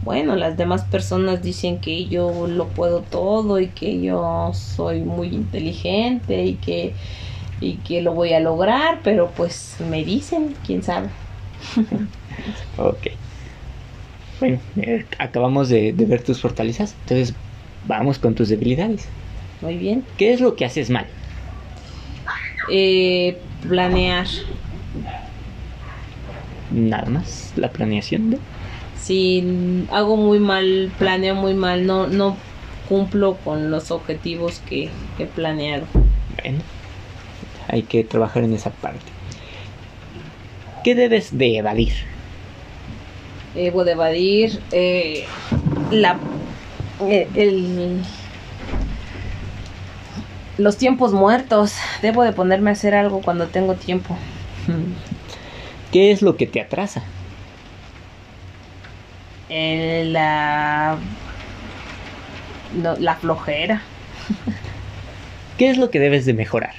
Bueno, 0.00 0.36
las 0.36 0.56
demás 0.56 0.84
personas 0.86 1.42
dicen 1.42 1.80
que 1.80 2.08
yo 2.08 2.46
lo 2.46 2.72
puedo 2.72 3.06
todo 3.06 3.58
y 3.60 3.74
que 3.74 4.00
yo 4.00 4.52
soy 4.54 5.02
muy 5.04 5.34
inteligente 5.34 6.44
y 6.44 6.60
que 6.60 6.96
y 7.60 7.82
que 7.82 8.02
lo 8.02 8.14
voy 8.14 8.34
a 8.34 8.40
lograr, 8.40 9.02
pero 9.04 9.34
pues 9.34 9.76
me 9.80 10.04
dicen, 10.04 10.60
quién 10.62 10.82
sabe. 10.82 11.16
ok. 12.76 13.06
Bueno, 14.40 14.64
eh, 14.76 15.08
acabamos 15.18 15.68
de, 15.68 15.92
de 15.92 16.06
ver 16.06 16.22
tus 16.22 16.40
fortalezas, 16.40 16.94
entonces 17.00 17.40
vamos 17.88 18.18
con 18.18 18.34
tus 18.34 18.48
debilidades. 18.50 19.08
Muy 19.60 19.76
bien. 19.76 20.04
¿Qué 20.16 20.32
es 20.32 20.40
lo 20.40 20.54
que 20.54 20.64
haces 20.64 20.90
mal? 20.90 21.06
Eh, 22.70 23.36
planear. 23.66 24.26
Nada 26.70 27.06
más, 27.06 27.52
la 27.56 27.70
planeación 27.70 28.30
de. 28.30 28.38
Si 29.00 29.86
hago 29.90 30.16
muy 30.16 30.38
mal, 30.38 30.92
planeo 30.98 31.34
muy 31.34 31.54
mal, 31.54 31.86
no, 31.86 32.06
no 32.06 32.36
cumplo 32.88 33.36
con 33.42 33.70
los 33.70 33.90
objetivos 33.90 34.60
que 34.68 34.90
he 35.18 35.26
planeado. 35.26 35.86
Bueno, 36.42 36.58
hay 37.68 37.82
que 37.82 38.04
trabajar 38.04 38.44
en 38.44 38.52
esa 38.52 38.70
parte. 38.70 39.00
¿Qué 40.84 40.94
debes 40.94 41.36
de 41.36 41.56
evadir? 41.56 41.92
Debo 43.54 43.84
de 43.84 43.92
evadir 43.92 44.60
eh, 44.72 45.24
la, 45.90 46.18
eh, 47.00 47.28
el, 47.34 48.02
los 50.58 50.76
tiempos 50.76 51.12
muertos. 51.12 51.74
Debo 52.02 52.22
de 52.22 52.32
ponerme 52.32 52.70
a 52.70 52.72
hacer 52.74 52.94
algo 52.94 53.20
cuando 53.22 53.46
tengo 53.48 53.74
tiempo. 53.74 54.16
¿Qué 55.92 56.10
es 56.10 56.22
lo 56.22 56.36
que 56.36 56.46
te 56.46 56.60
atrasa? 56.60 57.02
la, 59.50 60.98
la 62.98 63.14
flojera. 63.16 63.80
¿Qué 65.56 65.70
es 65.70 65.78
lo 65.78 65.90
que 65.90 65.98
debes 65.98 66.26
de 66.26 66.34
mejorar? 66.34 66.74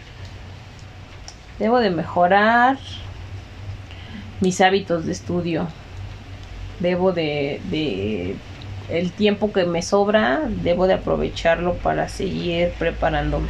Debo 1.57 1.80
de 1.80 1.89
mejorar 1.89 2.78
mis 4.39 4.61
hábitos 4.61 5.05
de 5.05 5.11
estudio. 5.11 5.67
Debo 6.80 7.11
de, 7.11 7.59
de 7.70 8.36
el 8.91 9.11
tiempo 9.11 9.51
que 9.51 9.65
me 9.65 9.81
sobra, 9.81 10.41
debo 10.63 10.87
de 10.87 10.93
aprovecharlo 10.93 11.75
para 11.75 12.09
seguir 12.09 12.71
preparándome. 12.77 13.49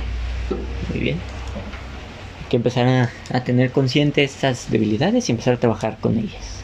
Muy 0.89 0.99
bien. 0.99 1.17
Hay 1.17 2.49
que 2.49 2.57
empezar 2.57 3.09
a, 3.31 3.43
tener 3.43 3.71
conscientes 3.71 4.35
estas 4.35 4.69
debilidades 4.71 5.29
y 5.29 5.31
empezar 5.31 5.55
a 5.55 5.59
trabajar 5.59 5.97
con 5.99 6.17
ellas. 6.17 6.63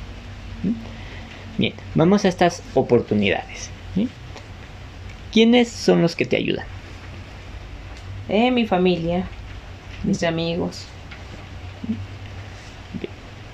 Bien, 1.58 1.74
vamos 1.94 2.26
a 2.26 2.28
estas 2.28 2.64
oportunidades. 2.74 3.70
¿Quiénes 5.32 5.70
son 5.70 6.02
los 6.02 6.16
que 6.16 6.26
te 6.26 6.38
ayudan? 6.38 6.66
Eh, 8.30 8.52
mi 8.52 8.66
familia, 8.66 9.28
mis 10.04 10.24
amigos. 10.24 10.86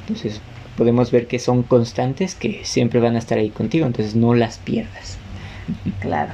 Entonces 0.01 0.41
podemos 0.77 1.11
ver 1.11 1.27
que 1.27 1.39
son 1.39 1.63
constantes, 1.63 2.35
que 2.35 2.61
siempre 2.63 2.99
van 2.99 3.15
a 3.15 3.19
estar 3.19 3.37
ahí 3.37 3.49
contigo, 3.49 3.85
entonces 3.85 4.15
no 4.15 4.33
las 4.33 4.57
pierdas. 4.57 5.17
Claro. 5.99 6.33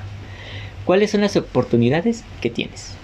¿Cuáles 0.85 1.11
son 1.11 1.21
las 1.21 1.35
oportunidades 1.35 2.23
que 2.41 2.49
tienes? 2.49 2.95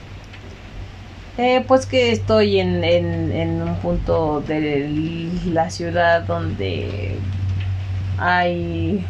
Eh, 1.38 1.66
pues 1.68 1.86
que 1.86 2.12
estoy 2.12 2.60
en, 2.60 2.84
en, 2.84 3.62
un 3.62 3.76
punto 3.78 4.42
de 4.48 5.30
la 5.52 5.70
ciudad 5.72 6.22
donde 6.22 7.18
hay 8.20 9.04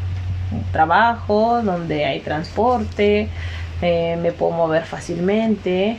trabajo, 0.71 1.61
donde 1.61 2.05
hay 2.05 2.21
transporte, 2.21 3.27
eh, 3.81 4.17
me 4.21 4.31
puedo 4.31 4.53
mover 4.53 4.85
fácilmente. 4.85 5.97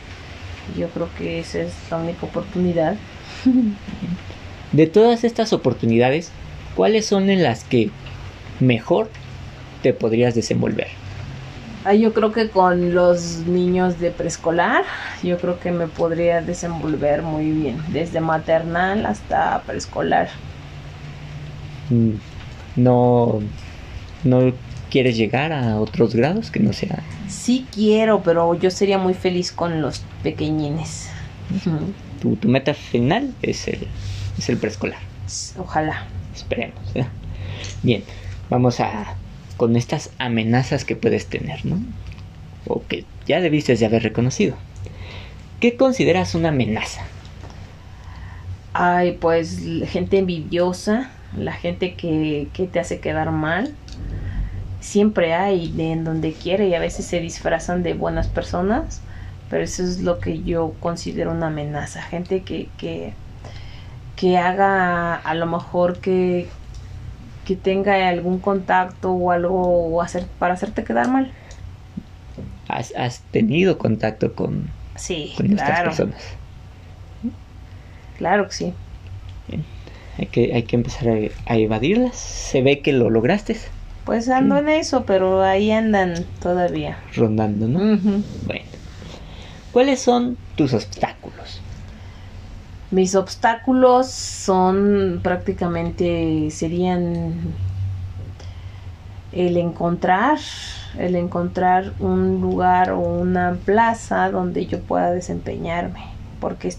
Yo 0.75 0.89
creo 0.89 1.09
que 1.15 1.39
esa 1.39 1.59
es 1.59 1.73
la 1.91 1.97
única 1.97 2.25
oportunidad. 2.25 2.95
De 4.75 4.87
todas 4.87 5.23
estas 5.23 5.53
oportunidades, 5.53 6.31
¿cuáles 6.75 7.05
son 7.05 7.29
en 7.29 7.43
las 7.43 7.63
que 7.63 7.91
mejor 8.59 9.09
te 9.81 9.93
podrías 9.93 10.35
desenvolver? 10.35 10.87
yo 11.97 12.13
creo 12.13 12.33
que 12.33 12.49
con 12.49 12.93
los 12.93 13.45
niños 13.45 13.99
de 13.99 14.11
preescolar, 14.11 14.83
yo 15.23 15.37
creo 15.37 15.59
que 15.59 15.71
me 15.71 15.87
podría 15.87 16.41
desenvolver 16.41 17.21
muy 17.21 17.51
bien, 17.51 17.77
desde 17.89 18.19
maternal 18.19 19.05
hasta 19.05 19.61
preescolar. 19.61 20.27
Mm, 21.89 22.15
no, 22.75 23.39
no 24.25 24.51
¿Quieres 24.89 25.15
llegar 25.15 25.53
a 25.53 25.79
otros 25.79 26.15
grados 26.15 26.51
que 26.51 26.59
no 26.59 26.73
sea? 26.73 27.01
Sí 27.29 27.65
quiero, 27.73 28.23
pero 28.23 28.53
yo 28.55 28.69
sería 28.71 28.97
muy 28.97 29.13
feliz 29.13 29.53
con 29.53 29.81
los 29.81 30.03
pequeñines. 30.21 31.09
Tu, 32.21 32.35
tu 32.35 32.49
meta 32.49 32.73
final 32.73 33.33
es 33.41 33.67
el, 33.67 33.87
es 34.37 34.49
el 34.49 34.57
preescolar. 34.57 34.99
Ojalá. 35.57 36.05
Esperemos. 36.33 36.79
¿eh? 36.95 37.05
Bien, 37.83 38.03
vamos 38.49 38.79
a 38.79 39.15
con 39.57 39.75
estas 39.75 40.11
amenazas 40.17 40.83
que 40.83 40.95
puedes 40.95 41.27
tener, 41.27 41.65
¿no? 41.65 41.79
O 42.67 42.83
que 42.85 43.05
ya 43.25 43.39
debiste 43.39 43.75
de 43.75 43.85
haber 43.85 44.03
reconocido. 44.03 44.55
¿Qué 45.59 45.77
consideras 45.77 46.35
una 46.35 46.49
amenaza? 46.49 47.01
Ay, 48.73 49.17
pues 49.21 49.61
gente 49.87 50.17
envidiosa, 50.17 51.09
la 51.37 51.53
gente 51.53 51.93
que, 51.93 52.49
que 52.53 52.67
te 52.67 52.79
hace 52.79 52.99
quedar 52.99 53.31
mal. 53.31 53.73
Siempre 54.81 55.33
hay 55.33 55.71
de 55.71 55.93
en 55.93 56.03
donde 56.03 56.33
quiere 56.33 56.67
y 56.67 56.75
a 56.75 56.79
veces 56.79 57.05
se 57.05 57.19
disfrazan 57.19 57.81
de 57.81 57.93
buenas 57.93 58.27
personas, 58.27 59.01
pero 59.49 59.63
eso 59.63 59.83
es 59.83 60.01
lo 60.01 60.19
que 60.19 60.43
yo 60.43 60.75
considero 60.79 61.31
una 61.31 61.47
amenaza. 61.47 62.01
Gente 62.01 62.41
que, 62.43 62.67
que, 62.77 63.13
que 64.15 64.37
haga 64.37 65.15
a 65.15 65.33
lo 65.33 65.45
mejor 65.45 65.97
que, 65.97 66.47
que 67.45 67.55
tenga 67.55 68.07
algún 68.09 68.39
contacto 68.39 69.11
o 69.11 69.31
algo 69.31 69.87
o 69.87 70.01
hacer, 70.01 70.25
para 70.39 70.53
hacerte 70.53 70.83
quedar 70.83 71.09
mal. 71.09 71.31
¿Has, 72.67 72.93
has 72.95 73.19
tenido 73.31 73.77
contacto 73.77 74.33
con, 74.33 74.69
Sí, 74.95 75.33
con 75.37 75.51
estas 75.51 75.81
personas? 75.81 76.21
Claro 78.17 78.47
que 78.47 78.53
sí. 78.53 78.73
Hay 80.17 80.27
que, 80.27 80.53
hay 80.53 80.63
que 80.63 80.77
empezar 80.77 81.09
a, 81.09 81.53
a 81.53 81.57
evadirlas. 81.57 82.15
Se 82.15 82.61
ve 82.61 82.79
que 82.79 82.93
lo 82.93 83.09
lograste 83.09 83.57
Pues 84.05 84.29
ando 84.29 84.57
en 84.57 84.69
eso, 84.69 85.03
pero 85.05 85.43
ahí 85.43 85.71
andan 85.71 86.13
todavía. 86.41 86.97
rondando, 87.15 87.67
¿no? 87.67 87.79
Bueno. 88.45 88.65
¿Cuáles 89.73 89.99
son 90.01 90.37
tus 90.55 90.73
obstáculos? 90.73 91.61
Mis 92.95 93.13
obstáculos 93.13 94.07
son 94.07 95.19
prácticamente 95.21 96.49
serían 96.49 97.33
el 99.33 99.57
encontrar, 99.57 100.37
el 100.97 101.17
encontrar 101.17 101.91
un 101.99 102.39
lugar 102.39 102.91
o 102.91 102.99
una 102.99 103.57
plaza 103.65 104.31
donde 104.31 104.65
yo 104.67 104.79
pueda 104.79 105.11
desempeñarme, 105.11 105.99
porque 106.39 106.73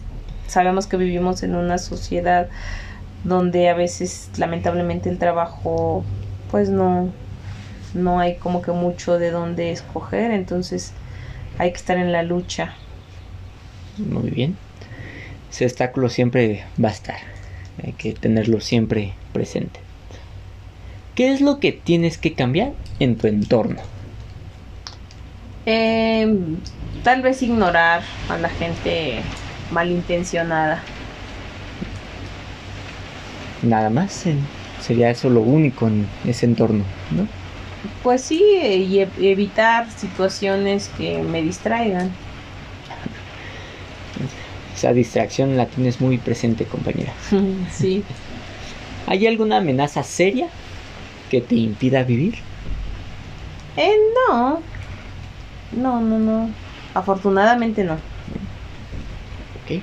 sabemos 0.47 0.87
que 0.87 0.97
vivimos 0.97 1.43
en 1.43 1.55
una 1.55 1.77
sociedad 1.77 2.49
donde 3.25 3.69
a 3.69 3.75
veces 3.75 4.31
lamentablemente 4.39 5.11
el 5.11 5.19
trabajo 5.19 6.03
pues 6.51 6.71
no 6.71 7.11
no 7.93 8.21
hay 8.21 8.37
como 8.37 8.62
que 8.62 8.73
mucho 8.73 9.19
de 9.19 9.31
dónde 9.31 9.71
escoger, 9.71 10.31
entonces 10.31 10.95
hay 11.59 11.73
que 11.73 11.77
estar 11.77 11.99
en 11.99 12.11
la 12.11 12.23
lucha. 12.23 12.73
Muy 13.99 14.31
bien. 14.31 14.57
Ese 15.57 15.65
obstáculo 15.65 16.11
siempre 16.11 16.67
va 16.79 16.91
a 16.91 16.93
estar. 16.93 17.17
Hay 17.83 17.95
que 17.95 18.13
tenerlo 18.13 18.61
siempre 18.61 19.15
presente. 19.33 19.81
¿Qué 21.15 21.33
es 21.33 21.41
lo 21.41 21.61
que 21.61 21.73
tienes 21.73 22.19
que 22.19 22.35
cambiar 22.35 22.73
en 22.99 23.17
tu 23.17 23.27
entorno? 23.27 23.81
Eh, 25.65 26.31
tal 27.03 27.23
vez 27.23 27.43
ignorar 27.43 28.03
a 28.29 28.37
la 28.37 28.51
gente 28.51 29.23
malintencionada. 29.71 30.83
Nada 33.63 33.89
más. 33.89 34.25
sería 34.83 35.09
eso 35.09 35.31
lo 35.31 35.41
único 35.41 35.87
en 35.87 36.07
ese 36.27 36.45
entorno, 36.45 36.85
¿no? 37.13 37.27
Pues 38.03 38.21
sí, 38.21 38.43
y 38.63 39.01
e- 39.01 39.09
evitar 39.21 39.91
situaciones 39.91 40.91
que 40.99 41.23
me 41.23 41.41
distraigan. 41.41 42.11
Esa 44.77 44.93
distracción 44.93 45.57
la 45.57 45.66
tienes 45.66 46.03
muy 46.03 46.18
presente, 46.18 46.66
compañera. 46.66 47.14
sí. 47.72 48.05
¿Hay 49.07 49.27
alguna 49.27 49.57
amenaza 49.57 50.03
seria 50.03 50.49
que 51.31 51.41
te 51.41 51.55
impida 51.55 52.03
vivir? 52.03 52.35
Eh, 53.79 53.97
no. 54.29 54.61
No, 55.72 56.01
no, 56.01 56.18
no. 56.18 56.51
Afortunadamente 56.93 57.85
no. 57.85 57.95
Ok. 57.95 59.81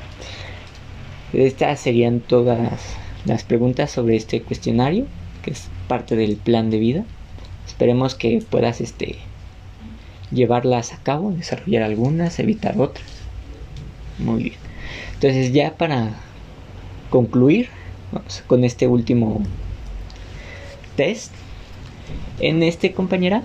Estas 1.34 1.80
serían 1.80 2.20
todas 2.20 2.96
las 3.26 3.44
preguntas 3.44 3.90
sobre 3.90 4.16
este 4.16 4.44
cuestionario, 4.44 5.08
que 5.42 5.52
es 5.52 5.70
parte 5.88 6.16
del 6.16 6.38
plan 6.38 6.70
de 6.70 6.78
vida. 6.78 7.04
Esperemos 7.66 8.14
que 8.14 8.44
puedas 8.48 8.80
este, 8.80 9.18
llevarlas 10.32 10.94
a 10.94 10.98
cabo, 10.98 11.32
desarrollar 11.32 11.82
algunas, 11.82 12.38
evitar 12.38 12.80
otras. 12.80 13.06
Muy 14.20 14.44
bien. 14.44 14.73
Entonces 15.16 15.54
ya 15.54 15.76
para 15.76 16.12
concluir 17.10 17.70
vamos 18.12 18.44
con 18.48 18.64
este 18.64 18.88
último 18.88 19.42
test. 20.96 21.32
En 22.40 22.64
este 22.64 22.94
compañera 22.94 23.42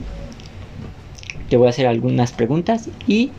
te 1.49 1.57
voy 1.57 1.67
a 1.67 1.71
hacer 1.71 1.87
algunas 1.87 2.33
preguntas 2.33 2.89
y 3.07 3.31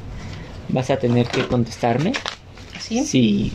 vas 0.69 0.89
a 0.89 0.97
tener 0.97 1.27
que 1.27 1.45
contestarme 1.47 2.13
¿Sí? 2.79 3.03
si 3.03 3.51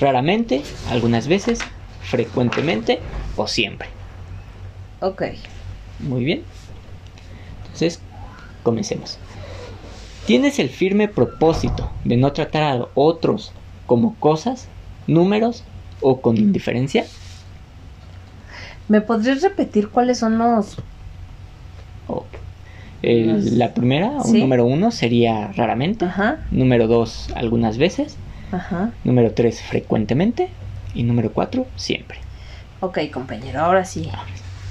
raramente, 0.00 0.62
algunas 0.90 1.28
veces, 1.28 1.58
frecuentemente 2.02 3.00
o 3.36 3.46
siempre. 3.46 3.88
Ok. 5.00 5.22
Muy 6.00 6.24
bien. 6.24 6.42
Entonces, 7.64 8.00
comencemos. 8.62 9.18
¿Tienes 10.26 10.58
el 10.58 10.68
firme 10.68 11.08
propósito 11.08 11.90
de 12.04 12.16
no 12.16 12.32
tratar 12.32 12.62
a 12.64 12.88
otros 12.94 13.52
como 13.86 14.18
cosas, 14.18 14.70
números 15.06 15.64
o 16.00 16.22
con 16.22 16.38
indiferencia? 16.38 17.12
¿Me 18.88 19.00
podrías 19.00 19.42
repetir 19.42 19.90
cuáles 19.90 20.18
son 20.18 20.38
los... 20.38 20.76
O, 22.06 22.30
el- 23.02 23.58
la 23.58 23.74
primera, 23.74 24.10
o 24.22 24.34
número 24.34 24.66
uno, 24.66 24.90
sería 24.90 25.52
raramente. 25.52 26.04
Ajá, 26.06 26.40
Número 26.50 26.86
dos, 26.88 27.28
algunas 27.36 27.78
veces. 27.78 28.18
ajá. 28.52 28.92
Número 29.04 29.34
tres, 29.34 29.62
frecuentemente. 29.62 30.56
Y 30.92 31.04
número 31.04 31.32
cuatro, 31.32 31.72
siempre. 31.76 32.18
Ok, 32.80 32.98
compañero, 33.12 33.60
ahora 33.60 33.84
sí. 33.84 34.10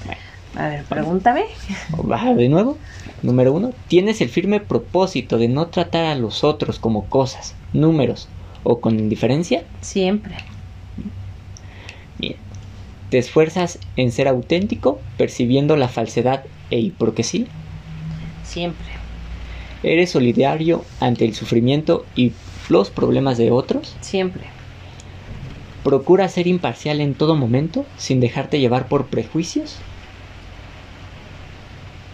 Bueno. 0.05 0.21
A 0.55 0.69
ver, 0.69 0.85
pregúntame. 0.85 1.43
Va 2.11 2.33
de 2.33 2.49
nuevo. 2.49 2.79
Número 3.21 3.53
uno, 3.53 3.75
tienes 3.87 4.21
el 4.21 4.29
firme 4.29 4.59
propósito 4.59 5.37
de 5.37 5.47
no 5.47 5.69
tratar 5.69 6.05
a 6.05 6.15
los 6.15 6.43
otros 6.43 6.79
como 6.79 7.09
cosas, 7.09 7.55
números 7.71 8.33
o 8.65 8.81
con 8.81 8.99
indiferencia. 8.99 9.63
Siempre. 9.79 10.35
Bien. 12.17 12.35
Te 13.09 13.19
esfuerzas 13.19 13.79
en 13.95 14.11
ser 14.11 14.27
auténtico, 14.27 14.99
percibiendo 15.17 15.77
la 15.77 15.87
falsedad 15.87 16.43
e 16.71 16.79
hipocresía. 16.79 17.45
Siempre. 18.43 18.87
Eres 19.83 20.09
solidario 20.11 20.83
ante 20.99 21.23
el 21.23 21.35
sufrimiento 21.35 22.05
y 22.15 22.33
los 22.67 22.89
problemas 22.89 23.37
de 23.37 23.51
otros. 23.51 23.95
Siempre. 24.01 24.43
Procura 25.83 26.27
ser 26.27 26.47
imparcial 26.47 26.99
en 26.99 27.13
todo 27.13 27.35
momento, 27.35 27.85
sin 27.97 28.19
dejarte 28.19 28.59
llevar 28.59 28.87
por 28.87 29.05
prejuicios. 29.05 29.77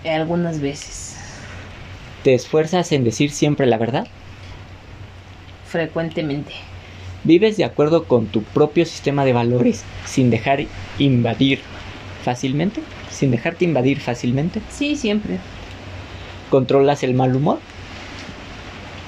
Algunas 0.04 0.60
veces. 0.60 1.16
Te 2.24 2.34
esfuerzas 2.34 2.92
en 2.92 3.06
decir 3.06 3.32
siempre 3.32 3.66
la 3.66 3.78
verdad. 3.78 4.08
Frecuentemente. 5.72 6.52
Vives 7.24 7.56
de 7.56 7.64
acuerdo 7.64 8.04
con 8.04 8.26
tu 8.26 8.44
propio 8.44 8.86
sistema 8.86 9.24
de 9.24 9.32
valores 9.32 9.86
sin 10.06 10.30
dejar 10.30 10.66
invadir 11.00 11.62
fácilmente, 12.26 12.82
sin 13.10 13.32
dejarte 13.32 13.64
invadir 13.64 14.02
fácilmente. 14.02 14.62
Sí, 14.70 14.98
siempre. 14.98 15.38
Controlas 16.50 17.04
el 17.04 17.14
mal 17.14 17.34
humor. 17.38 17.60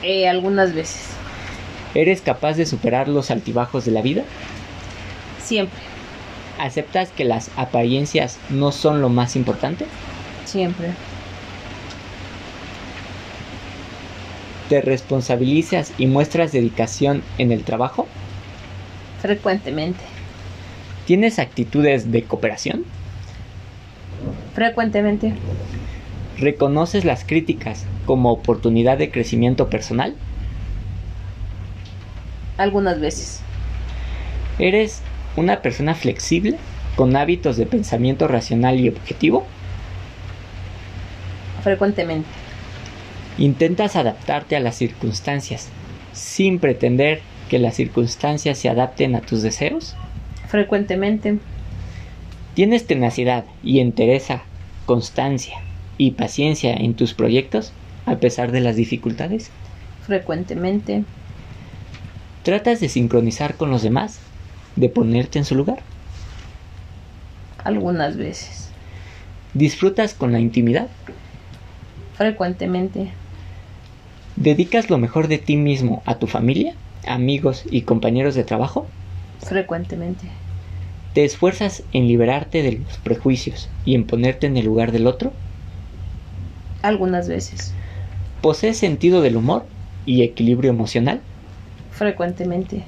Eh, 0.04 0.30
algunas 0.30 0.74
veces. 0.74 1.10
Eres 1.96 2.22
capaz 2.22 2.54
de 2.54 2.66
superar 2.66 3.10
los 3.10 3.30
altibajos 3.30 3.84
de 3.84 3.92
la 3.92 4.02
vida. 4.02 4.24
Siempre. 5.44 5.82
Aceptas 6.60 7.10
que 7.10 7.26
las 7.26 7.52
apariencias 7.58 8.38
no 8.50 8.72
son 8.72 9.02
lo 9.02 9.10
más 9.10 9.36
importante. 9.36 9.86
Siempre. 10.46 10.92
Te 14.74 14.82
responsabilizas 14.82 15.94
y 16.00 16.08
muestras 16.08 16.52
dedicación 16.52 17.22
en 17.38 17.52
el 17.52 17.64
trabajo. 17.64 18.08
Frecuentemente. 19.22 20.00
Tienes 21.06 21.38
actitudes 21.38 22.12
de 22.12 22.24
cooperación. 22.24 22.84
Frecuentemente. 24.56 25.36
Reconoces 26.40 27.06
las 27.06 27.24
críticas 27.24 27.86
como 28.08 28.32
oportunidad 28.32 28.98
de 28.98 29.12
crecimiento 29.12 29.70
personal. 29.70 30.16
Algunas 32.58 33.00
veces. 33.00 33.42
Eres 34.58 35.04
una 35.36 35.62
persona 35.62 35.94
flexible 35.94 36.58
con 36.96 37.16
hábitos 37.16 37.58
de 37.58 37.68
pensamiento 37.68 38.28
racional 38.28 38.80
y 38.80 38.90
objetivo. 38.90 39.46
Frecuentemente. 41.62 42.43
Intentas 43.38 43.96
adaptarte 43.96 44.56
a 44.56 44.60
las 44.60 44.76
circunstancias 44.76 45.70
sin 46.14 46.60
pretender 46.60 47.22
que 47.50 47.58
las 47.58 47.76
circunstancias 47.76 48.58
se 48.58 48.70
adapten 48.70 49.16
a 49.16 49.22
tus 49.22 49.42
deseos. 49.42 49.96
Frecuentemente. 50.48 51.40
Tienes 52.54 52.86
tenacidad 52.86 53.46
y 53.64 53.80
entereza, 53.80 54.44
constancia 54.86 55.58
y 55.98 56.12
paciencia 56.12 56.74
en 56.74 56.94
tus 56.94 57.16
proyectos 57.16 57.74
a 58.06 58.18
pesar 58.18 58.52
de 58.52 58.62
las 58.62 58.76
dificultades. 58.76 59.50
Frecuentemente. 60.06 61.04
Tratas 62.44 62.80
de 62.80 62.90
sincronizar 62.90 63.56
con 63.56 63.72
los 63.72 63.82
demás, 63.82 64.20
de 64.76 64.90
ponerte 64.90 65.40
en 65.40 65.46
su 65.46 65.56
lugar. 65.56 65.80
Algunas 67.64 68.18
veces. 68.18 68.70
Disfrutas 69.54 70.14
con 70.14 70.32
la 70.32 70.40
intimidad. 70.40 70.88
Frecuentemente. 72.16 73.12
¿Dedicas 74.36 74.90
lo 74.92 75.00
mejor 75.00 75.28
de 75.28 75.40
ti 75.40 75.58
mismo 75.58 76.04
a 76.06 76.20
tu 76.20 76.28
familia, 76.28 76.80
amigos 77.04 77.64
y 77.66 77.84
compañeros 77.84 78.36
de 78.36 78.44
trabajo? 78.44 78.94
Frecuentemente. 79.40 80.32
¿Te 81.14 81.24
esfuerzas 81.24 81.86
en 81.92 82.08
liberarte 82.08 82.62
de 82.62 82.74
los 82.74 82.98
prejuicios 83.00 83.70
y 83.84 83.96
en 83.96 84.06
ponerte 84.06 84.48
en 84.48 84.58
el 84.58 84.66
lugar 84.66 84.92
del 84.92 85.08
otro? 85.08 85.40
Algunas 86.84 87.28
veces. 87.28 87.76
¿Posees 88.42 88.78
sentido 88.78 89.22
del 89.22 89.38
humor 89.38 89.70
y 90.06 90.22
equilibrio 90.24 90.70
emocional? 90.70 91.26
Frecuentemente. 91.90 92.86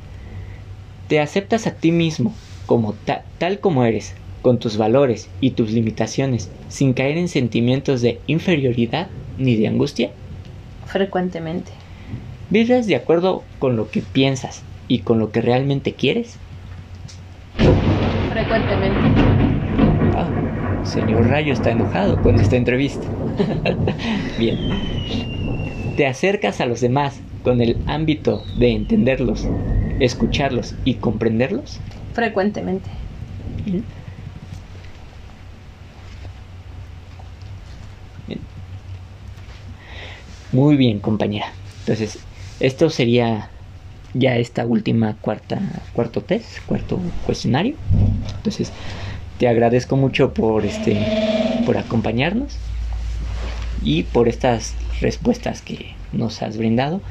¿Te 1.08 1.20
aceptas 1.20 1.66
a 1.68 1.80
ti 1.80 1.92
mismo 1.92 2.38
como 2.68 2.96
ta 3.00 3.26
tal 3.40 3.60
como 3.60 3.86
eres, 3.86 4.16
con 4.42 4.60
tus 4.60 4.78
valores 4.78 5.32
y 5.40 5.52
tus 5.56 5.72
limitaciones, 5.72 6.52
sin 6.68 6.94
caer 6.94 7.18
en 7.18 7.28
sentimientos 7.28 8.02
de 8.02 8.24
inferioridad 8.28 9.14
ni 9.36 9.56
de 9.56 9.68
angustia? 9.68 10.16
Frecuentemente. 10.86 11.72
¿Vives 12.50 12.88
de 12.88 12.96
acuerdo 12.96 13.44
con 13.60 13.76
lo 13.76 13.90
que 13.90 14.02
piensas 14.02 14.64
y 14.88 15.00
con 15.00 15.20
lo 15.20 15.32
que 15.32 15.42
realmente 15.42 15.94
quieres? 15.94 16.38
Frecuentemente. 18.32 19.00
Ah, 20.16 20.30
señor 20.84 21.28
Rayo 21.28 21.54
está 21.54 21.72
enojado 21.72 22.22
con 22.22 22.40
esta 22.40 22.56
entrevista. 22.56 23.06
Bien. 24.38 24.58
¿Te 25.98 26.06
acercas 26.06 26.62
a 26.62 26.66
los 26.66 26.82
demás 26.82 27.20
con 27.44 27.62
el 27.62 27.78
ámbito 27.88 28.44
de 28.58 28.72
entenderlos, 28.72 29.48
escucharlos 30.00 30.76
y 30.84 30.96
comprenderlos? 30.96 31.80
Frecuentemente. 32.14 32.90
Muy 40.56 40.78
bien, 40.78 41.00
compañera. 41.00 41.48
Entonces, 41.82 42.18
esto 42.62 42.90
sería 42.90 43.50
ya 44.14 44.38
esta 44.38 44.66
última 44.66 45.18
cuarta, 45.20 45.60
cuarto 45.92 46.22
test, 46.22 46.66
cuarto 46.66 46.98
cuestionario. 47.26 47.76
Entonces, 48.38 48.72
te 49.38 49.50
agradezco 49.50 49.98
mucho 49.98 50.34
por 50.34 50.66
este, 50.66 50.96
por 51.66 51.78
acompañarnos 51.78 52.56
y 53.84 54.04
por 54.04 54.30
estas 54.30 54.76
respuestas 55.02 55.62
que 55.62 55.88
nos 56.14 56.42
has 56.42 56.58
brindado, 56.58 57.02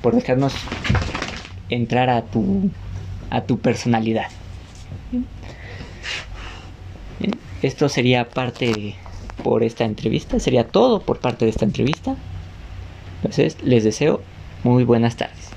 por 0.00 0.14
dejarnos 0.14 0.64
entrar 1.68 2.08
a 2.08 2.22
tu, 2.22 2.70
a 3.28 3.42
tu 3.42 3.58
personalidad. 3.58 4.28
Esto 7.62 7.90
sería 7.90 8.24
parte 8.24 8.94
por 9.42 9.64
esta 9.64 9.84
entrevista, 9.84 10.40
sería 10.40 10.64
todo 10.66 11.00
por 11.00 11.18
parte 11.18 11.44
de 11.44 11.50
esta 11.50 11.66
entrevista. 11.66 12.16
Entonces, 13.26 13.56
les 13.64 13.82
deseo 13.82 14.22
muy 14.62 14.84
buenas 14.84 15.16
tardes. 15.16 15.55